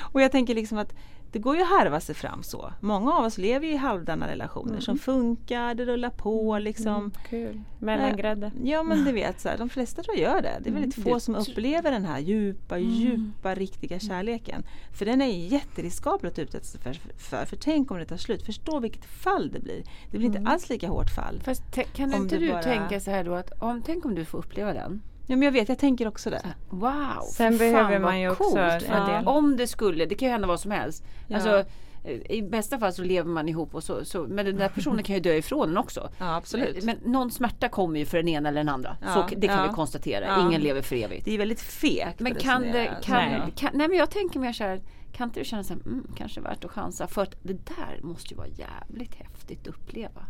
Och 0.11 0.21
jag 0.21 0.31
tänker 0.31 0.55
liksom 0.55 0.77
att 0.77 0.93
det 1.31 1.39
går 1.39 1.55
ju 1.55 1.61
att 1.61 1.69
harva 1.69 1.99
sig 1.99 2.15
fram 2.15 2.43
så. 2.43 2.73
Många 2.81 3.13
av 3.13 3.25
oss 3.25 3.37
lever 3.37 3.67
i 3.67 3.75
halvdana 3.75 4.27
relationer 4.27 4.79
som 4.79 4.97
funkar, 4.99 5.73
det 5.75 5.85
rullar 5.85 6.09
på 6.09 6.59
liksom. 6.59 7.11
Kul. 7.29 7.61
Mellangrädde. 7.79 8.51
Ja 8.63 8.83
men 8.83 9.05
du 9.05 9.11
vet, 9.11 9.39
så 9.41 9.49
här, 9.49 9.57
de 9.57 9.69
flesta 9.69 10.03
tror 10.03 10.17
jag 10.17 10.33
gör 10.35 10.41
det. 10.41 10.57
Det 10.63 10.69
är 10.69 10.73
väldigt 10.73 11.03
få 11.03 11.13
det 11.13 11.19
som 11.19 11.35
upplever 11.35 11.91
den 11.91 12.05
här 12.05 12.19
djupa, 12.19 12.77
djupa, 12.77 13.55
riktiga 13.55 13.99
kärleken. 13.99 14.63
För 14.93 15.05
den 15.05 15.21
är 15.21 15.25
jätteriskabel 15.27 16.31
att 16.31 16.39
utsätta 16.39 16.65
sig 16.65 16.81
för, 16.81 16.93
för. 17.17 17.45
För 17.45 17.55
tänk 17.55 17.91
om 17.91 17.97
det 17.97 18.05
tar 18.05 18.17
slut. 18.17 18.45
Förstå 18.45 18.79
vilket 18.79 19.05
fall 19.05 19.49
det 19.51 19.59
blir. 19.59 19.83
Det 20.11 20.17
blir 20.17 20.27
inte 20.27 20.49
alls 20.49 20.69
lika 20.69 20.87
hårt 20.87 21.09
fall. 21.15 21.41
Fast 21.43 21.63
kan 21.93 22.13
inte 22.13 22.35
du 22.37 22.45
du 22.45 22.51
bara- 22.51 22.63
tänka 22.63 22.99
så 22.99 23.11
här 23.11 23.23
då 23.23 23.33
att 23.33 23.51
om, 23.61 23.81
tänk 23.85 24.05
om 24.05 24.15
du 24.15 24.25
får 24.25 24.37
uppleva 24.37 24.73
den. 24.73 25.01
Ja 25.29 25.35
men 25.35 25.41
jag 25.41 25.51
vet, 25.51 25.69
jag 25.69 25.77
tänker 25.77 26.07
också 26.07 26.29
det. 26.29 26.41
Wow! 26.69 27.21
Sen 27.31 27.51
för 27.51 27.59
behöver 27.59 27.99
man 27.99 28.21
ju 28.21 28.29
också 28.29 28.43
coolt, 28.43 28.83
en 28.89 29.07
del- 29.07 29.27
Om 29.27 29.57
det 29.57 29.67
skulle, 29.67 30.05
det 30.05 30.15
kan 30.15 30.27
ju 30.27 30.31
hända 30.31 30.47
vad 30.47 30.59
som 30.59 30.71
helst. 30.71 31.03
Ja. 31.27 31.35
Alltså, 31.35 31.63
eh, 32.03 32.31
I 32.31 32.41
bästa 32.41 32.79
fall 32.79 32.93
så 32.93 33.03
lever 33.03 33.29
man 33.29 33.49
ihop 33.49 33.75
och 33.75 33.83
så, 33.83 34.05
så, 34.05 34.23
men 34.23 34.45
den 34.45 34.55
där 34.55 34.69
personen 34.69 35.03
kan 35.03 35.15
ju 35.15 35.21
dö 35.21 35.33
ifrån 35.33 35.69
en 35.69 35.77
också. 35.77 36.09
Ja 36.17 36.35
absolut. 36.35 36.83
Men, 36.83 36.97
men 37.03 37.11
någon 37.11 37.31
smärta 37.31 37.69
kommer 37.69 37.99
ju 37.99 38.05
för 38.05 38.17
den 38.17 38.27
ena 38.27 38.49
eller 38.49 38.59
den 38.59 38.69
andra. 38.69 38.97
Ja, 39.01 39.13
så, 39.13 39.35
det 39.35 39.47
kan 39.47 39.57
ja. 39.57 39.67
vi 39.67 39.73
konstatera. 39.73 40.25
Ja. 40.25 40.47
Ingen 40.47 40.61
lever 40.61 40.81
för 40.81 40.95
evigt. 40.95 41.25
det 41.25 41.33
är 41.33 41.37
väldigt 41.37 41.61
fegt. 41.61 42.19
Men 42.19 42.35
kan 42.35 42.61
det, 42.61 42.97
kan. 43.03 43.15
Nej. 43.15 43.53
kan, 43.55 43.69
nej 43.73 43.87
men 43.87 43.97
jag 43.97 44.11
tänker 44.11 44.39
mer 44.39 44.53
så 44.53 44.63
här, 44.63 44.81
kan 45.11 45.27
inte 45.27 45.39
du 45.39 45.45
känna 45.45 45.63
så 45.63 45.73
här, 45.73 45.81
mm, 45.85 46.07
kanske 46.17 46.41
värt 46.41 46.65
att 46.65 46.71
chansa 46.71 47.07
för 47.07 47.21
att 47.21 47.35
det 47.43 47.53
där 47.53 47.99
måste 48.01 48.29
ju 48.29 48.37
vara 48.37 48.47
jävligt 48.47 49.15
häftigt 49.15 49.61
att 49.61 49.67
uppleva. 49.67 50.21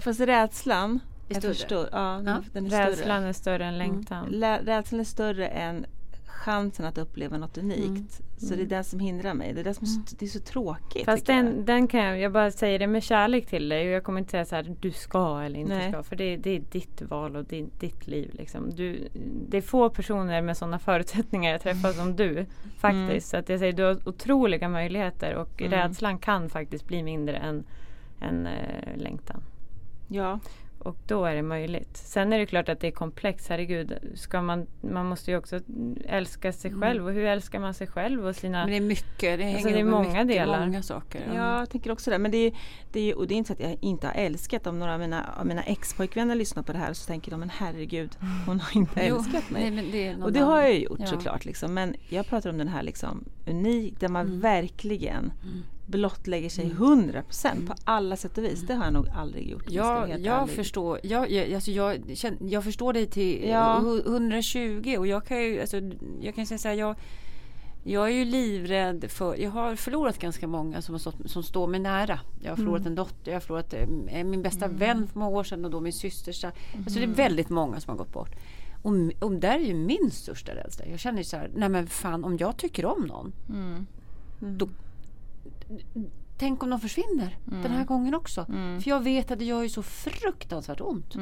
Fast 0.00 0.20
rädslan, 0.20 1.00
Är 1.28 1.34
större. 1.34 1.52
förstår, 1.54 1.88
ja, 1.92 2.22
Ja. 2.26 2.42
den 2.52 2.66
är 2.66 2.70
större. 2.70 2.86
Rädslan 2.90 3.24
är 3.24 3.32
större 3.32 3.64
än 3.64 3.78
längtan. 3.78 4.26
Lä- 4.30 4.60
Rädslan 4.64 5.00
är 5.00 5.04
större 5.04 5.48
än 5.48 5.86
chansen 6.26 6.86
att 6.86 6.98
uppleva 6.98 7.38
något 7.38 7.58
unikt. 7.58 8.20
Så 8.36 8.54
det 8.54 8.62
är 8.62 8.66
den 8.66 8.84
som 8.84 9.00
hindrar 9.00 9.34
mig. 9.34 9.52
Det 9.52 9.60
är, 9.60 9.64
det 9.64 9.74
som 9.74 9.86
så, 9.86 10.00
det 10.18 10.24
är 10.24 10.28
så 10.28 10.40
tråkigt. 10.40 11.04
Fast 11.04 11.26
tycker 11.26 11.32
jag. 11.34 11.44
den, 11.44 11.64
den 11.64 11.88
kan 11.88 12.00
jag, 12.00 12.20
jag 12.20 12.32
bara 12.32 12.50
säger 12.50 12.78
det 12.78 12.86
med 12.86 13.02
kärlek 13.02 13.46
till 13.46 13.68
dig 13.68 13.86
och 13.88 13.92
jag 13.94 14.04
kommer 14.04 14.18
inte 14.18 14.30
säga 14.30 14.44
så 14.44 14.56
här 14.56 14.76
du 14.80 14.90
ska 14.90 15.40
eller 15.42 15.58
inte 15.60 15.74
Nej. 15.76 15.92
ska 15.92 16.02
för 16.02 16.16
det, 16.16 16.36
det 16.36 16.50
är 16.50 16.60
ditt 16.70 17.02
val 17.02 17.36
och 17.36 17.44
det 17.44 17.66
ditt 17.80 18.06
liv 18.06 18.30
liksom. 18.34 18.70
Du, 18.70 19.08
det 19.48 19.56
är 19.56 19.62
få 19.62 19.90
personer 19.90 20.42
med 20.42 20.56
sådana 20.56 20.78
förutsättningar 20.78 21.52
jag 21.52 21.60
träffar 21.60 21.92
som 21.92 22.16
du 22.16 22.46
faktiskt. 22.78 23.28
Så 23.28 23.36
att 23.36 23.48
jag 23.48 23.58
säger 23.58 23.72
du 23.72 23.82
har 23.82 24.08
otroliga 24.08 24.68
möjligheter 24.68 25.34
och 25.34 25.60
Mm. 25.62 25.72
rädslan 25.72 26.18
kan 26.18 26.48
faktiskt 26.50 26.86
bli 26.86 27.02
mindre 27.02 27.36
än 27.36 27.64
en 28.20 28.46
eh, 28.46 28.96
längtan. 28.96 29.42
Ja. 30.08 30.38
Och 30.84 30.96
då 31.06 31.24
är 31.24 31.34
det 31.34 31.42
möjligt. 31.42 31.96
Sen 31.96 32.32
är 32.32 32.38
det 32.38 32.46
klart 32.46 32.68
att 32.68 32.80
det 32.80 32.86
är 32.86 32.90
komplext. 32.92 33.48
Herregud, 33.48 33.94
ska 34.14 34.42
man, 34.42 34.66
man 34.80 35.06
måste 35.06 35.30
ju 35.30 35.36
också 35.36 35.60
älska 36.04 36.52
sig 36.52 36.68
Mm. 36.70 36.80
själv. 36.82 37.06
Och 37.06 37.12
hur 37.12 37.24
älskar 37.24 37.58
man 37.60 37.74
sig 37.74 37.86
själv 37.86 38.26
och 38.26 38.36
sina... 38.36 38.58
Men 38.58 38.70
det 38.70 38.76
är 38.76 38.80
mycket, 38.80 39.38
det 39.38 39.44
hänger 39.44 39.54
Alltså, 39.56 39.68
det 39.72 39.80
är 39.80 39.84
många 39.84 40.08
mycket, 40.08 40.28
delar. 40.28 40.66
många 40.66 40.82
saker. 40.82 41.22
Ja, 41.34 41.58
jag 41.58 41.70
tänker 41.70 41.92
också 41.92 42.10
det. 42.10 42.18
Men 42.18 42.30
det 42.30 42.36
är, 42.38 42.52
det 42.92 43.10
är, 43.10 43.18
och 43.18 43.26
det 43.26 43.34
är 43.34 43.36
inte 43.36 43.48
så 43.48 43.52
att 43.52 43.60
jag 43.60 43.76
inte 43.80 44.06
har 44.06 44.14
älskat. 44.14 44.66
Om 44.66 44.78
några 44.78 44.94
av 44.94 45.00
mina, 45.00 45.34
av 45.38 45.46
mina 45.46 45.62
ex-pojkvänner 45.62 46.34
lyssnar 46.34 46.62
på 46.62 46.72
det 46.72 46.78
här 46.78 46.92
så 46.92 47.06
tänker 47.06 47.30
de, 47.30 47.40
men 47.40 47.50
herregud, 47.50 48.10
hon 48.46 48.60
har 48.60 48.76
inte 48.76 49.00
älskat 49.00 49.50
mig. 49.50 49.62
nej, 49.62 49.70
men 49.70 49.90
det 49.92 50.24
och 50.24 50.32
det 50.32 50.40
har 50.40 50.62
jag 50.62 50.78
gjort 50.78 50.98
Ja. 51.00 51.06
såklart. 51.06 51.44
Liksom. 51.44 51.74
Men 51.74 51.94
jag 52.08 52.26
pratar 52.26 52.50
om 52.50 52.58
den 52.58 52.68
här 52.68 52.82
liksom, 52.82 53.24
unik, 53.46 54.00
där 54.00 54.08
man 54.08 54.26
Mm. 54.26 54.40
verkligen 54.40 55.32
blottlägger 55.86 56.48
sig 56.48 56.64
100% 56.78 57.66
på 57.66 57.74
alla 57.84 58.16
sätt 58.16 58.38
och 58.38 58.44
vis. 58.44 58.60
Det 58.60 58.74
har 58.74 58.84
jag 58.84 58.92
nog 58.94 59.08
aldrig 59.08 59.50
gjort. 59.50 59.64
jag 59.70 60.08
Ja, 60.10 60.16
jag 60.18 60.42
ärlig. 60.42 60.54
förstår, 60.56 61.00
jag, 61.02 61.30
jag, 61.30 61.54
alltså 61.54 61.70
jag, 61.70 62.02
känner, 62.14 62.38
jag 62.40 62.64
förstår 62.64 62.92
dig 62.92 63.06
till 63.06 63.48
Ja. 63.48 63.80
hu- 63.82 64.06
120 64.06 64.96
och 64.98 65.06
jag 65.06 65.24
kan 65.26 65.42
ju, 65.42 65.60
alltså, 65.60 65.80
jag 66.20 66.34
kan 66.34 66.46
säga 66.46 66.58
så 66.58 66.68
här, 66.68 66.74
jag, 66.74 66.96
jag 67.84 68.06
är 68.08 68.12
ju 68.14 68.24
livrädd 68.24 69.04
för, 69.10 69.36
jag 69.36 69.50
har 69.50 69.76
förlorat 69.76 70.18
ganska 70.18 70.46
många 70.46 70.82
som, 70.82 70.94
har 70.94 70.98
stått, 70.98 71.30
som 71.30 71.42
står 71.42 71.66
mig 71.66 71.80
nära. 71.80 72.20
Jag 72.42 72.50
har 72.50 72.56
förlorat 72.56 72.86
en 72.86 72.94
dotter, 72.94 73.30
jag 73.30 73.34
har 73.34 73.40
förlorat 73.40 73.74
eh, 74.08 74.24
min 74.24 74.42
bästa 74.42 74.68
vän 74.68 75.06
för 75.06 75.18
många 75.18 75.30
år 75.36 75.44
sedan 75.44 75.64
och 75.64 75.70
då 75.70 75.80
min 75.80 75.92
syster. 75.92 76.32
Alltså 76.76 76.98
det 76.98 77.02
är 77.04 77.06
väldigt 77.06 77.48
många 77.50 77.80
som 77.80 77.90
har 77.90 77.98
gått 77.98 78.12
bort. 78.12 78.30
Och, 78.82 78.92
och 79.20 79.32
där 79.32 79.54
är 79.54 79.64
ju 79.64 79.74
min 79.74 80.10
största 80.10 80.54
rädsla. 80.54 80.86
Jag 80.86 80.98
känner 81.00 81.22
så 81.22 81.36
här, 81.36 81.50
nej 81.56 81.68
men 81.68 81.86
fan 81.86 82.24
om 82.24 82.36
jag 82.36 82.56
tycker 82.56 82.84
om 82.86 83.02
någon. 83.06 83.32
Då, 84.40 84.68
tänk 86.38 86.62
om 86.62 86.70
de 86.70 86.80
försvinner 86.80 87.38
den 87.44 87.70
här 87.72 87.84
gången 87.84 88.14
också. 88.14 88.44
För 88.82 88.88
jag 88.88 89.00
vet 89.00 89.30
att 89.30 89.38
det 89.38 89.44
gör 89.44 89.62
ju 89.62 89.68
så 89.68 89.82
fruktansvärt 89.82 90.80
ont. 90.80 91.14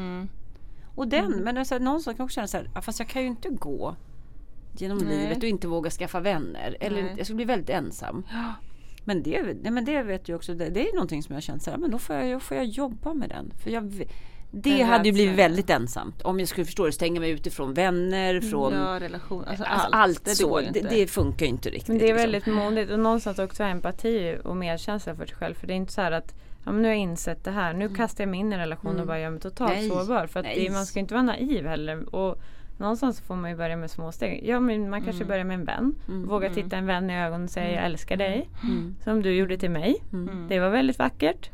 Och 0.95 1.09
den, 1.09 1.31
men 1.33 1.59
alltså, 1.59 1.79
någonstans 1.79 2.17
kan 2.17 2.23
jag 2.23 2.25
också 2.25 2.35
känna 2.35 2.47
så 2.49 2.57
här, 2.57 2.71
"Ah, 2.75 2.81
fast 2.83 2.99
jag 2.99 3.09
kan 3.09 3.23
ju 3.23 3.29
inte 3.29 3.49
gå 3.49 3.97
genom 4.77 4.99
Nej. 4.99 5.19
livet 5.19 5.39
och 5.39 5.45
inte 5.49 5.69
våga 5.69 5.91
skaffa 5.91 6.21
vänner. 6.21 6.77
Eller 6.81 7.03
Nej. 7.03 7.15
jag 7.17 7.27
skulle 7.27 7.37
bli 7.37 7.45
väldigt 7.45 7.71
ensam. 7.71 8.25
Men 9.05 9.23
det, 9.23 9.43
nej, 9.63 9.73
men 9.73 9.85
det 9.85 10.03
vet 10.03 10.29
jag 10.29 10.37
också, 10.37 10.55
det, 10.55 10.69
det 10.71 10.89
är 10.89 10.95
någonting 10.95 11.23
som 11.23 11.35
jag 11.35 11.43
känt 11.43 11.63
så 11.63 11.71
här, 11.71 11.79
men 11.79 11.91
då 11.91 11.99
får 11.99 12.17
jag, 12.17 12.33
då 12.37 12.41
får 12.41 12.57
jag 12.57 12.67
jobba 12.67 13.15
med 13.15 13.29
den. 13.29 13.53
För 13.63 13.71
jag, 13.71 14.03
det 14.55 14.83
hade 14.83 15.09
ju 15.09 15.13
blivit 15.13 15.39
väldigt 15.39 15.71
ensamt. 15.71 16.23
Om 16.23 16.39
jag 16.41 16.49
skulle 16.49 16.65
förstå 16.65 16.87
det, 16.87 16.93
stänga 16.93 17.21
mig 17.21 17.31
utifrån 17.31 17.75
vänner, 17.75 18.41
från 18.41 18.73
Ja, 18.73 19.01
relation, 19.01 19.45
alltså, 19.45 19.65
alltså, 19.65 19.87
allt. 19.87 19.95
allt, 19.95 20.25
det 20.25 20.35
så. 20.35 20.61
Det, 20.61 20.81
det 20.81 21.07
funkar 21.07 21.47
ju 21.47 21.51
inte 21.51 21.71
riktigt. 21.71 21.89
Men 21.89 21.99
det 21.99 22.05
är 22.05 22.09
liksom. 22.09 22.23
väldigt 22.23 22.47
modigt 22.47 22.91
och 22.91 22.99
någonstans 22.99 23.39
också 23.39 23.63
empati 23.63 24.37
och 24.45 24.57
medkänsla 24.57 25.15
för 25.15 25.27
sig 25.27 25.37
själv. 25.37 25.55
För 25.55 25.67
det 25.67 25.73
är 25.73 25.77
inte 25.77 25.93
så 25.93 26.01
här 26.01 26.13
att 26.13 26.35
ja, 26.65 26.73
men 26.73 26.83
nu 26.83 26.89
har 26.89 26.95
jag 26.95 27.03
insett 27.03 27.45
det 27.45 27.51
här. 27.51 27.75
Nu 27.75 27.89
kastar 27.89 28.25
jag 28.25 28.29
mig 28.29 28.41
in 28.41 28.53
i 28.53 28.55
en 28.55 28.61
relation 28.61 29.01
och 29.01 29.07
bara 29.07 29.21
gör 29.21 29.31
mig 29.31 29.41
totalt 29.41 29.73
Nej. 29.73 29.89
sårbar. 29.89 30.27
För 30.27 30.41
att 30.41 30.47
det, 30.55 30.71
man 30.71 30.87
ska 30.87 31.01
inte 31.01 31.15
vara 31.15 31.25
naiv 31.25 31.67
heller. 31.67 32.15
Och 32.15 32.39
någonstans 32.79 33.21
får 33.21 33.37
man 33.37 33.51
ju 33.51 33.57
börja 33.57 33.77
med 33.77 33.91
små 33.91 34.13
steg. 34.13 34.41
Ja, 34.49 34.61
men 34.61 34.91
man 34.91 35.03
kanske 35.03 35.25
börjar 35.25 35.45
med 35.45 35.55
en 35.55 35.65
vän. 35.65 35.95
Våga 36.29 36.51
titta 36.55 36.77
en 36.77 36.87
vän 36.87 37.11
i 37.11 37.19
ögonen 37.23 37.45
och 37.45 37.51
säga 37.51 37.73
jag 37.75 37.85
älskar 37.85 38.17
dig. 38.17 38.49
Som 39.05 39.23
du 39.23 39.33
gjorde 39.35 39.57
till 39.59 39.71
mig. 39.71 39.97
Det 40.49 40.61
var 40.61 40.71
väldigt 40.71 40.99
vackert. 40.99 41.51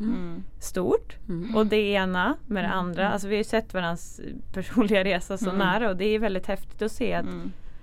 Stort. 0.61 1.16
Och 1.55 1.66
det 1.66 1.77
ena 1.91 2.37
med 2.47 2.64
det 2.64 2.69
andra. 2.69 3.11
Alltså 3.12 3.29
vi 3.29 3.35
har 3.35 3.39
ju 3.39 3.45
sett 3.45 3.75
varandras 3.75 4.21
personliga 4.53 5.05
resa 5.05 5.39
så 5.39 5.53
nära 5.53 5.91
och 5.91 5.97
det 5.97 6.05
är 6.05 6.19
väldigt 6.19 6.47
häftigt 6.47 6.83
att 6.83 6.93
se 6.93 7.14
att 7.14 7.27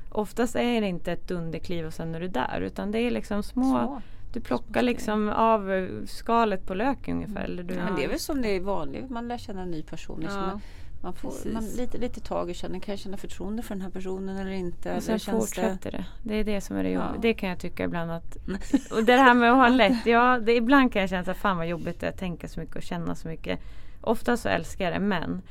oftast 0.09 0.55
är 0.55 0.81
det 0.81 0.87
inte 0.87 1.11
ett 1.11 1.27
dunderkliv 1.27 1.85
och 1.85 1.93
sen 1.93 2.15
är 2.15 2.19
du 2.19 2.27
där. 2.27 2.61
Utan 2.61 2.91
det 2.91 2.99
är 2.99 3.11
liksom 3.11 3.43
små, 3.43 3.77
Så. 3.77 4.01
du 4.33 4.39
plockar 4.41 4.81
liksom 4.81 5.29
av 5.29 5.71
eh, 5.71 5.87
skalet 6.05 6.67
på 6.67 6.73
lök 6.73 7.07
ungefär. 7.07 7.43
Eller 7.43 7.63
du, 7.63 7.75
Men 7.75 7.95
det 7.95 8.03
är 8.03 8.07
väl 8.09 8.19
som 8.19 8.41
det 8.41 8.49
är 8.49 8.59
vanligt, 8.59 9.09
man 9.09 9.27
lär 9.27 9.37
känna 9.37 9.61
en 9.61 9.71
ny 9.71 9.83
person. 9.83 10.19
Liksom. 10.19 10.41
Ja. 10.41 10.59
Man, 11.05 11.13
får 11.13 11.29
Precis. 11.29 11.53
man, 11.53 11.63
lite, 11.65 11.97
lite 11.97 12.19
tag 12.19 12.49
i 12.49 12.53
känner, 12.53 12.79
kan 12.79 12.91
jag 12.91 12.99
känna 12.99 13.17
förtroende 13.17 13.61
för 13.63 13.75
den 13.75 13.81
här 13.81 13.89
personen 13.89 14.37
eller 14.37 14.51
inte? 14.51 14.89
och 14.89 14.91
Eller 14.91 15.01
sen 15.01 15.19
känns 15.19 15.45
fortsätter 15.45 15.91
det. 15.91 16.05
det. 16.23 16.35
är 16.35 16.43
det 16.43 16.61
som 16.61 16.77
är 16.77 16.83
det 16.83 16.89
jobbiga. 16.89 17.11
Ja. 17.15 17.21
Det 17.21 17.33
kan 17.33 17.49
jag 17.49 17.59
tycka 17.59 17.83
ibland 17.83 18.11
att 18.11 18.37
Och 18.91 19.03
det 19.03 19.13
här 19.13 19.33
med 19.33 19.51
att 19.51 19.57
ha 19.57 19.67
lätt. 19.67 20.05
Ja, 20.05 20.39
det, 20.39 20.55
ibland 20.55 20.93
kan 20.93 20.99
jag 21.01 21.09
känna 21.09 21.31
att 21.31 21.37
fan 21.37 21.57
vad 21.57 21.67
jobbigt 21.67 21.99
det 21.99 22.05
är 22.07 22.11
att 22.11 22.17
tänka 22.17 22.47
så 22.47 22.59
mycket 22.59 22.75
och 22.75 22.83
känna 22.83 23.15
så 23.15 23.27
mycket. 23.27 23.59
Ofta 24.01 24.37
så 24.37 24.49
älskar 24.49 24.85
jag 24.85 24.93
det 24.93 24.99
men 24.99 25.41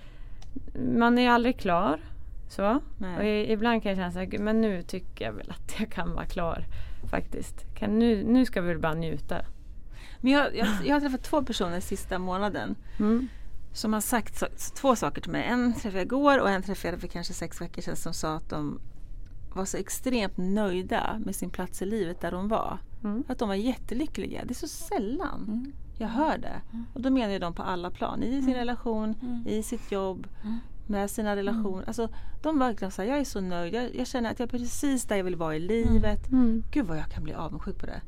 man 0.99 1.19
är 1.19 1.23
ju 1.23 1.29
aldrig 1.29 1.59
klar. 1.59 2.01
Så. 2.49 2.81
Nej. 2.99 3.17
Och 3.19 3.25
i, 3.25 3.53
ibland 3.53 3.83
kan 3.83 3.91
jag 3.91 3.99
känna 3.99 4.13
så 4.13 4.19
här, 4.19 4.27
"Gud, 4.27 4.41
men 4.41 4.61
nu 4.61 4.83
tycker 4.83 5.25
jag 5.25 5.33
väl 5.33 5.51
att 5.51 5.75
jag 5.81 5.91
kan 5.91 6.15
vara 6.15 6.27
klar. 6.27 6.65
Faktiskt. 7.11 7.75
Kan, 7.75 7.99
nu, 7.99 8.25
nu 8.25 8.45
ska 8.45 8.61
vi 8.61 8.69
väl 8.69 8.79
bara 8.79 8.95
njuta. 8.95 9.37
Men 10.21 10.33
jag, 10.33 10.57
jag, 10.57 10.69
jag 10.85 10.95
har 10.95 11.01
träffat 11.01 11.23
två 11.23 11.43
personer 11.43 11.81
sista 11.81 12.19
månaden 12.19 12.75
Mm. 12.99 13.29
Som 13.75 13.93
har 13.93 14.01
sagt 14.01 14.39
så, 14.39 14.47
två 14.75 14.97
saker 14.97 15.21
till 15.21 15.33
mig. 15.33 15.45
En 15.45 15.73
träffade 15.73 15.97
jag 15.97 16.07
igår 16.07 16.39
och 16.39 16.51
en 16.51 16.63
träffade 16.63 16.93
jag 16.95 17.01
för 17.01 17.09
kanske 17.09 17.33
sex 17.33 17.61
veckor 17.61 17.83
sedan 17.83 17.97
som 17.97 18.15
sa 18.15 18.35
att 18.35 18.51
de 18.51 18.81
var 19.55 19.65
så 19.65 19.77
extremt 19.77 20.37
nöjda 20.37 21.21
med 21.25 21.37
sin 21.37 21.51
plats 21.51 21.83
i 21.83 21.87
livet 21.87 22.21
där 22.21 22.33
de 22.33 22.49
var. 22.49 22.79
Mm. 23.05 23.25
Att 23.29 23.39
de 23.39 23.49
var 23.49 23.55
jättelyckliga. 23.55 24.45
Det 24.45 24.53
är 24.53 24.55
så 24.55 24.69
sällan 24.69 25.73
jag 25.99 26.09
hör 26.09 26.39
det. 26.39 26.61
Och 26.95 27.01
då 27.01 27.11
menar 27.11 27.33
jag 27.33 27.41
de 27.41 27.55
på 27.55 27.63
alla 27.63 27.91
plan. 27.91 28.23
I 28.23 28.43
sin 28.43 28.55
relation, 28.55 29.15
i 29.47 29.63
sitt 29.63 29.93
jobb, 29.93 30.27
med 30.87 31.11
sina 31.11 31.37
relationer. 31.37 31.85
Alltså, 31.87 32.09
de 32.43 32.59
verkligen 32.59 32.93
här, 32.99 33.05
jag 33.05 33.19
är 33.19 33.25
så 33.25 33.41
nöjd. 33.41 33.75
Jag, 33.75 33.95
jag 33.97 34.07
känner 34.07 34.31
att 34.31 34.39
jag 34.39 34.47
är 34.47 34.59
precis 34.59 35.05
där 35.05 35.17
jag 35.17 35.25
vill 35.25 35.37
vara 35.37 35.57
i 35.57 35.59
livet. 35.61 36.29
Mm. 36.33 36.63
Gud 36.71 36.87
vad 36.87 36.99
jag 36.99 37.07
kan 37.11 37.23
bli 37.25 37.35
avundsjuk 37.35 37.79
på 37.79 37.87
det. 37.87 38.01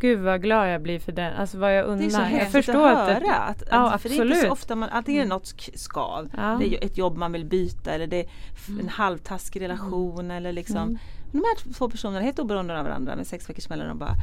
Gud 0.00 0.18
vad 0.20 0.42
glad 0.42 0.70
jag 0.74 0.82
blir 0.82 0.98
för 1.00 1.12
den. 1.12 1.32
Alltså 1.36 1.58
vad 1.58 1.76
jag 1.76 1.84
Det 1.84 1.88
undrar. 1.92 2.06
är 2.06 2.10
så 2.10 2.16
jag 2.20 2.24
häftigt 2.26 2.52
förstår 2.52 2.88
att 2.88 2.98
höra. 3.08 3.20
det- 3.20 3.34
Att, 3.34 3.62
att, 3.62 3.68
ja, 3.70 3.98
för 3.98 4.08
det 4.08 4.16
är 4.18 4.24
inte 4.24 4.36
så 4.40 4.50
ofta 4.52 4.74
man, 4.76 4.88
antingen 4.88 5.20
är 5.20 5.24
det 5.24 5.28
något 5.28 5.44
sk- 5.44 5.76
skav, 5.76 6.28
Ja. 6.36 6.56
det 6.60 6.74
är 6.74 6.84
ett 6.86 6.98
jobb 6.98 7.16
man 7.16 7.32
vill 7.32 7.44
byta 7.44 7.90
eller 7.92 8.06
det 8.06 8.20
är 8.20 8.26
en 8.80 8.88
halvtaskig 8.88 9.60
relation 9.62 10.30
eller 10.30 10.52
liksom. 10.52 10.98
De 11.32 11.38
här 11.38 11.72
två 11.74 11.90
personerna, 11.90 12.20
helt 12.20 12.38
oberoende 12.38 12.78
av 12.78 12.84
varandra 12.84 13.16
med 13.16 13.26
sex 13.26 13.48
veckors 13.50 13.68
mellanrum 13.68 13.98
bara. 13.98 14.14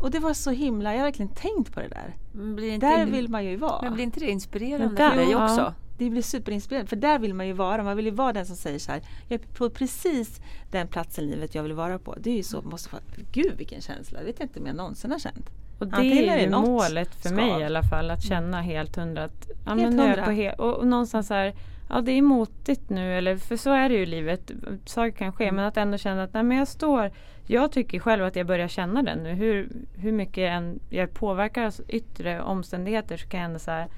Och 0.00 0.10
det 0.10 0.18
var 0.18 0.32
så 0.34 0.50
himla, 0.50 0.92
jag 0.92 0.98
har 1.00 1.04
verkligen 1.06 1.32
tänkt 1.34 1.74
på 1.74 1.80
det 1.80 1.88
där. 1.88 2.16
Men 2.32 2.56
blir 2.56 2.72
inte, 2.72 2.86
Där 2.86 3.06
vill 3.06 3.28
man 3.28 3.44
ju 3.44 3.56
vara. 3.56 3.82
men 3.82 3.94
blir 3.94 4.04
inte 4.04 4.20
det 4.20 4.30
inspirerande 4.30 4.96
för 4.96 5.16
dig 5.16 5.30
ja. 5.30 5.74
Det 5.98 6.10
blir 6.10 6.22
superinspirerande 6.22 6.88
för 6.88 6.96
där 6.96 7.18
vill 7.18 7.34
man 7.34 7.46
ju 7.46 7.52
vara. 7.52 7.82
Man 7.82 7.96
vill 7.96 8.04
ju 8.06 8.10
vara 8.12 8.32
den 8.32 8.46
som 8.46 8.56
säger 8.56 8.78
så 8.78 8.92
här. 8.92 9.00
Jag 9.28 9.40
är 9.40 9.46
på 9.58 9.70
precis 9.70 10.40
den 10.70 10.88
platsen 10.88 11.24
i 11.24 11.26
livet 11.30 11.54
jag 11.54 11.62
vill 11.62 11.72
vara 11.72 11.98
på. 11.98 12.14
Det 12.20 12.30
är 12.30 12.36
ju 12.36 12.42
så, 12.42 12.62
måste 12.62 12.88
vara, 12.92 13.02
gud 13.32 13.54
vilken 13.58 13.80
känsla. 13.80 14.18
Det 14.18 14.24
vet 14.24 14.38
jag 14.40 14.44
inte 14.46 14.60
om 14.60 14.66
jag 14.66 14.76
någonsin 14.76 15.10
har 15.10 15.18
känt. 15.18 15.46
Och 15.78 15.86
det 15.86 15.96
Antingen 15.96 16.28
är 16.28 16.38
ju 16.40 16.50
målet 16.50 17.14
för 17.14 17.28
skav. 17.28 17.32
mig 17.36 17.60
i 17.60 17.64
alla 17.64 17.82
fall. 17.82 18.10
Att 18.10 18.22
känna 18.22 18.60
helt 18.60 18.96
hundra. 18.96 19.24
Att, 19.24 19.48
ja, 19.66 19.70
Helt 19.74 19.82
men 19.96 19.98
jag 19.98 20.06
hundra. 20.06 20.24
på 20.24 20.30
he- 20.30 20.54
och, 20.56 20.74
och 20.74 20.86
någonstans 20.86 21.26
så 21.26 21.34
här. 21.34 21.54
Ja 21.90 22.00
det 22.00 22.12
är 22.12 22.22
motigt 22.22 22.90
nu. 22.90 23.18
Eller, 23.18 23.36
för 23.36 23.56
så 23.56 23.70
är 23.72 23.88
det 23.88 23.94
ju 23.94 24.02
i 24.02 24.06
livet. 24.06 24.50
Saker 24.84 25.10
kan 25.10 25.24
Mm. 25.26 25.32
ske. 25.36 25.52
Men 25.52 25.64
att 25.64 25.76
ändå 25.76 25.98
känna 25.98 26.22
att 26.22 26.34
nej, 26.34 26.42
men 26.42 26.56
jag 26.58 26.68
står. 26.68 27.10
Jag 27.46 27.72
tycker 27.72 27.98
själv 28.00 28.24
att 28.24 28.36
jag 28.36 28.46
börjar 28.46 28.68
känna 28.68 29.02
den 29.02 29.18
nu. 29.22 29.30
Hur, 29.34 29.68
hur 29.96 30.12
mycket 30.12 30.50
än 30.50 30.80
jag 30.90 31.14
påverkar 31.14 31.64
av 31.66 31.74
yttre 31.88 32.42
omständigheter. 32.42 33.16
Så 33.16 33.28
kan 33.28 33.40
jag 33.40 33.46
ändå 33.46 33.58
säga. 33.58 33.88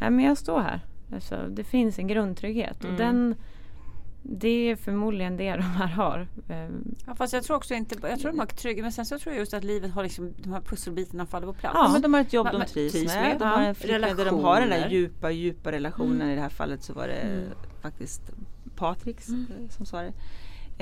Nej 0.00 0.10
men 0.10 0.24
jag 0.24 0.38
står 0.38 0.60
här. 0.60 0.80
Alltså, 1.14 1.36
det 1.50 1.64
finns 1.64 1.98
en 1.98 2.06
grundtrygghet. 2.06 2.84
Mm. 2.84 2.94
Och 2.94 3.00
den 3.00 3.34
det 4.22 4.70
är 4.70 4.76
förmodligen 4.76 5.36
det 5.36 5.56
de 5.56 5.62
här 5.62 5.86
har. 5.86 6.28
Ehm, 6.48 6.94
Ja, 7.06 7.14
fast 7.14 7.32
jag 7.32 7.44
tror 7.44 7.56
också 7.56 7.74
inte, 7.74 7.96
jag 8.08 8.20
tror 8.20 8.30
de 8.30 8.38
har 8.38 8.46
trygghet 8.46 8.82
men 8.82 8.92
sen 8.92 9.06
så 9.06 9.18
tror 9.18 9.34
jag 9.34 9.40
just 9.40 9.54
att 9.54 9.64
livet 9.64 9.90
har 9.90 10.02
liksom, 10.02 10.34
de 10.38 10.52
här 10.52 10.60
pusselbitarna 10.60 11.26
faller 11.26 11.46
på 11.46 11.52
plats. 11.52 11.76
Ja. 11.78 11.88
Men 11.92 12.02
de 12.02 12.14
har 12.14 12.20
ett 12.20 12.32
jobb 12.32 12.48
de 12.52 12.64
trivs, 12.64 12.92
trivs 12.92 13.14
med. 13.14 13.22
med. 13.22 13.38
De 13.38 13.44
har 13.44 13.62
en 13.62 13.74
flickvän 13.74 14.16
där 14.16 14.24
de 14.24 14.44
har 14.44 14.60
den 14.60 14.70
där 14.70 14.88
djupa, 14.90 15.30
djupa 15.30 15.72
relationen. 15.72 16.30
I 16.30 16.34
det 16.34 16.40
här 16.40 16.48
fallet 16.48 16.82
så 16.82 16.92
var 16.92 17.08
det 17.08 17.42
faktiskt 17.80 18.22
Patriks 18.76 19.28
eh, 19.28 19.68
som 19.68 19.86
svarade. 19.86 20.12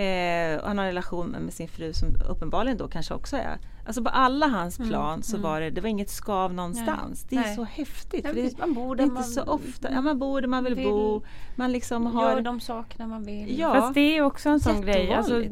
Eh, 0.03 0.61
och 0.61 0.68
han 0.68 0.79
har 0.79 0.85
en 0.85 0.91
relation 0.91 1.26
med 1.26 1.41
med 1.41 1.53
sin 1.55 1.68
fru 1.68 1.93
som 1.93 2.09
uppenbarligen 2.29 2.79
då 2.79 2.89
kanske 2.89 3.14
också 3.14 3.37
är 3.37 3.59
Alltså 3.89 4.03
på 4.03 4.09
alla 4.09 4.47
hans 4.47 4.78
plan 4.78 5.22
så 5.22 5.39
var 5.39 5.61
det, 5.61 5.70
det 5.70 5.80
var 5.80 5.89
inget 5.89 6.11
skav 6.11 6.55
någonstans. 6.55 7.26
Det 7.28 7.36
är 7.36 7.41
Nej. 7.41 7.57
så 7.57 7.64
häftigt. 7.64 8.26
För 8.26 8.34
det. 8.34 8.59
Man 8.59 8.74
bor 8.74 8.97
det 8.97 9.03
är 9.03 9.05
där 9.05 9.05
inte 9.05 9.14
man 9.14 9.24
så 9.24 9.43
ofta. 9.43 9.91
Ja, 9.93 10.01
man 10.01 10.18
bor 10.18 10.41
där 10.41 10.49
man 10.49 10.64
vill, 10.64 10.74
vill. 10.74 10.84
bo. 10.89 11.22
Man 11.57 11.72
liksom 11.72 12.03
Gör 12.05 12.11
har... 12.11 12.41
de 12.41 12.61
sakerna 12.61 13.07
man 13.07 13.24
vill. 13.24 13.59
Ja. 13.59 13.74
Fast 13.74 13.95
det 13.95 14.16
är 14.16 14.22
också 14.22 14.49
en 14.49 14.61
sån 14.61 14.80
grej. 14.80 15.12
Alltså, 15.12 15.43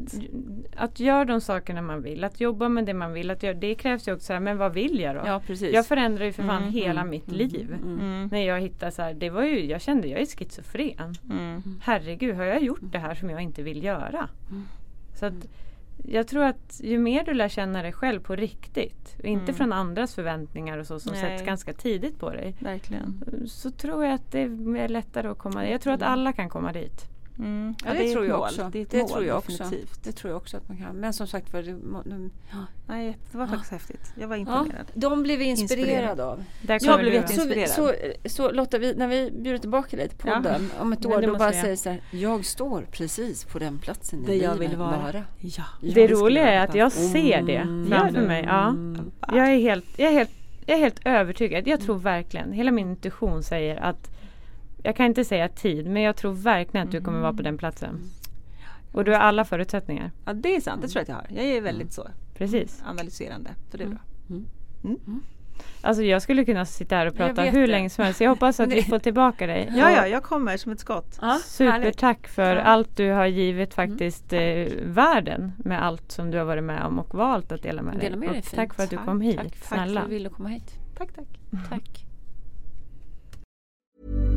att 0.75 0.99
göra 0.99 1.25
de 1.25 1.41
sakerna 1.41 1.81
man 1.81 2.01
vill. 2.01 2.23
Att 2.23 2.39
jobba 2.39 2.69
med 2.69 2.85
det 2.85 2.93
man 2.93 3.13
vill. 3.13 3.31
Att 3.31 3.43
göra, 3.43 3.53
det 3.53 3.75
krävs 3.75 4.07
ju 4.07 4.13
också 4.13 4.25
så 4.25 4.33
här, 4.33 4.39
men 4.39 4.57
vad 4.57 4.73
vill 4.73 4.99
jag 4.99 5.15
då? 5.15 5.21
Ja, 5.25 5.41
precis. 5.47 5.73
Jag 5.73 5.85
förändrar 5.87 6.25
ju 6.25 6.33
för 6.33 6.43
fan 6.43 6.61
Mm, 6.61 6.73
hela 6.73 7.01
mm, 7.01 7.09
mitt 7.09 7.27
mm, 7.27 7.37
liv. 7.37 7.73
Mm, 7.83 8.29
När 8.31 8.41
jag 8.41 8.61
hittade 8.61 8.91
så 8.91 9.01
här, 9.01 9.13
det 9.13 9.29
var 9.29 9.43
ju, 9.43 9.65
jag 9.65 9.81
kände 9.81 10.07
jag 10.07 10.21
är 10.21 10.25
schizofren. 10.25 11.15
mm. 11.29 11.61
Herregud, 11.81 12.35
har 12.35 12.43
jag 12.43 12.63
gjort 12.63 12.79
det 12.81 12.99
här 12.99 13.15
som 13.15 13.29
jag 13.29 13.41
inte 13.41 13.61
vill 13.63 13.83
göra? 13.83 14.29
Så 15.19 15.25
att 15.25 15.47
jag 16.03 16.27
tror 16.27 16.43
att 16.43 16.79
ju 16.83 16.99
mer 16.99 17.23
du 17.23 17.33
lär 17.33 17.49
känna 17.49 17.81
dig 17.81 17.91
själv 17.93 18.19
på 18.19 18.35
riktigt. 18.35 19.15
Och 19.19 19.25
inte 19.25 19.43
Mm. 19.43 19.55
från 19.55 19.73
andras 19.73 20.15
förväntningar 20.15 20.77
och 20.77 20.87
så 20.87 20.99
som 20.99 21.11
Nej. 21.11 21.21
sätts 21.21 21.43
ganska 21.45 21.73
tidigt 21.73 22.19
på 22.19 22.29
dig. 22.29 22.55
Verkligen. 22.59 23.23
Så 23.47 23.71
tror 23.71 24.05
jag 24.05 24.13
att 24.13 24.31
det 24.31 24.41
är 24.41 24.87
lättare 24.87 25.27
att 25.27 25.37
komma 25.37 25.69
Jag 25.69 25.81
tror 25.81 25.93
att 25.93 26.01
alla 26.01 26.33
kan 26.33 26.49
komma 26.49 26.73
dit. 26.73 27.09
Mm. 27.39 27.75
Ja, 27.85 27.93
det, 27.93 28.09
är 28.09 28.13
tror 28.13 28.25
jag 28.25 28.37
mål. 28.39 28.47
också. 28.47 28.69
Det, 28.73 28.83
det 28.91 28.97
mål, 28.97 29.09
tror 29.09 29.25
jag 29.25 29.37
också. 29.37 29.63
Det 30.03 30.11
tror 30.11 30.31
jag 30.31 30.37
också 30.37 30.57
att 30.57 30.67
man 30.67 30.77
kan. 30.77 30.95
Men 30.95 31.13
som 31.13 31.27
sagt 31.27 31.53
var, 31.53 31.61
det, 31.61 31.77
Nej, 32.87 33.17
det 33.31 33.37
var 33.37 33.47
faktiskt 33.47 33.71
häftigt. 33.71 34.13
Jag 34.19 34.27
var 34.27 34.35
ja, 34.35 34.39
imponerad. 34.39 34.91
de 34.93 35.23
blev 35.23 35.39
vi 35.39 35.45
inspirerade 35.45 35.91
Inspirerad. 35.91 36.19
av. 36.19 36.43
Där 36.61 36.79
Jag 36.85 36.99
blev 36.99 37.11
du. 37.11 37.17
jätte- 37.17 37.67
Så, 37.67 37.75
så, 37.75 37.93
så 38.29 38.51
Lotta, 38.51 38.77
vi, 38.77 38.93
när 38.95 39.07
vi 39.07 39.31
bjuder 39.31 39.57
tillbaka 39.57 39.97
dig 39.97 40.09
till 40.09 40.17
Ja. 40.25 40.33
podden 40.35 40.69
om 40.79 40.93
ett 40.93 41.05
år, 41.05 41.21
det 41.21 41.27
då 41.27 41.35
bara 41.37 41.51
säger 41.51 41.75
så 41.75 41.89
här, 41.89 42.01
jag 42.11 42.45
står 42.45 42.81
precis 42.91 43.45
på 43.45 43.59
den 43.59 43.79
platsen 43.79 44.25
Där 44.25 44.33
i 44.33 44.43
jag 44.43 44.55
vill 44.55 44.75
vara. 44.77 44.97
bara. 44.97 45.23
Ja. 45.39 45.63
Det 45.81 46.07
roliga 46.07 46.47
är 46.49 46.67
att 46.67 46.75
jag 46.75 46.91
ser 46.91 47.41
det 47.41 47.55
Mm. 47.55 47.87
framför 47.89 48.21
mig. 48.21 48.43
Ja. 48.47 48.69
Mm. 48.69 49.11
Jag 49.27 49.53
är 49.53 49.57
helt, 49.59 49.85
jag 49.99 50.07
är 50.09 50.13
helt, 50.13 50.31
jag 50.65 50.77
är 50.77 50.81
helt 50.81 50.99
övertygad. 51.05 51.67
Jag 51.67 51.79
tror 51.81 51.97
verkligen, 51.97 52.51
hela 52.51 52.71
min 52.71 52.89
intuition 52.89 53.43
säger 53.43 53.75
att 53.77 54.09
jag 54.83 54.95
kan 54.95 55.05
inte 55.05 55.25
säga 55.25 55.49
tid, 55.49 55.87
men 55.87 56.01
jag 56.01 56.15
tror 56.15 56.33
verkligen 56.33 56.85
att 56.87 56.91
du 56.91 57.01
kommer 57.01 57.19
vara 57.19 57.33
på 57.33 57.41
den 57.41 57.57
platsen. 57.57 57.99
Och 58.91 59.03
du 59.05 59.11
har 59.11 59.19
alla 59.19 59.45
förutsättningar. 59.45 60.11
ja, 60.25 60.33
det 60.33 60.55
är 60.55 60.61
sant. 60.61 60.81
Det 60.81 60.87
tror 60.87 60.99
jag 60.99 61.03
att 61.17 61.27
jag 61.29 61.35
har. 61.35 61.43
Jag 61.43 61.55
är 61.57 61.61
väldigt 61.61 61.93
så 61.93 62.07
Precis. 62.37 62.83
analyserande. 62.85 63.49
Så 63.71 63.77
det 63.77 63.83
är 63.83 63.87
bra. 63.87 63.99
Alltså 65.81 66.03
jag 66.03 66.21
skulle 66.21 66.45
kunna 66.45 66.65
sitta 66.65 66.95
här 66.95 67.05
och 67.05 67.15
prata 67.15 67.41
hur 67.41 67.61
det. 67.61 67.67
länge 67.67 67.89
som 67.89 68.03
helst. 68.05 68.21
Jag 68.21 68.29
hoppas 68.29 68.59
att 68.59 68.69
vi 68.73 68.83
får 68.89 68.99
tillbaka 68.99 69.47
dig. 69.47 69.69
Ja, 69.75 69.91
ja, 69.91 70.07
jag 70.07 70.23
kommer 70.23 70.57
som 70.57 70.71
ett 70.71 70.79
skott. 70.79 71.17
Ja. 71.21 71.39
Supertack 71.43 72.27
för 72.27 72.55
Ja. 72.55 72.61
allt 72.61 72.97
du 72.97 73.11
har 73.11 73.25
givit 73.25 73.73
faktiskt 73.73 74.33
eh, 74.33 74.67
världen 74.83 75.51
med 75.57 75.83
allt 75.85 76.11
som 76.11 76.31
du 76.31 76.37
har 76.37 76.45
varit 76.45 76.63
med 76.63 76.83
om 76.83 76.99
och 76.99 77.15
valt 77.15 77.51
att 77.51 77.63
dela 77.63 77.81
med 77.81 77.93
dig. 77.93 78.01
Dela 78.01 78.17
med 78.17 78.29
dig 78.29 78.39
och 78.39 78.45
fint. 78.45 78.55
tack 78.55 78.73
för 78.73 78.83
att 78.83 78.89
du 78.89 78.95
Tack, 78.95 79.05
kom 79.05 79.21
hit. 79.21 79.37
tack, 79.37 79.45
tack 79.51 79.69
Tack 79.69 79.89
för 79.89 79.97
att 79.99 80.03
du 80.05 80.09
ville 80.13 80.29
komma 80.29 80.49
hit. 80.49 80.73
Tack, 80.97 81.09
tack. 81.15 81.27
Tack. 81.69 82.03